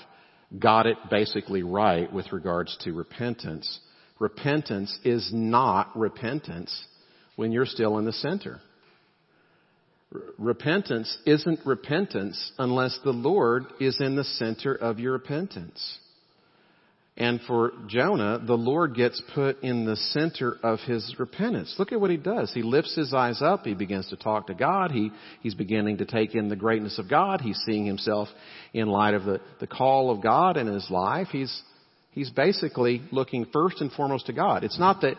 got 0.58 0.86
it 0.86 0.98
basically 1.10 1.64
right 1.64 2.12
with 2.12 2.32
regards 2.32 2.78
to 2.82 2.94
repentance. 2.94 3.80
Repentance 4.20 4.98
is 5.04 5.30
not 5.34 5.98
repentance 5.98 6.86
when 7.36 7.52
you're 7.52 7.66
still 7.66 7.98
in 7.98 8.06
the 8.06 8.14
center. 8.14 8.60
Repentance 10.38 11.18
isn't 11.26 11.60
repentance 11.66 12.52
unless 12.58 12.98
the 13.04 13.12
Lord 13.12 13.66
is 13.80 14.00
in 14.00 14.16
the 14.16 14.24
center 14.24 14.74
of 14.74 15.00
your 15.00 15.14
repentance. 15.14 16.00
And 17.20 17.42
for 17.48 17.72
Jonah, 17.88 18.40
the 18.46 18.54
Lord 18.54 18.94
gets 18.94 19.20
put 19.34 19.64
in 19.64 19.86
the 19.86 19.96
center 19.96 20.56
of 20.62 20.80
his 20.82 21.16
repentance. 21.18 21.76
Look 21.80 21.92
at 21.92 22.00
what 22.00 22.12
he 22.12 22.18
does. 22.18 22.52
He 22.54 22.62
lifts 22.62 22.96
his 22.96 23.12
eyes 23.12 23.42
up. 23.42 23.66
He 23.66 23.74
begins 23.74 24.08
to 24.10 24.16
talk 24.16 24.48
to 24.48 24.54
God. 24.54 24.92
He, 24.92 25.10
he's 25.42 25.56
beginning 25.56 25.98
to 25.98 26.06
take 26.06 26.36
in 26.36 26.48
the 26.48 26.56
greatness 26.56 27.00
of 27.00 27.10
God. 27.10 27.42
He's 27.42 27.60
seeing 27.66 27.88
himself 27.88 28.28
in 28.72 28.88
light 28.88 29.16
of 29.16 29.24
the, 29.24 29.42
the 29.60 29.66
call 29.66 30.12
of 30.12 30.22
God 30.22 30.58
in 30.58 30.68
his 30.68 30.88
life. 30.92 31.30
He's, 31.32 31.60
he's 32.12 32.30
basically 32.30 33.02
looking 33.12 33.48
first 33.52 33.82
and 33.82 33.92
foremost 33.92 34.28
to 34.28 34.34
God. 34.34 34.64
It's 34.64 34.80
not 34.80 35.02
that 35.02 35.16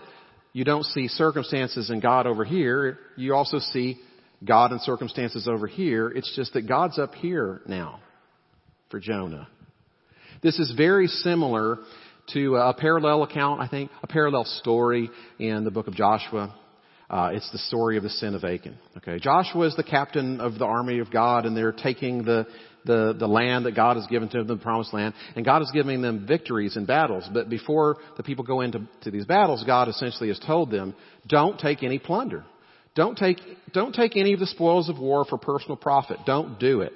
you 0.53 0.65
don't 0.65 0.85
see 0.85 1.09
circumstances 1.09 1.91
and 1.91 2.01
God 2.01 2.29
over 2.29 2.45
here. 2.45 2.97
You 3.17 3.35
also 3.35 3.59
see 3.59 3.99
God 4.45 4.71
and 4.71 4.81
circumstances 4.81 5.49
over 5.49 5.67
here. 5.67 6.09
It's 6.11 6.33
just 6.37 6.53
that 6.53 6.69
God's 6.69 6.97
up 6.97 7.17
here 7.17 7.61
now 7.67 7.99
for 8.89 9.01
Jonah. 9.01 9.49
This 10.43 10.59
is 10.59 10.73
very 10.77 11.09
similar 11.09 11.79
to 12.33 12.57
a 12.57 12.75
parallel 12.75 13.25
account, 13.25 13.61
I 13.61 13.67
think, 13.67 13.91
a 14.03 14.07
parallel 14.07 14.45
story 14.45 15.11
in 15.39 15.65
the 15.65 15.71
book 15.71 15.89
of 15.89 15.95
Joshua. 15.95 16.55
Uh, 17.11 17.31
it's 17.33 17.51
the 17.51 17.59
story 17.59 17.97
of 17.97 18.03
the 18.03 18.11
sin 18.11 18.35
of 18.35 18.45
Achan. 18.45 18.77
Okay, 18.99 19.19
Joshua 19.19 19.67
is 19.67 19.75
the 19.75 19.83
captain 19.83 20.41
of 20.41 20.59
the 20.59 20.67
army 20.67 21.01
of 21.01 21.11
God, 21.11 21.47
and 21.47 21.57
they're 21.57 21.73
taking 21.73 22.23
the 22.23 22.47
the 22.85 23.17
the 23.19 23.27
land 23.27 23.67
that 23.67 23.75
God 23.75 23.97
has 23.97 24.07
given 24.07 24.29
to 24.29 24.39
them, 24.39 24.47
the 24.47 24.63
promised 24.63 24.95
land, 24.95 25.15
and 25.35 25.45
God 25.45 25.63
is 25.63 25.71
giving 25.73 26.03
them 26.03 26.27
victories 26.27 26.77
in 26.77 26.85
battles. 26.85 27.29
But 27.33 27.49
before 27.49 27.97
the 28.17 28.23
people 28.23 28.45
go 28.45 28.61
into 28.61 28.83
to 29.03 29.11
these 29.11 29.25
battles, 29.25 29.65
God 29.65 29.89
essentially 29.89 30.29
has 30.29 30.39
told 30.39 30.71
them, 30.71 30.95
"Don't 31.27 31.59
take 31.59 31.83
any 31.83 31.99
plunder. 31.99 32.45
Don't 32.95 33.17
take 33.17 33.41
don't 33.73 33.95
take 33.95 34.17
any 34.17 34.35
of 34.35 34.41
the 34.41 34.47
spoils 34.47 34.89
of 34.89 34.99
war 35.01 35.25
for 35.25 35.39
personal 35.39 35.77
profit. 35.77 36.19
Don't 36.27 36.61
do 36.61 36.83
it." 36.83 36.93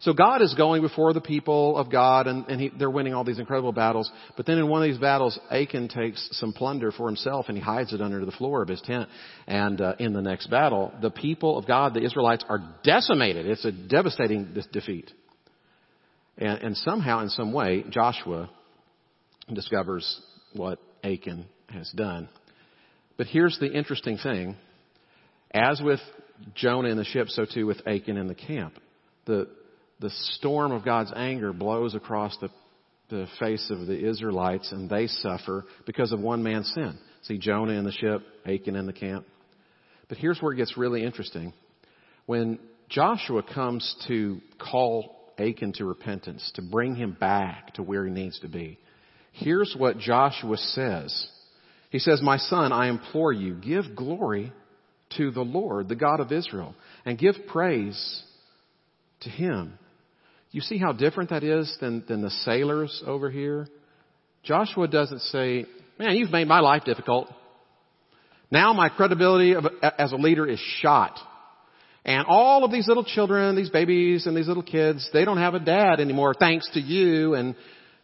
So 0.00 0.12
God 0.12 0.42
is 0.42 0.54
going 0.54 0.82
before 0.82 1.12
the 1.12 1.20
people 1.20 1.76
of 1.76 1.90
God 1.90 2.28
and, 2.28 2.46
and 2.46 2.60
he, 2.60 2.68
they're 2.68 2.90
winning 2.90 3.14
all 3.14 3.24
these 3.24 3.40
incredible 3.40 3.72
battles. 3.72 4.10
But 4.36 4.46
then 4.46 4.58
in 4.58 4.68
one 4.68 4.80
of 4.82 4.88
these 4.88 4.98
battles, 4.98 5.38
Achan 5.50 5.88
takes 5.88 6.28
some 6.32 6.52
plunder 6.52 6.92
for 6.92 7.06
himself 7.06 7.46
and 7.48 7.58
he 7.58 7.62
hides 7.62 7.92
it 7.92 8.00
under 8.00 8.24
the 8.24 8.30
floor 8.32 8.62
of 8.62 8.68
his 8.68 8.80
tent. 8.82 9.08
And 9.48 9.80
uh, 9.80 9.94
in 9.98 10.12
the 10.12 10.22
next 10.22 10.48
battle, 10.48 10.92
the 11.02 11.10
people 11.10 11.58
of 11.58 11.66
God, 11.66 11.94
the 11.94 12.04
Israelites, 12.04 12.44
are 12.48 12.76
decimated. 12.84 13.46
It's 13.46 13.64
a 13.64 13.72
devastating 13.72 14.54
defeat. 14.72 15.10
And, 16.36 16.62
and 16.62 16.76
somehow, 16.76 17.20
in 17.22 17.30
some 17.30 17.52
way, 17.52 17.84
Joshua 17.90 18.48
discovers 19.52 20.20
what 20.52 20.78
Achan 21.02 21.46
has 21.70 21.90
done. 21.90 22.28
But 23.16 23.26
here's 23.26 23.58
the 23.58 23.72
interesting 23.72 24.16
thing. 24.18 24.56
As 25.52 25.80
with 25.82 26.00
Jonah 26.54 26.88
in 26.88 26.96
the 26.96 27.04
ship, 27.04 27.28
so 27.28 27.44
too 27.52 27.66
with 27.66 27.80
Achan 27.86 28.16
in 28.16 28.28
the 28.28 28.34
camp. 28.36 28.74
The, 29.26 29.48
the 30.00 30.10
storm 30.10 30.72
of 30.72 30.84
God's 30.84 31.12
anger 31.14 31.52
blows 31.52 31.94
across 31.94 32.36
the, 32.40 32.50
the 33.10 33.26
face 33.40 33.70
of 33.70 33.86
the 33.86 34.08
Israelites 34.08 34.70
and 34.72 34.88
they 34.88 35.06
suffer 35.06 35.64
because 35.86 36.12
of 36.12 36.20
one 36.20 36.42
man's 36.42 36.70
sin. 36.74 36.98
See 37.22 37.38
Jonah 37.38 37.72
in 37.72 37.84
the 37.84 37.92
ship, 37.92 38.22
Achan 38.46 38.76
in 38.76 38.86
the 38.86 38.92
camp. 38.92 39.26
But 40.08 40.18
here's 40.18 40.40
where 40.40 40.52
it 40.52 40.56
gets 40.56 40.76
really 40.76 41.04
interesting. 41.04 41.52
When 42.26 42.58
Joshua 42.88 43.42
comes 43.42 43.94
to 44.08 44.40
call 44.58 45.32
Achan 45.38 45.74
to 45.74 45.84
repentance, 45.84 46.50
to 46.54 46.62
bring 46.62 46.94
him 46.94 47.16
back 47.18 47.74
to 47.74 47.82
where 47.82 48.04
he 48.06 48.12
needs 48.12 48.38
to 48.40 48.48
be, 48.48 48.78
here's 49.32 49.74
what 49.76 49.98
Joshua 49.98 50.56
says. 50.56 51.28
He 51.90 51.98
says, 51.98 52.20
My 52.22 52.38
son, 52.38 52.72
I 52.72 52.88
implore 52.88 53.32
you, 53.32 53.54
give 53.54 53.96
glory 53.96 54.52
to 55.16 55.30
the 55.30 55.42
Lord, 55.42 55.88
the 55.88 55.96
God 55.96 56.20
of 56.20 56.32
Israel, 56.32 56.74
and 57.04 57.18
give 57.18 57.34
praise 57.48 58.22
to 59.20 59.30
him. 59.30 59.78
You 60.58 60.62
see 60.62 60.78
how 60.78 60.90
different 60.90 61.30
that 61.30 61.44
is 61.44 61.72
than, 61.80 62.02
than 62.08 62.20
the 62.20 62.30
sailors 62.30 63.00
over 63.06 63.30
here? 63.30 63.68
Joshua 64.42 64.88
doesn't 64.88 65.20
say, 65.20 65.66
Man, 66.00 66.16
you've 66.16 66.32
made 66.32 66.48
my 66.48 66.58
life 66.58 66.82
difficult. 66.82 67.28
Now 68.50 68.72
my 68.72 68.88
credibility 68.88 69.54
of, 69.54 69.66
as 69.96 70.10
a 70.10 70.16
leader 70.16 70.48
is 70.48 70.58
shot. 70.80 71.16
And 72.04 72.26
all 72.26 72.64
of 72.64 72.72
these 72.72 72.88
little 72.88 73.04
children, 73.04 73.54
these 73.54 73.70
babies 73.70 74.26
and 74.26 74.36
these 74.36 74.48
little 74.48 74.64
kids, 74.64 75.08
they 75.12 75.24
don't 75.24 75.38
have 75.38 75.54
a 75.54 75.60
dad 75.60 76.00
anymore 76.00 76.34
thanks 76.36 76.68
to 76.74 76.80
you. 76.80 77.34
And, 77.34 77.54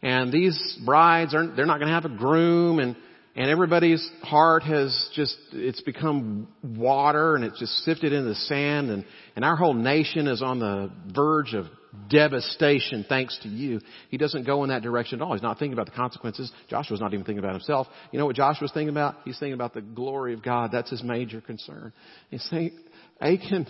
and 0.00 0.30
these 0.30 0.78
brides 0.86 1.34
aren't, 1.34 1.56
they're 1.56 1.66
not 1.66 1.80
going 1.80 1.88
to 1.88 1.94
have 1.94 2.04
a 2.04 2.16
groom 2.16 2.78
and, 2.78 2.94
and 3.36 3.50
everybody's 3.50 4.06
heart 4.22 4.62
has 4.62 5.10
just, 5.14 5.36
it's 5.52 5.80
become 5.80 6.46
water 6.62 7.34
and 7.34 7.44
it's 7.44 7.58
just 7.58 7.72
sifted 7.84 8.12
into 8.12 8.28
the 8.28 8.34
sand 8.34 8.90
and, 8.90 9.04
and 9.34 9.44
our 9.44 9.56
whole 9.56 9.74
nation 9.74 10.28
is 10.28 10.40
on 10.40 10.60
the 10.60 10.90
verge 11.12 11.52
of 11.54 11.66
devastation 12.08 13.04
thanks 13.08 13.38
to 13.42 13.48
you. 13.48 13.80
He 14.10 14.18
doesn't 14.18 14.46
go 14.46 14.62
in 14.62 14.70
that 14.70 14.82
direction 14.82 15.20
at 15.20 15.24
all. 15.24 15.32
He's 15.32 15.42
not 15.42 15.58
thinking 15.58 15.72
about 15.72 15.86
the 15.86 15.96
consequences. 15.96 16.50
Joshua's 16.68 17.00
not 17.00 17.12
even 17.12 17.24
thinking 17.24 17.40
about 17.40 17.52
himself. 17.52 17.88
You 18.12 18.18
know 18.20 18.26
what 18.26 18.36
Joshua's 18.36 18.72
thinking 18.72 18.90
about? 18.90 19.16
He's 19.24 19.38
thinking 19.38 19.54
about 19.54 19.74
the 19.74 19.82
glory 19.82 20.34
of 20.34 20.42
God. 20.42 20.70
That's 20.72 20.90
his 20.90 21.02
major 21.02 21.40
concern. 21.40 21.92
He's 22.30 22.46
saying, 22.50 22.78
Achan, 23.20 23.66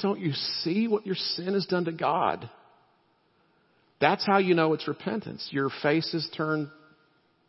don't 0.00 0.20
you 0.20 0.32
see 0.32 0.88
what 0.88 1.06
your 1.06 1.16
sin 1.16 1.52
has 1.52 1.66
done 1.66 1.84
to 1.84 1.92
God? 1.92 2.48
That's 4.00 4.26
how 4.26 4.38
you 4.38 4.54
know 4.54 4.72
it's 4.72 4.88
repentance. 4.88 5.46
Your 5.50 5.70
face 5.82 6.12
is 6.14 6.28
turned 6.36 6.68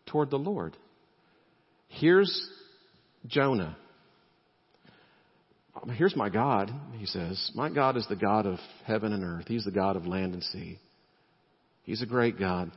toward 0.08 0.30
the 0.30 0.38
Lord. 0.38 0.76
Here's 1.88 2.50
Jonah. 3.28 3.78
Um, 5.82 5.90
here's 5.90 6.16
my 6.16 6.30
God, 6.30 6.72
he 6.98 7.06
says. 7.06 7.52
My 7.56 7.70
God 7.70 7.98
is 7.98 8.06
the 8.08 8.16
God 8.16 8.46
of 8.46 8.60
heaven 8.86 9.14
and 9.14 9.24
earth. 9.24 9.46
He's 9.48 9.66
the 9.66 9.72
God 9.72 9.96
of 9.96 10.06
land 10.06 10.34
and 10.34 10.44
sea. 10.44 10.80
He's 11.84 12.02
a 12.02 12.06
great 12.06 12.40
God. 12.40 12.72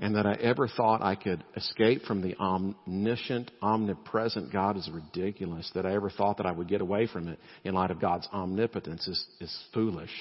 And 0.00 0.14
that 0.14 0.26
I 0.26 0.34
ever 0.34 0.68
thought 0.68 1.02
I 1.02 1.16
could 1.16 1.42
escape 1.56 2.02
from 2.04 2.22
the 2.22 2.36
omniscient, 2.36 3.50
omnipresent 3.60 4.52
God 4.52 4.76
is 4.76 4.88
ridiculous. 4.92 5.68
That 5.74 5.86
I 5.86 5.94
ever 5.94 6.08
thought 6.08 6.36
that 6.36 6.46
I 6.46 6.52
would 6.52 6.68
get 6.68 6.80
away 6.80 7.08
from 7.08 7.26
it 7.26 7.38
in 7.64 7.74
light 7.74 7.90
of 7.90 8.00
God's 8.00 8.28
omnipotence 8.32 9.08
is, 9.08 9.26
is 9.40 9.58
foolish. 9.74 10.12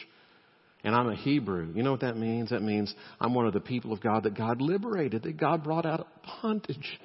And 0.83 0.95
I'm 0.95 1.09
a 1.09 1.15
Hebrew. 1.15 1.71
You 1.75 1.83
know 1.83 1.91
what 1.91 2.01
that 2.01 2.17
means? 2.17 2.49
That 2.49 2.63
means 2.63 2.93
I'm 3.19 3.35
one 3.35 3.45
of 3.45 3.53
the 3.53 3.59
people 3.59 3.93
of 3.93 4.01
God 4.01 4.23
that 4.23 4.35
God 4.35 4.61
liberated, 4.61 5.23
that 5.23 5.37
God 5.37 5.63
brought 5.63 5.85
out 5.85 6.01
of 6.01 6.07
bondage. 6.41 6.99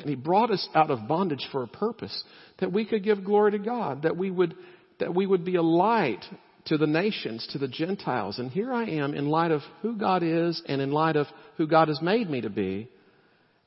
And 0.00 0.10
He 0.10 0.16
brought 0.16 0.50
us 0.50 0.68
out 0.74 0.90
of 0.90 1.08
bondage 1.08 1.46
for 1.50 1.62
a 1.62 1.68
purpose, 1.68 2.22
that 2.58 2.72
we 2.72 2.84
could 2.84 3.04
give 3.04 3.24
glory 3.24 3.52
to 3.52 3.58
God, 3.58 4.02
that 4.02 4.16
we 4.16 4.30
would, 4.30 4.54
that 5.00 5.14
we 5.14 5.26
would 5.26 5.44
be 5.44 5.56
a 5.56 5.62
light 5.62 6.24
to 6.66 6.76
the 6.76 6.86
nations, 6.86 7.46
to 7.52 7.58
the 7.58 7.68
Gentiles. 7.68 8.38
And 8.38 8.50
here 8.50 8.72
I 8.72 8.84
am 8.84 9.14
in 9.14 9.28
light 9.28 9.50
of 9.50 9.62
who 9.82 9.96
God 9.96 10.22
is 10.22 10.62
and 10.66 10.80
in 10.80 10.90
light 10.90 11.16
of 11.16 11.26
who 11.56 11.66
God 11.66 11.88
has 11.88 12.00
made 12.02 12.28
me 12.28 12.42
to 12.42 12.50
be. 12.50 12.88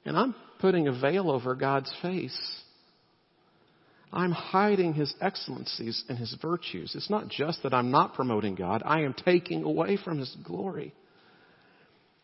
And 0.05 0.17
I'm 0.17 0.36
putting 0.59 0.88
a 0.88 0.99
veil 0.99 1.29
over 1.29 1.55
God's 1.55 1.91
face. 2.01 2.38
I'm 4.13 4.32
hiding 4.32 4.93
His 4.93 5.13
excellencies 5.21 6.03
and 6.09 6.17
His 6.17 6.36
virtues. 6.41 6.93
It's 6.95 7.09
not 7.09 7.29
just 7.29 7.63
that 7.63 7.73
I'm 7.73 7.91
not 7.91 8.13
promoting 8.13 8.55
God, 8.55 8.84
I 8.86 9.01
am 9.01 9.13
taking 9.13 9.63
away 9.63 9.97
from 9.97 10.19
His 10.19 10.36
glory. 10.43 10.93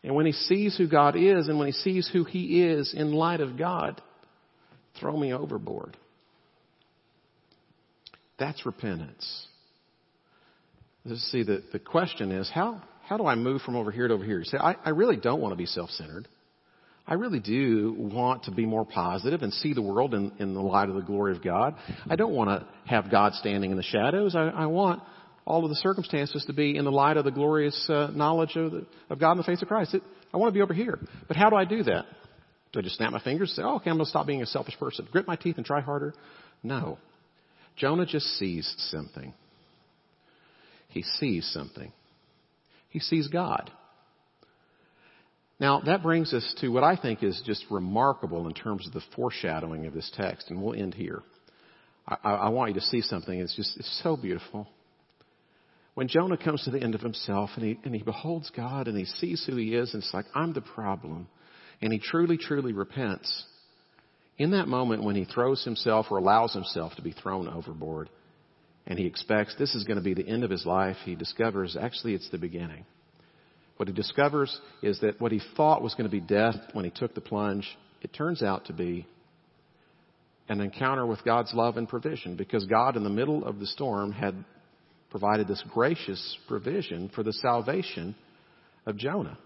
And 0.04 0.14
when 0.14 0.26
he 0.26 0.32
sees 0.32 0.76
who 0.76 0.88
God 0.88 1.16
is 1.16 1.48
and 1.48 1.58
when 1.58 1.66
he 1.66 1.72
sees 1.72 2.08
who 2.12 2.24
he 2.24 2.62
is 2.62 2.94
in 2.94 3.12
light 3.12 3.40
of 3.40 3.56
God, 3.56 4.00
throw 5.00 5.16
me 5.16 5.32
overboard. 5.32 5.96
That's 8.38 8.64
repentance. 8.64 9.46
Let's 11.04 11.22
see, 11.32 11.42
the, 11.42 11.62
the 11.72 11.78
question 11.78 12.30
is, 12.30 12.50
how, 12.52 12.82
how 13.02 13.16
do 13.16 13.26
I 13.26 13.34
move 13.34 13.62
from 13.62 13.76
over 13.76 13.90
here 13.90 14.06
to 14.06 14.14
over 14.14 14.24
here? 14.24 14.38
You 14.38 14.44
say, 14.44 14.58
I, 14.58 14.76
I 14.84 14.90
really 14.90 15.16
don't 15.16 15.40
want 15.40 15.52
to 15.52 15.56
be 15.56 15.66
self-centered. 15.66 16.28
I 17.06 17.14
really 17.14 17.40
do 17.40 17.94
want 17.96 18.44
to 18.44 18.50
be 18.50 18.66
more 18.66 18.84
positive 18.84 19.42
and 19.42 19.52
see 19.52 19.72
the 19.72 19.80
world 19.80 20.12
in, 20.12 20.30
in 20.38 20.52
the 20.52 20.60
light 20.60 20.90
of 20.90 20.94
the 20.94 21.00
glory 21.00 21.34
of 21.34 21.42
God. 21.42 21.74
I 22.08 22.16
don't 22.16 22.34
want 22.34 22.50
to 22.50 22.68
have 22.84 23.10
God 23.10 23.32
standing 23.34 23.70
in 23.70 23.78
the 23.78 23.82
shadows. 23.82 24.36
I, 24.36 24.48
I 24.48 24.66
want 24.66 25.02
all 25.48 25.64
of 25.64 25.70
the 25.70 25.76
circumstances 25.76 26.44
to 26.46 26.52
be 26.52 26.76
in 26.76 26.84
the 26.84 26.92
light 26.92 27.16
of 27.16 27.24
the 27.24 27.30
glorious 27.30 27.88
uh, 27.88 28.10
knowledge 28.14 28.54
of, 28.54 28.70
the, 28.70 28.86
of 29.08 29.18
God 29.18 29.32
in 29.32 29.38
the 29.38 29.44
face 29.44 29.62
of 29.62 29.68
Christ. 29.68 29.94
It, 29.94 30.02
I 30.32 30.36
want 30.36 30.52
to 30.52 30.54
be 30.54 30.60
over 30.60 30.74
here. 30.74 30.98
But 31.26 31.38
how 31.38 31.48
do 31.48 31.56
I 31.56 31.64
do 31.64 31.82
that? 31.84 32.04
Do 32.72 32.80
I 32.80 32.82
just 32.82 32.96
snap 32.96 33.12
my 33.12 33.20
fingers 33.20 33.48
and 33.50 33.56
say, 33.56 33.62
oh, 33.62 33.76
okay, 33.76 33.88
I'm 33.88 33.96
going 33.96 34.04
to 34.04 34.10
stop 34.10 34.26
being 34.26 34.42
a 34.42 34.46
selfish 34.46 34.78
person, 34.78 35.08
grit 35.10 35.26
my 35.26 35.36
teeth 35.36 35.56
and 35.56 35.64
try 35.64 35.80
harder? 35.80 36.12
No. 36.62 36.98
Jonah 37.76 38.04
just 38.04 38.26
sees 38.38 38.72
something. 38.90 39.32
He 40.88 41.02
sees 41.02 41.50
something. 41.50 41.92
He 42.90 43.00
sees 43.00 43.28
God. 43.28 43.70
Now, 45.58 45.80
that 45.80 46.02
brings 46.02 46.34
us 46.34 46.54
to 46.60 46.68
what 46.68 46.84
I 46.84 46.96
think 46.96 47.22
is 47.22 47.40
just 47.46 47.64
remarkable 47.70 48.46
in 48.46 48.54
terms 48.54 48.86
of 48.86 48.92
the 48.92 49.02
foreshadowing 49.16 49.86
of 49.86 49.94
this 49.94 50.10
text, 50.14 50.50
and 50.50 50.62
we'll 50.62 50.78
end 50.78 50.92
here. 50.92 51.22
I, 52.06 52.32
I 52.32 52.48
want 52.50 52.74
you 52.74 52.80
to 52.80 52.86
see 52.86 53.00
something. 53.00 53.38
It's 53.40 53.56
just, 53.56 53.78
it's 53.78 54.00
so 54.02 54.16
beautiful 54.16 54.68
when 55.98 56.06
Jonah 56.06 56.36
comes 56.36 56.62
to 56.62 56.70
the 56.70 56.80
end 56.80 56.94
of 56.94 57.00
himself 57.00 57.50
and 57.56 57.64
he, 57.64 57.80
and 57.82 57.92
he 57.92 58.04
beholds 58.04 58.50
God 58.50 58.86
and 58.86 58.96
he 58.96 59.04
sees 59.04 59.42
who 59.44 59.56
he 59.56 59.74
is 59.74 59.94
and 59.94 60.00
it's 60.00 60.14
like, 60.14 60.26
I'm 60.32 60.52
the 60.52 60.60
problem. 60.60 61.26
And 61.82 61.92
he 61.92 61.98
truly, 61.98 62.38
truly 62.38 62.72
repents. 62.72 63.44
In 64.38 64.52
that 64.52 64.68
moment 64.68 65.02
when 65.02 65.16
he 65.16 65.24
throws 65.24 65.64
himself 65.64 66.06
or 66.08 66.18
allows 66.18 66.54
himself 66.54 66.94
to 66.94 67.02
be 67.02 67.10
thrown 67.10 67.48
overboard 67.48 68.10
and 68.86 68.96
he 68.96 69.06
expects 69.06 69.56
this 69.58 69.74
is 69.74 69.82
going 69.82 69.96
to 69.96 70.04
be 70.04 70.14
the 70.14 70.28
end 70.28 70.44
of 70.44 70.52
his 70.52 70.64
life, 70.64 70.94
he 71.04 71.16
discovers 71.16 71.76
actually 71.76 72.14
it's 72.14 72.30
the 72.30 72.38
beginning. 72.38 72.86
What 73.76 73.88
he 73.88 73.92
discovers 73.92 74.56
is 74.84 75.00
that 75.00 75.20
what 75.20 75.32
he 75.32 75.40
thought 75.56 75.82
was 75.82 75.96
going 75.96 76.08
to 76.08 76.16
be 76.16 76.20
death 76.20 76.54
when 76.74 76.84
he 76.84 76.92
took 76.92 77.16
the 77.16 77.20
plunge, 77.20 77.66
it 78.02 78.12
turns 78.12 78.40
out 78.40 78.66
to 78.66 78.72
be 78.72 79.04
an 80.48 80.60
encounter 80.60 81.04
with 81.04 81.24
God's 81.24 81.52
love 81.54 81.76
and 81.76 81.88
provision 81.88 82.36
because 82.36 82.66
God 82.66 82.96
in 82.96 83.02
the 83.02 83.10
middle 83.10 83.44
of 83.44 83.58
the 83.58 83.66
storm 83.66 84.12
had 84.12 84.44
provided 85.10 85.48
this 85.48 85.62
gracious 85.72 86.36
provision 86.46 87.10
for 87.14 87.22
the 87.22 87.32
salvation 87.32 88.14
of 88.86 88.96
Jonah. 88.96 89.38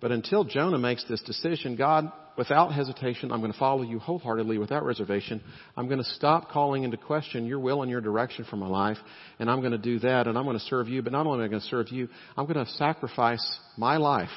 But 0.00 0.12
until 0.12 0.44
Jonah 0.44 0.78
makes 0.78 1.04
this 1.08 1.20
decision, 1.22 1.74
God, 1.74 2.12
without 2.36 2.72
hesitation, 2.72 3.32
I'm 3.32 3.40
going 3.40 3.52
to 3.52 3.58
follow 3.58 3.82
you 3.82 3.98
wholeheartedly 3.98 4.58
without 4.58 4.84
reservation. 4.84 5.42
I'm 5.76 5.86
going 5.88 5.98
to 5.98 6.10
stop 6.14 6.50
calling 6.50 6.84
into 6.84 6.96
question 6.96 7.46
your 7.46 7.58
will 7.58 7.82
and 7.82 7.90
your 7.90 8.00
direction 8.00 8.46
for 8.48 8.56
my 8.56 8.68
life, 8.68 8.98
and 9.40 9.50
I'm 9.50 9.60
going 9.60 9.72
to 9.72 9.78
do 9.78 9.98
that, 10.00 10.28
and 10.28 10.38
I'm 10.38 10.44
going 10.44 10.58
to 10.58 10.64
serve 10.64 10.88
you. 10.88 11.02
But 11.02 11.12
not 11.12 11.26
only 11.26 11.40
am 11.40 11.46
I 11.46 11.48
going 11.48 11.60
to 11.60 11.66
serve 11.66 11.90
you, 11.90 12.08
I'm 12.36 12.46
going 12.46 12.64
to 12.64 12.72
sacrifice 12.72 13.58
my 13.76 13.96
life 13.96 14.30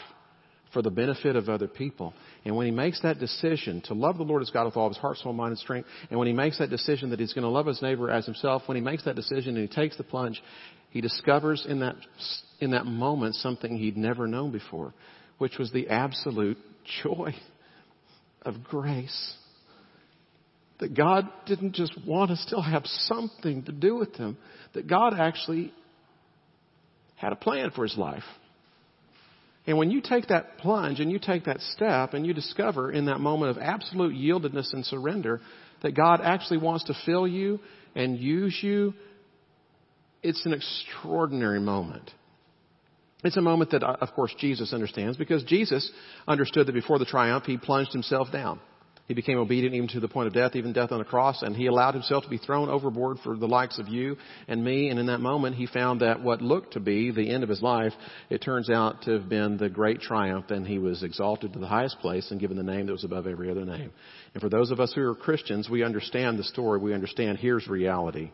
for 0.74 0.82
the 0.82 0.90
benefit 0.90 1.36
of 1.36 1.50
other 1.50 1.68
people. 1.68 2.14
And 2.46 2.56
when 2.56 2.66
he 2.66 2.72
makes 2.72 3.02
that 3.02 3.20
decision 3.20 3.82
to 3.86 3.94
love 3.94 4.18
the 4.18 4.24
Lord 4.24 4.42
his 4.42 4.50
God 4.50 4.66
with 4.66 4.78
all 4.78 4.88
his 4.88 4.98
heart, 4.98 5.18
soul, 5.18 5.34
mind, 5.34 5.52
and 5.52 5.60
strength, 5.60 5.88
and 6.10 6.18
when 6.18 6.28
he 6.28 6.34
makes 6.34 6.58
that 6.60 6.70
decision 6.70 7.10
that 7.10 7.20
he's 7.20 7.34
going 7.34 7.44
to 7.44 7.50
love 7.50 7.66
his 7.66 7.82
neighbor 7.82 8.10
as 8.10 8.26
himself, 8.26 8.64
when 8.68 8.76
he 8.76 8.82
makes 8.82 9.04
that 9.06 9.16
decision 9.16 9.58
and 9.58 9.68
he 9.68 9.76
takes 9.76 9.98
the 9.98 10.04
plunge, 10.04 10.42
he 10.90 11.02
discovers 11.02 11.66
in 11.68 11.80
that, 11.80 11.96
in 12.60 12.72
that 12.72 12.86
moment 12.86 13.36
something 13.36 13.78
he'd 13.78 13.98
never 13.98 14.28
known 14.28 14.52
before, 14.52 14.94
which 15.38 15.58
was 15.58 15.72
the 15.72 15.90
absolute 15.90 16.58
joy 17.04 17.34
of 18.44 18.64
grace. 18.64 19.36
That 20.80 20.96
God 20.96 21.30
didn't 21.46 21.74
just 21.76 21.94
want 22.08 22.32
to 22.32 22.38
still 22.38 22.62
have 22.62 22.84
something 22.86 23.64
to 23.64 23.72
do 23.72 23.96
with 23.96 24.16
him, 24.16 24.38
that 24.74 24.88
God 24.88 25.14
actually 25.18 25.72
had 27.16 27.34
a 27.34 27.36
plan 27.36 27.70
for 27.70 27.84
his 27.84 27.96
life. 27.98 28.24
And 29.68 29.78
when 29.78 29.92
you 29.92 30.02
take 30.02 30.28
that 30.28 30.58
plunge 30.58 31.00
and 31.00 31.12
you 31.12 31.20
take 31.20 31.46
that 31.46 31.62
step 31.62 32.14
and 32.14 32.26
you 32.26 32.34
discover 32.34 32.92
in 32.92 33.06
that 33.06 33.20
moment 33.20 33.56
of 33.56 33.62
absolute 33.62 34.16
yieldedness 34.16 34.74
and 34.74 34.86
surrender 34.86 35.40
that 35.84 35.96
God 35.96 36.22
actually 36.24 36.58
wants 36.58 36.86
to 36.86 36.96
fill 37.06 37.28
you 37.28 37.60
and 37.96 38.18
use 38.18 38.58
you, 38.62 38.94
it's 40.24 40.46
an 40.46 40.54
extraordinary 40.54 41.60
moment. 41.60 42.10
It's 43.24 43.38
a 43.38 43.42
moment 43.42 43.72
that, 43.72 43.84
uh, 43.84 43.98
of 44.02 44.14
course, 44.14 44.34
Jesus 44.40 44.74
understands 44.74 45.18
because 45.18 45.44
Jesus 45.44 45.92
understood 46.28 46.68
that 46.68 46.74
before 46.74 46.98
the 46.98 47.06
triumph, 47.06 47.46
he 47.46 47.58
plunged 47.58 47.92
himself 47.92 48.32
down. 48.32 48.60
He 49.08 49.14
became 49.14 49.38
obedient 49.38 49.76
even 49.76 49.90
to 49.90 50.00
the 50.00 50.08
point 50.08 50.28
of 50.28 50.34
death, 50.34 50.56
even 50.56 50.72
death 50.72 50.92
on 50.92 51.00
the 51.00 51.06
cross, 51.06 51.42
and 51.42 51.56
he 51.56 51.68
allowed 51.68 51.94
himself 51.94 52.24
to 52.24 52.30
be 52.30 52.38
thrown 52.38 52.70
overboard 52.70 53.18
for 53.24 53.36
the 53.36 53.48
likes 53.48 53.78
of 53.78 53.88
you 53.90 54.16
and 54.48 54.64
me. 54.64 54.90
And 54.90 55.00
in 55.00 55.08
that 55.08 55.20
moment, 55.20 55.56
he 55.56 55.66
found 55.66 56.02
that 56.02 56.22
what 56.22 56.42
looked 56.42 56.74
to 56.74 56.80
be 56.80 57.12
the 57.12 57.30
end 57.30 57.44
of 57.44 57.50
his 57.50 57.62
life, 57.62 57.94
it 58.30 58.40
turns 58.40 58.70
out 58.70 59.02
to 59.04 59.12
have 59.12 59.28
been 59.28 59.58
the 59.58 59.70
great 59.70 60.00
triumph, 60.00 60.50
and 60.50 60.66
he 60.66 60.80
was 60.80 61.04
exalted 61.04 61.54
to 61.54 61.60
the 61.60 61.68
highest 61.68 62.00
place 62.00 62.32
and 62.32 62.40
given 62.40 62.56
the 62.56 62.64
name 62.64 62.86
that 62.86 62.94
was 62.94 63.04
above 63.04 63.28
every 63.28 63.52
other 63.52 63.66
name. 63.66 63.92
And 64.34 64.42
for 64.42 64.50
those 64.50 64.72
of 64.72 64.80
us 64.80 64.94
who 64.94 65.02
are 65.02 65.16
Christians, 65.16 65.70
we 65.70 65.84
understand 65.84 66.40
the 66.40 66.44
story. 66.44 66.80
We 66.80 66.94
understand 66.94 67.38
here's 67.38 67.68
reality. 67.68 68.32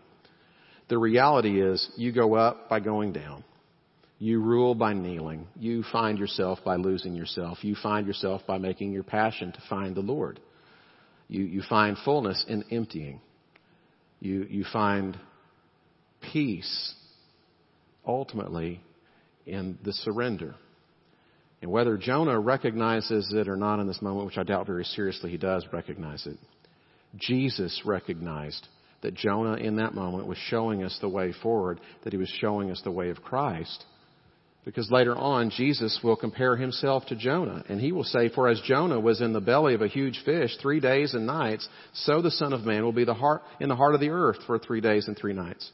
The 0.90 0.98
reality 0.98 1.62
is 1.62 1.90
you 1.98 2.12
go 2.12 2.36
up 2.36 2.70
by 2.70 2.80
going 2.82 3.14
down. 3.14 3.44
You 4.20 4.42
rule 4.42 4.74
by 4.74 4.94
kneeling. 4.94 5.48
You 5.56 5.84
find 5.92 6.18
yourself 6.18 6.60
by 6.66 6.76
losing 6.76 7.14
yourself. 7.14 7.64
You 7.64 7.76
find 7.76 8.08
yourself 8.08 8.42
by 8.48 8.58
making 8.58 8.92
your 8.92 9.04
passion 9.04 9.52
to 9.52 9.62
find 9.70 9.96
the 9.96 10.02
Lord. 10.02 10.40
You, 11.28 11.44
you 11.44 11.62
find 11.68 11.98
fullness 12.04 12.44
in 12.48 12.64
emptying. 12.72 13.22
You, 14.20 14.48
you 14.50 14.66
find 14.72 15.18
peace 16.32 16.94
ultimately 18.06 18.82
in 19.46 19.78
the 19.84 19.94
surrender. 19.94 20.56
And 21.62 21.72
whether 21.72 21.98
Jonah 21.98 22.40
recognizes 22.40 23.32
it 23.34 23.48
or 23.48 23.56
not 23.56 23.80
in 23.80 23.88
this 23.88 24.02
moment, 24.02 24.28
which 24.28 24.38
I 24.38 24.44
doubt 24.44 24.68
very 24.68 24.84
seriously 24.84 25.32
he 25.32 25.38
does 25.38 25.66
recognize 25.72 26.26
it, 26.26 26.38
Jesus 27.16 27.82
recognized 27.86 28.68
that 29.02 29.14
Jonah 29.14 29.56
in 29.56 29.78
that 29.78 29.94
moment 29.94 30.28
was 30.28 30.38
showing 30.50 30.84
us 30.84 30.98
the 31.02 31.10
way 31.10 31.34
forward, 31.44 31.80
that 32.04 32.14
he 32.14 32.18
was 32.18 32.32
showing 32.40 32.72
us 32.72 32.82
the 32.84 32.92
way 32.92 33.10
of 33.10 33.22
Christ. 33.22 33.86
Because 34.68 34.92
later 34.92 35.16
on, 35.16 35.50
Jesus 35.50 35.98
will 36.04 36.18
compare 36.18 36.58
himself 36.58 37.06
to 37.06 37.16
Jonah, 37.16 37.64
and 37.70 37.80
he 37.80 37.94
will 37.94 38.04
say, 38.04 38.28
For 38.28 38.50
as 38.50 38.60
Jonah 38.66 39.00
was 39.00 39.22
in 39.22 39.32
the 39.32 39.40
belly 39.40 39.76
of 39.76 39.82
a 39.82 39.88
huge 39.88 40.22
fish 40.26 40.58
three 40.62 40.82
days 40.82 41.14
and 41.14 41.26
nights, 41.26 41.66
so 41.94 42.22
the 42.22 42.32
Son 42.32 42.52
of 42.52 42.66
Man 42.66 42.84
will 42.84 42.92
be 42.92 43.06
the 43.06 43.14
heart, 43.14 43.44
in 43.62 43.70
the 43.70 43.78
heart 43.78 43.96
of 43.96 44.02
the 44.02 44.10
earth 44.10 44.40
for 44.46 44.60
three 44.60 44.82
days 44.82 45.08
and 45.08 45.18
three 45.18 45.32
nights. 45.32 45.72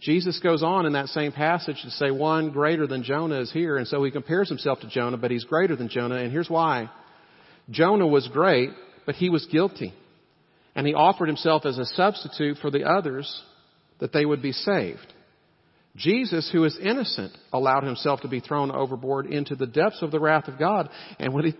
Jesus 0.00 0.38
goes 0.38 0.62
on 0.62 0.86
in 0.86 0.92
that 0.92 1.08
same 1.08 1.32
passage 1.32 1.82
to 1.82 1.90
say, 1.90 2.12
One 2.12 2.52
greater 2.52 2.86
than 2.86 3.02
Jonah 3.02 3.40
is 3.40 3.50
here, 3.50 3.76
and 3.76 3.88
so 3.88 4.04
he 4.04 4.12
compares 4.12 4.48
himself 4.48 4.78
to 4.82 4.88
Jonah, 4.88 5.16
but 5.16 5.32
he's 5.32 5.42
greater 5.42 5.74
than 5.74 5.88
Jonah, 5.88 6.18
and 6.18 6.30
here's 6.30 6.48
why. 6.48 6.88
Jonah 7.70 8.06
was 8.06 8.28
great, 8.28 8.70
but 9.04 9.16
he 9.16 9.30
was 9.30 9.46
guilty. 9.46 9.92
And 10.76 10.86
he 10.86 10.94
offered 10.94 11.26
himself 11.26 11.66
as 11.66 11.76
a 11.76 11.86
substitute 11.86 12.58
for 12.58 12.70
the 12.70 12.84
others 12.84 13.42
that 13.98 14.12
they 14.12 14.24
would 14.24 14.42
be 14.42 14.52
saved. 14.52 15.12
Jesus, 15.96 16.48
who 16.50 16.64
is 16.64 16.78
innocent, 16.80 17.36
allowed 17.52 17.84
himself 17.84 18.22
to 18.22 18.28
be 18.28 18.40
thrown 18.40 18.70
overboard 18.70 19.26
into 19.26 19.54
the 19.54 19.66
depths 19.66 20.00
of 20.00 20.10
the 20.10 20.20
wrath 20.20 20.48
of 20.48 20.58
God. 20.58 20.88
And 21.18 21.34
when 21.34 21.44
he, 21.44 21.54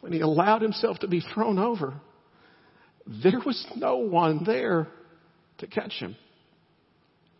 when 0.00 0.12
he 0.12 0.20
allowed 0.20 0.62
himself 0.62 0.98
to 1.00 1.08
be 1.08 1.20
thrown 1.20 1.58
over, 1.58 1.94
there 3.22 3.40
was 3.44 3.64
no 3.76 3.98
one 3.98 4.42
there 4.44 4.88
to 5.58 5.66
catch 5.66 5.92
him. 5.92 6.16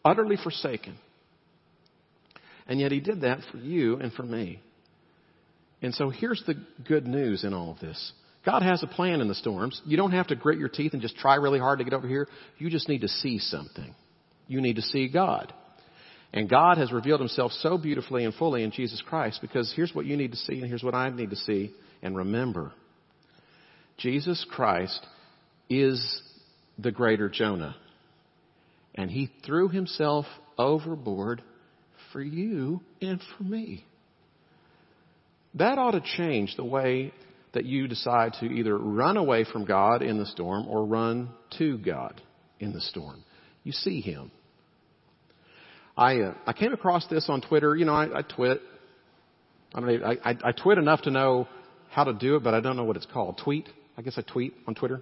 Utterly 0.05 0.37
forsaken. 0.37 0.97
And 2.66 2.81
yet 2.81 2.93
he 2.93 3.01
did 3.01 3.23
that 3.23 3.41
for 3.51 3.59
you 3.59 3.97
and 3.97 4.12
for 4.12 4.23
me. 4.23 4.61
And 5.81 5.93
so 5.93 6.11
here's 6.11 6.43
the 6.47 6.55
good 6.87 7.07
news 7.07 7.43
in 7.43 7.53
all 7.53 7.73
of 7.73 7.81
this. 7.81 8.12
God 8.45 8.62
has 8.62 8.83
a 8.83 8.87
plan 8.87 9.20
in 9.20 9.29
the 9.29 9.35
storms. 9.35 9.81
You 9.85 9.97
don't 9.97 10.12
have 10.12 10.29
to 10.29 10.37
grit 10.37 10.59
your 10.59 10.68
teeth 10.68 10.93
and 10.93 11.03
just 11.03 11.16
try 11.16 11.37
really 11.37 11.59
hard 11.59 11.79
to 11.79 11.85
get 11.85 11.93
over 11.93 12.09
here. 12.09 12.29
You 12.59 12.70
just 12.70 12.89
need 12.89 13.03
to 13.03 13.09
see 13.09 13.39
something. 13.39 13.95
You 14.47 14.61
need 14.61 14.77
to 14.77 14.83
see 14.83 15.09
God. 15.09 15.53
And 16.33 16.49
God 16.49 16.78
has 16.78 16.93
revealed 16.93 17.20
himself 17.20 17.53
so 17.53 17.76
beautifully 17.76 18.24
and 18.24 18.35
fully 18.35 18.62
in 18.62 18.70
Jesus 18.70 19.03
Christ 19.07 19.41
because 19.43 19.72
here's 19.74 19.95
what 19.95 20.07
you 20.07 20.16
need 20.16 20.33
to 20.33 20.39
see 20.39 20.55
and 20.55 20.66
here's 20.66 20.83
what 20.83 20.95
I 20.95 21.11
need 21.11 21.30
to 21.30 21.37
see 21.37 21.72
and 22.03 22.16
remember. 22.16 22.72
Jesus 23.99 24.45
Christ 24.51 25.07
is 25.68 26.22
the 26.78 26.91
greater 26.91 27.28
Jonah. 27.28 27.76
And 28.95 29.11
he 29.11 29.30
threw 29.45 29.68
himself 29.68 30.26
overboard 30.59 31.43
for 32.12 32.22
you 32.22 32.80
and 33.01 33.20
for 33.37 33.45
me. 33.45 33.85
That 35.55 35.78
ought 35.78 35.93
to 35.93 36.03
change 36.16 36.57
the 36.57 36.64
way 36.64 37.12
that 37.53 37.66
you 37.66 37.89
decide 37.89 38.35
to 38.41 38.47
either 38.47 38.76
run 38.76 39.18
away 39.18 39.45
from 39.45 39.66
God 39.66 40.03
in 40.03 40.18
the 40.18 40.26
storm 40.26 40.66
or 40.66 40.87
run 40.87 41.28
to 41.59 41.76
God 41.78 42.20
in 42.59 42.72
the 42.72 42.80
storm. 42.80 43.22
You 43.62 43.72
see 43.72 44.01
him. 44.01 44.30
I 45.97 46.20
uh, 46.20 46.34
I 46.47 46.53
came 46.53 46.72
across 46.72 47.07
this 47.09 47.26
on 47.28 47.40
Twitter. 47.40 47.76
You 47.76 47.84
know, 47.84 47.95
I, 47.95 48.18
I 48.18 48.22
twit. 48.22 48.61
I 49.74 49.80
don't 49.80 50.01
know. 50.01 50.07
I, 50.07 50.30
I, 50.30 50.36
I 50.45 50.53
twit 50.53 50.78
enough 50.78 51.03
to 51.03 51.11
know 51.11 51.49
how 51.90 52.05
to 52.05 52.12
do 52.12 52.36
it, 52.36 52.43
but 52.43 52.55
I 52.55 52.61
don't 52.61 52.76
know 52.76 52.84
what 52.84 52.97
it's 52.97 53.07
called. 53.07 53.40
Tweet. 53.43 53.68
I 53.97 54.03
guess 54.03 54.14
I 54.16 54.22
tweet 54.22 54.55
on 54.66 54.74
Twitter. 54.74 55.01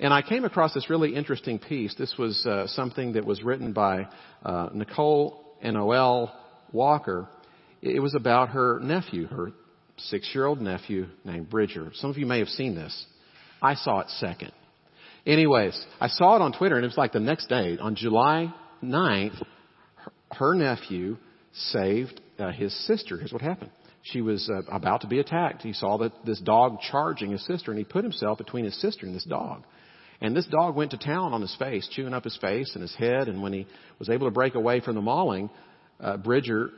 And 0.00 0.12
I 0.12 0.22
came 0.22 0.44
across 0.44 0.74
this 0.74 0.88
really 0.90 1.14
interesting 1.14 1.58
piece. 1.58 1.94
This 1.96 2.14
was 2.18 2.44
uh, 2.46 2.66
something 2.68 3.12
that 3.12 3.24
was 3.24 3.42
written 3.42 3.72
by 3.72 4.08
uh, 4.44 4.68
Nicole 4.72 5.56
Noel 5.62 6.34
Walker. 6.72 7.28
It 7.82 8.00
was 8.00 8.14
about 8.14 8.50
her 8.50 8.80
nephew, 8.80 9.26
her 9.26 9.52
six-year-old 9.96 10.60
nephew 10.60 11.06
named 11.24 11.50
Bridger. 11.50 11.90
Some 11.94 12.10
of 12.10 12.18
you 12.18 12.26
may 12.26 12.38
have 12.38 12.48
seen 12.48 12.74
this. 12.74 13.06
I 13.60 13.74
saw 13.74 14.00
it 14.00 14.10
second. 14.10 14.52
Anyways, 15.24 15.80
I 16.00 16.08
saw 16.08 16.34
it 16.36 16.42
on 16.42 16.52
Twitter, 16.52 16.76
and 16.76 16.84
it 16.84 16.88
was 16.88 16.96
like 16.96 17.12
the 17.12 17.20
next 17.20 17.48
day, 17.48 17.78
on 17.78 17.94
July 17.94 18.52
9th, 18.82 19.44
her 20.38 20.54
nephew 20.54 21.16
saved 21.52 22.20
uh, 22.38 22.50
his 22.50 22.74
sister. 22.86 23.18
Here's 23.18 23.32
what 23.32 23.42
happened. 23.42 23.70
She 24.02 24.20
was 24.20 24.50
uh, 24.50 24.62
about 24.70 25.02
to 25.02 25.06
be 25.06 25.20
attacked. 25.20 25.62
He 25.62 25.72
saw 25.72 25.98
that 25.98 26.12
this 26.24 26.40
dog 26.40 26.78
charging 26.90 27.30
his 27.30 27.46
sister, 27.46 27.70
and 27.70 27.78
he 27.78 27.84
put 27.84 28.02
himself 28.02 28.38
between 28.38 28.64
his 28.64 28.80
sister 28.80 29.06
and 29.06 29.14
this 29.14 29.24
dog. 29.24 29.64
And 30.20 30.36
this 30.36 30.46
dog 30.46 30.76
went 30.76 30.92
to 30.92 30.98
town 30.98 31.32
on 31.32 31.40
his 31.40 31.54
face, 31.56 31.88
chewing 31.92 32.14
up 32.14 32.24
his 32.24 32.36
face 32.36 32.72
and 32.74 32.82
his 32.82 32.94
head. 32.94 33.28
And 33.28 33.42
when 33.42 33.52
he 33.52 33.66
was 33.98 34.08
able 34.08 34.26
to 34.26 34.32
break 34.32 34.54
away 34.54 34.80
from 34.80 34.94
the 34.94 35.00
mauling, 35.00 35.50
uh, 36.00 36.16
Bridger 36.16 36.70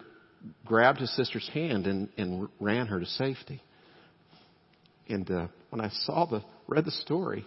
grabbed 0.64 1.00
his 1.00 1.14
sister's 1.14 1.48
hand 1.52 1.86
and, 1.86 2.08
and 2.16 2.48
ran 2.58 2.86
her 2.86 3.00
to 3.00 3.06
safety. 3.06 3.62
And 5.08 5.30
uh, 5.30 5.48
when 5.70 5.80
I 5.80 5.90
saw 5.90 6.26
the 6.26 6.42
read 6.66 6.86
the 6.86 6.90
story 6.90 7.44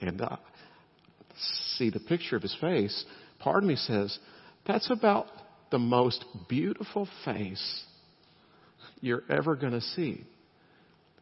and 0.00 0.20
uh, 0.20 0.36
see 1.76 1.90
the 1.90 2.00
picture 2.00 2.36
of 2.36 2.42
his 2.42 2.56
face, 2.60 3.04
part 3.40 3.64
of 3.64 3.68
me 3.68 3.74
says, 3.76 4.16
that's 4.68 4.90
about 4.90 5.26
the 5.70 5.78
most 5.78 6.24
beautiful 6.48 7.08
face 7.24 7.84
you're 9.00 9.24
ever 9.30 9.56
going 9.56 9.72
to 9.72 9.80
see. 9.80 10.24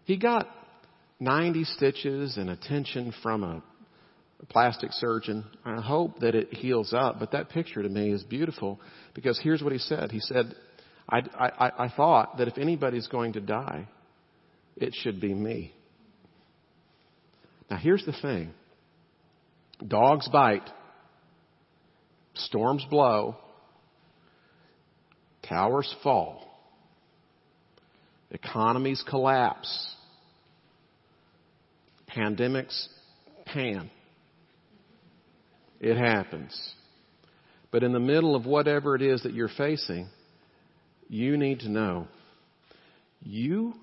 He 0.04 0.18
got 0.18 0.48
90 1.20 1.64
stitches 1.64 2.36
and 2.36 2.50
attention 2.50 3.14
from 3.22 3.42
a 3.44 3.62
plastic 4.48 4.92
surgeon. 4.92 5.44
I 5.64 5.80
hope 5.80 6.20
that 6.20 6.34
it 6.34 6.52
heals 6.52 6.92
up, 6.92 7.18
but 7.18 7.32
that 7.32 7.48
picture 7.48 7.82
to 7.82 7.88
me 7.88 8.12
is 8.12 8.22
beautiful 8.24 8.80
because 9.14 9.40
here's 9.42 9.62
what 9.62 9.72
he 9.72 9.78
said. 9.78 10.10
He 10.10 10.20
said, 10.20 10.54
I, 11.08 11.20
I, 11.38 11.72
I 11.84 11.88
thought 11.96 12.38
that 12.38 12.48
if 12.48 12.58
anybody's 12.58 13.06
going 13.06 13.34
to 13.34 13.40
die, 13.40 13.88
it 14.76 14.94
should 15.02 15.20
be 15.20 15.32
me. 15.32 15.72
Now 17.70 17.78
here's 17.78 18.04
the 18.04 18.14
thing. 18.20 18.52
Dogs 19.86 20.28
bite. 20.28 20.68
Storms 22.36 22.84
blow. 22.90 23.36
Towers 25.48 25.94
fall. 26.02 26.42
Economies 28.30 29.02
collapse. 29.08 29.94
Pandemics 32.10 32.88
pan. 33.46 33.90
It 35.80 35.96
happens. 35.96 36.58
But 37.70 37.82
in 37.82 37.92
the 37.92 38.00
middle 38.00 38.34
of 38.34 38.46
whatever 38.46 38.94
it 38.94 39.02
is 39.02 39.22
that 39.22 39.34
you're 39.34 39.48
facing, 39.48 40.08
you 41.08 41.36
need 41.36 41.60
to 41.60 41.68
know 41.68 42.08
you 43.22 43.74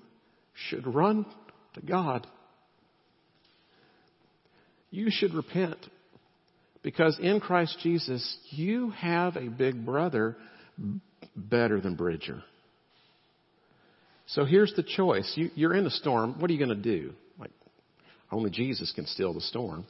should 0.68 0.86
run 0.86 1.26
to 1.74 1.80
God. 1.80 2.26
You 4.90 5.08
should 5.10 5.34
repent 5.34 5.78
because 6.84 7.18
in 7.18 7.40
Christ 7.40 7.78
Jesus, 7.82 8.36
you 8.50 8.90
have 8.90 9.36
a 9.36 9.48
big 9.48 9.84
brother 9.84 10.36
better 11.34 11.80
than 11.80 11.96
Bridger. 11.96 12.42
So 14.26 14.44
here's 14.44 14.72
the 14.74 14.82
choice. 14.82 15.32
You, 15.34 15.50
you're 15.54 15.74
in 15.74 15.86
a 15.86 15.90
storm. 15.90 16.38
What 16.38 16.50
are 16.50 16.52
you 16.52 16.64
going 16.64 16.82
to 16.82 16.98
do? 16.98 17.14
Like, 17.38 17.50
only 18.30 18.50
Jesus 18.50 18.92
can 18.94 19.06
still 19.06 19.32
the 19.32 19.40
storm. 19.40 19.86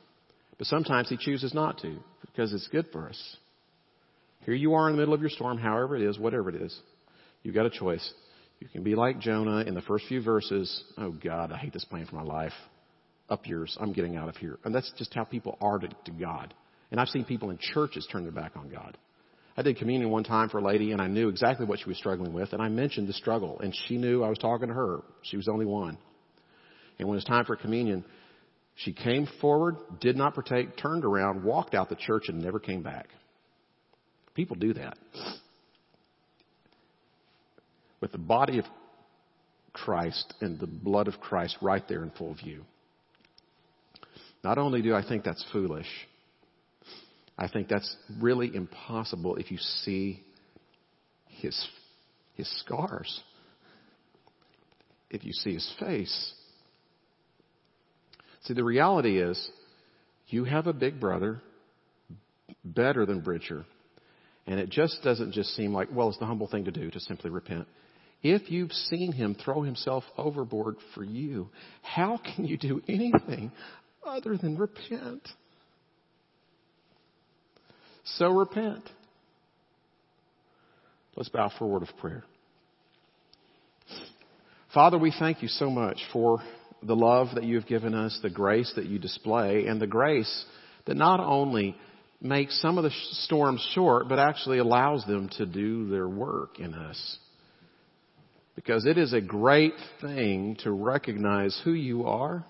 But 0.57 0.69
sometimes 0.69 1.09
he 1.09 1.17
chooses 1.17 1.53
not 1.53 1.79
to 1.79 1.99
because 2.21 2.53
it's 2.53 2.69
good 2.69 2.87
for 2.93 3.09
us. 3.09 3.37
Here 4.45 4.55
you 4.55 4.75
are 4.75 4.89
in 4.89 4.95
the 4.95 5.01
middle 5.01 5.15
of 5.15 5.21
your 5.21 5.31
storm, 5.31 5.59
however 5.59 5.97
it 5.97 6.03
is, 6.03 6.19
whatever 6.19 6.49
it 6.49 6.57
is. 6.63 6.79
You've 7.43 7.55
got 7.57 7.67
a 7.67 7.71
choice. 7.71 8.09
You 8.61 8.69
can 8.69 8.85
be 8.85 8.95
like 8.95 9.19
Jonah 9.19 9.63
in 9.63 9.75
the 9.75 9.83
first 9.83 10.05
few 10.07 10.23
verses. 10.23 10.85
Oh 10.97 11.11
God, 11.11 11.51
I 11.51 11.57
hate 11.57 11.73
this 11.73 11.85
plan 11.85 12.07
for 12.07 12.17
my 12.17 12.23
life. 12.23 12.53
Up 13.29 13.47
yours. 13.47 13.77
I'm 13.81 13.93
getting 13.93 14.17
out 14.17 14.29
of 14.29 14.37
here. 14.37 14.59
And 14.65 14.73
that's 14.73 14.93
just 14.97 15.13
how 15.13 15.25
people 15.25 15.59
are 15.61 15.79
to, 15.79 15.89
to 15.89 16.11
God. 16.13 16.55
And 16.95 17.01
I've 17.01 17.09
seen 17.09 17.25
people 17.25 17.51
in 17.51 17.59
churches 17.59 18.07
turn 18.13 18.23
their 18.23 18.31
back 18.31 18.53
on 18.55 18.69
God. 18.69 18.97
I 19.57 19.63
did 19.63 19.79
communion 19.79 20.11
one 20.11 20.23
time 20.23 20.49
for 20.49 20.59
a 20.59 20.63
lady 20.63 20.93
and 20.93 21.03
I 21.03 21.09
knew 21.09 21.29
exactly 21.29 21.67
what 21.67 21.81
she 21.81 21.87
was 21.87 21.99
struggling 21.99 22.33
with 22.33 22.53
and 22.53 22.63
I 22.63 22.69
mentioned 22.69 23.09
the 23.09 23.13
struggle 23.15 23.59
and 23.59 23.75
she 23.89 23.97
knew 23.97 24.23
I 24.23 24.29
was 24.29 24.39
talking 24.39 24.69
to 24.69 24.75
her. 24.75 25.01
She 25.23 25.37
was 25.37 25.47
the 25.47 25.51
only 25.51 25.67
one. 25.67 25.99
And 27.01 27.09
when 27.09 27.17
it 27.17 27.17
was 27.17 27.25
time 27.25 27.47
for 27.47 27.57
communion, 27.57 28.05
she 28.77 28.93
came 28.93 29.27
forward, 29.41 29.75
did 30.01 30.17
not 30.17 30.35
partake, 30.35 30.77
turned 30.77 31.05
around, 31.05 31.43
walked 31.43 31.75
out 31.75 31.89
the 31.89 31.97
church, 31.97 32.27
and 32.29 32.41
never 32.41 32.61
came 32.61 32.85
back. 32.85 33.09
People 34.37 34.55
do 34.55 34.73
that. 34.75 34.97
With 38.01 38.13
the 38.13 38.19
body 38.19 38.61
of 38.61 38.67
Christ 39.73 40.33
and 40.41 40.61
the 40.61 40.69
blood 40.69 41.09
of 41.09 41.19
Christ 41.19 41.57
right 41.61 41.83
there 41.89 42.05
in 42.05 42.11
full 42.11 42.35
view. 42.35 42.65
Not 44.45 44.59
only 44.59 44.81
do 44.81 44.95
I 44.95 45.03
think 45.03 45.25
that's 45.25 45.45
foolish, 45.51 45.89
I 47.37 47.49
think 47.49 47.69
that's 47.69 47.97
really 48.21 48.55
impossible 48.55 49.37
if 49.37 49.51
you 49.51 49.59
see 49.59 50.23
his, 51.27 51.69
his 52.35 52.49
scars, 52.61 53.21
if 55.11 55.25
you 55.25 55.33
see 55.33 55.55
his 55.55 55.75
face. 55.81 56.33
See, 58.45 58.55
the 58.55 58.65
reality 58.65 59.21
is, 59.21 59.51
you 60.29 60.45
have 60.45 60.67
a 60.67 60.73
big 60.73 61.01
brother 61.01 61.41
better 62.65 63.05
than 63.07 63.21
Bridger. 63.21 63.65
And 64.47 64.61
it 64.61 64.69
just 64.69 65.03
doesn't 65.03 65.33
just 65.33 65.55
seem 65.57 65.73
like, 65.73 65.89
well, 65.93 66.09
it's 66.09 66.19
the 66.19 66.27
humble 66.27 66.49
thing 66.49 66.65
to 66.65 66.71
do 66.71 66.91
to 66.91 67.01
simply 67.01 67.31
repent. 67.31 67.67
If 68.23 68.51
you've 68.51 68.73
seen 68.73 69.13
him 69.13 69.35
throw 69.35 69.63
himself 69.63 70.05
overboard 70.17 70.77
for 70.95 71.05
you, 71.05 71.49
how 71.83 72.19
can 72.19 72.45
you 72.45 72.57
do 72.57 72.83
anything 72.89 73.53
other 74.07 74.37
than 74.37 74.57
repent? 74.57 75.27
So 78.05 78.31
repent. 78.31 78.89
Let's 81.17 81.29
bow 81.29 81.51
for 81.59 81.65
a 81.65 81.69
word 81.69 81.83
of 81.83 81.97
prayer. 82.01 82.25
Father, 84.73 84.99
we 84.99 85.15
thank 85.17 85.43
you 85.43 85.49
so 85.49 85.71
much 85.71 85.99
for 86.13 86.41
the 86.83 86.97
love 86.97 87.29
that 87.35 87.45
you 87.45 87.55
have 87.57 87.67
given 87.67 87.95
us, 87.95 88.19
the 88.23 88.31
grace 88.31 88.73
that 88.77 88.87
you 88.87 88.99
display, 88.99 89.67
and 89.67 89.81
the 89.81 89.87
grace 89.87 90.45
that 90.87 90.97
not 90.97 91.21
only 91.21 91.77
makes 92.21 92.61
some 92.61 92.79
of 92.79 92.85
the 92.85 92.91
storms 93.13 93.65
short, 93.75 94.09
but 94.09 94.19
actually 94.19 94.59
allows 94.59 95.05
them 95.07 95.29
to 95.39 95.47
do 95.47 95.89
their 95.89 96.09
work 96.09 96.59
in 96.59 96.75
us. 96.75 97.19
Because 98.57 98.87
it 98.87 98.99
is 98.99 99.13
a 99.13 99.21
great 99.21 99.75
thing 100.01 100.57
to 100.63 100.73
recognize 100.73 101.59
who 101.65 101.73
you 101.73 102.07
are. 102.07 102.45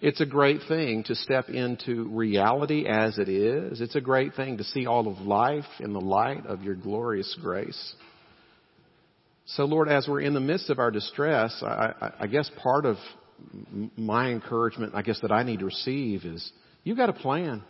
It's 0.00 0.20
a 0.20 0.26
great 0.26 0.60
thing 0.68 1.02
to 1.04 1.14
step 1.14 1.48
into 1.48 2.08
reality 2.08 2.86
as 2.86 3.18
it 3.18 3.28
is. 3.28 3.80
It's 3.80 3.96
a 3.96 4.00
great 4.00 4.34
thing 4.34 4.58
to 4.58 4.64
see 4.64 4.86
all 4.86 5.08
of 5.08 5.18
life 5.18 5.64
in 5.80 5.92
the 5.92 6.00
light 6.00 6.46
of 6.46 6.62
your 6.62 6.76
glorious 6.76 7.36
grace. 7.40 7.94
So 9.46 9.64
Lord, 9.64 9.88
as 9.88 10.06
we're 10.06 10.20
in 10.20 10.34
the 10.34 10.40
midst 10.40 10.70
of 10.70 10.78
our 10.78 10.90
distress, 10.90 11.62
I, 11.62 11.92
I, 12.00 12.10
I 12.20 12.26
guess 12.28 12.50
part 12.62 12.86
of 12.86 12.96
my 13.96 14.30
encouragement, 14.30 14.94
I 14.94 15.02
guess 15.02 15.20
that 15.22 15.32
I 15.32 15.42
need 15.42 15.60
to 15.60 15.64
receive 15.64 16.24
is 16.24 16.52
you've 16.84 16.98
got 16.98 17.08
a 17.08 17.14
plan. 17.14 17.64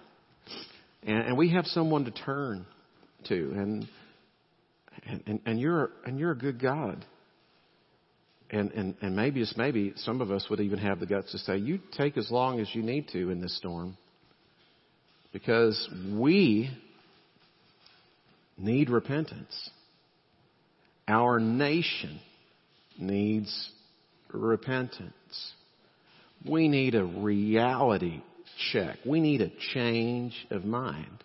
And, 1.05 1.29
and 1.29 1.39
we 1.39 1.51
have 1.51 1.67
someone 1.67 2.05
to 2.05 2.11
turn 2.11 2.67
to. 3.29 3.35
And, 3.35 3.89
and, 5.07 5.41
and, 5.47 5.61
you're, 5.61 5.91
and 6.05 6.19
you're 6.19 6.33
a 6.33 6.39
good 6.39 6.61
God. 6.61 7.05
And, 8.51 8.71
and, 8.73 8.95
and 9.03 9.15
maybe, 9.15 9.41
just 9.41 9.59
maybe, 9.59 9.93
some 9.97 10.21
of 10.21 10.31
us 10.31 10.47
would 10.49 10.61
even 10.61 10.79
have 10.79 11.01
the 11.01 11.07
guts 11.07 11.33
to 11.33 11.39
say, 11.39 11.59
you 11.59 11.81
take 11.97 12.17
as 12.17 12.31
long 12.31 12.61
as 12.61 12.75
you 12.75 12.83
need 12.83 13.09
to 13.09 13.31
in 13.31 13.41
this 13.41 13.57
storm. 13.59 13.97
Because 15.33 15.89
we 16.15 16.71
need 18.57 18.89
repentance. 18.89 19.71
Our 21.07 21.39
nation 21.39 22.21
needs 22.99 23.71
repentance. 24.33 25.13
We 26.49 26.69
need 26.69 26.95
a 26.95 27.05
reality 27.05 28.23
check. 28.73 28.97
We 29.05 29.21
need 29.21 29.43
a 29.43 29.51
change 29.75 30.35
of 30.51 30.65
mind. 30.65 31.23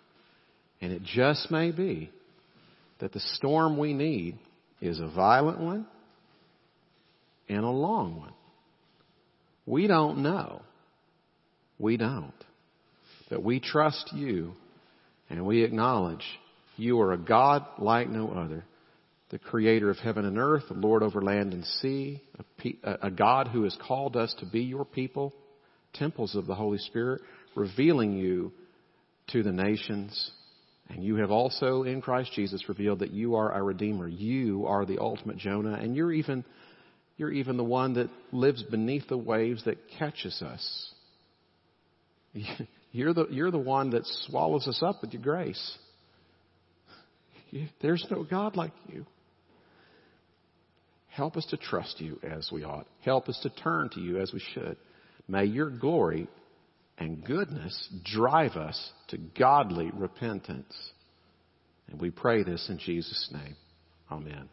And 0.82 0.92
it 0.92 1.02
just 1.02 1.50
may 1.50 1.70
be 1.70 2.10
that 3.00 3.12
the 3.12 3.20
storm 3.20 3.78
we 3.78 3.94
need 3.94 4.38
is 4.80 5.00
a 5.00 5.08
violent 5.08 5.58
one 5.58 5.86
and 7.54 7.64
a 7.64 7.70
long 7.70 8.18
one. 8.18 8.32
We 9.66 9.86
don't 9.86 10.22
know. 10.22 10.62
We 11.78 11.96
don't. 11.96 12.32
But 13.30 13.42
we 13.42 13.60
trust 13.60 14.12
you 14.14 14.54
and 15.30 15.46
we 15.46 15.64
acknowledge 15.64 16.24
you 16.76 17.00
are 17.00 17.12
a 17.12 17.18
God 17.18 17.64
like 17.78 18.08
no 18.08 18.30
other, 18.30 18.64
the 19.30 19.38
creator 19.38 19.90
of 19.90 19.98
heaven 19.98 20.24
and 20.24 20.38
earth, 20.38 20.64
the 20.68 20.74
Lord 20.74 21.02
over 21.02 21.22
land 21.22 21.52
and 21.52 21.64
sea, 21.64 22.22
a, 22.84 22.96
a 23.02 23.10
God 23.10 23.48
who 23.48 23.64
has 23.64 23.76
called 23.86 24.16
us 24.16 24.34
to 24.40 24.46
be 24.46 24.60
your 24.60 24.84
people, 24.84 25.32
temples 25.94 26.34
of 26.34 26.46
the 26.46 26.54
Holy 26.54 26.78
Spirit, 26.78 27.22
revealing 27.54 28.12
you 28.12 28.52
to 29.28 29.42
the 29.42 29.52
nations. 29.52 30.30
And 30.90 31.02
you 31.02 31.16
have 31.16 31.30
also 31.30 31.84
in 31.84 32.02
Christ 32.02 32.32
Jesus 32.34 32.68
revealed 32.68 32.98
that 32.98 33.12
you 33.12 33.36
are 33.36 33.52
our 33.52 33.64
Redeemer. 33.64 34.06
You 34.06 34.66
are 34.66 34.84
the 34.84 34.98
ultimate 34.98 35.38
Jonah, 35.38 35.74
and 35.74 35.96
you're 35.96 36.12
even 36.12 36.44
you're 37.16 37.32
even 37.32 37.56
the 37.56 37.64
one 37.64 37.94
that 37.94 38.10
lives 38.32 38.62
beneath 38.62 39.08
the 39.08 39.18
waves 39.18 39.64
that 39.64 39.78
catches 39.98 40.42
us. 40.42 40.92
You're 42.92 43.12
the, 43.12 43.26
you're 43.28 43.50
the 43.50 43.58
one 43.58 43.90
that 43.90 44.06
swallows 44.28 44.68
us 44.68 44.80
up 44.80 45.02
with 45.02 45.12
your 45.12 45.22
grace. 45.22 45.78
There's 47.82 48.06
no 48.08 48.22
God 48.22 48.56
like 48.56 48.70
you. 48.86 49.04
Help 51.08 51.36
us 51.36 51.44
to 51.46 51.56
trust 51.56 52.00
you 52.00 52.20
as 52.22 52.50
we 52.52 52.62
ought. 52.62 52.86
Help 53.04 53.28
us 53.28 53.38
to 53.42 53.50
turn 53.50 53.88
to 53.94 54.00
you 54.00 54.20
as 54.20 54.32
we 54.32 54.40
should. 54.52 54.76
May 55.26 55.44
your 55.44 55.70
glory 55.70 56.28
and 56.98 57.24
goodness 57.24 57.88
drive 58.04 58.52
us 58.52 58.92
to 59.08 59.18
godly 59.18 59.90
repentance. 59.92 60.72
And 61.88 62.00
we 62.00 62.10
pray 62.10 62.44
this 62.44 62.68
in 62.68 62.78
Jesus' 62.78 63.28
name. 63.32 63.56
Amen. 64.10 64.48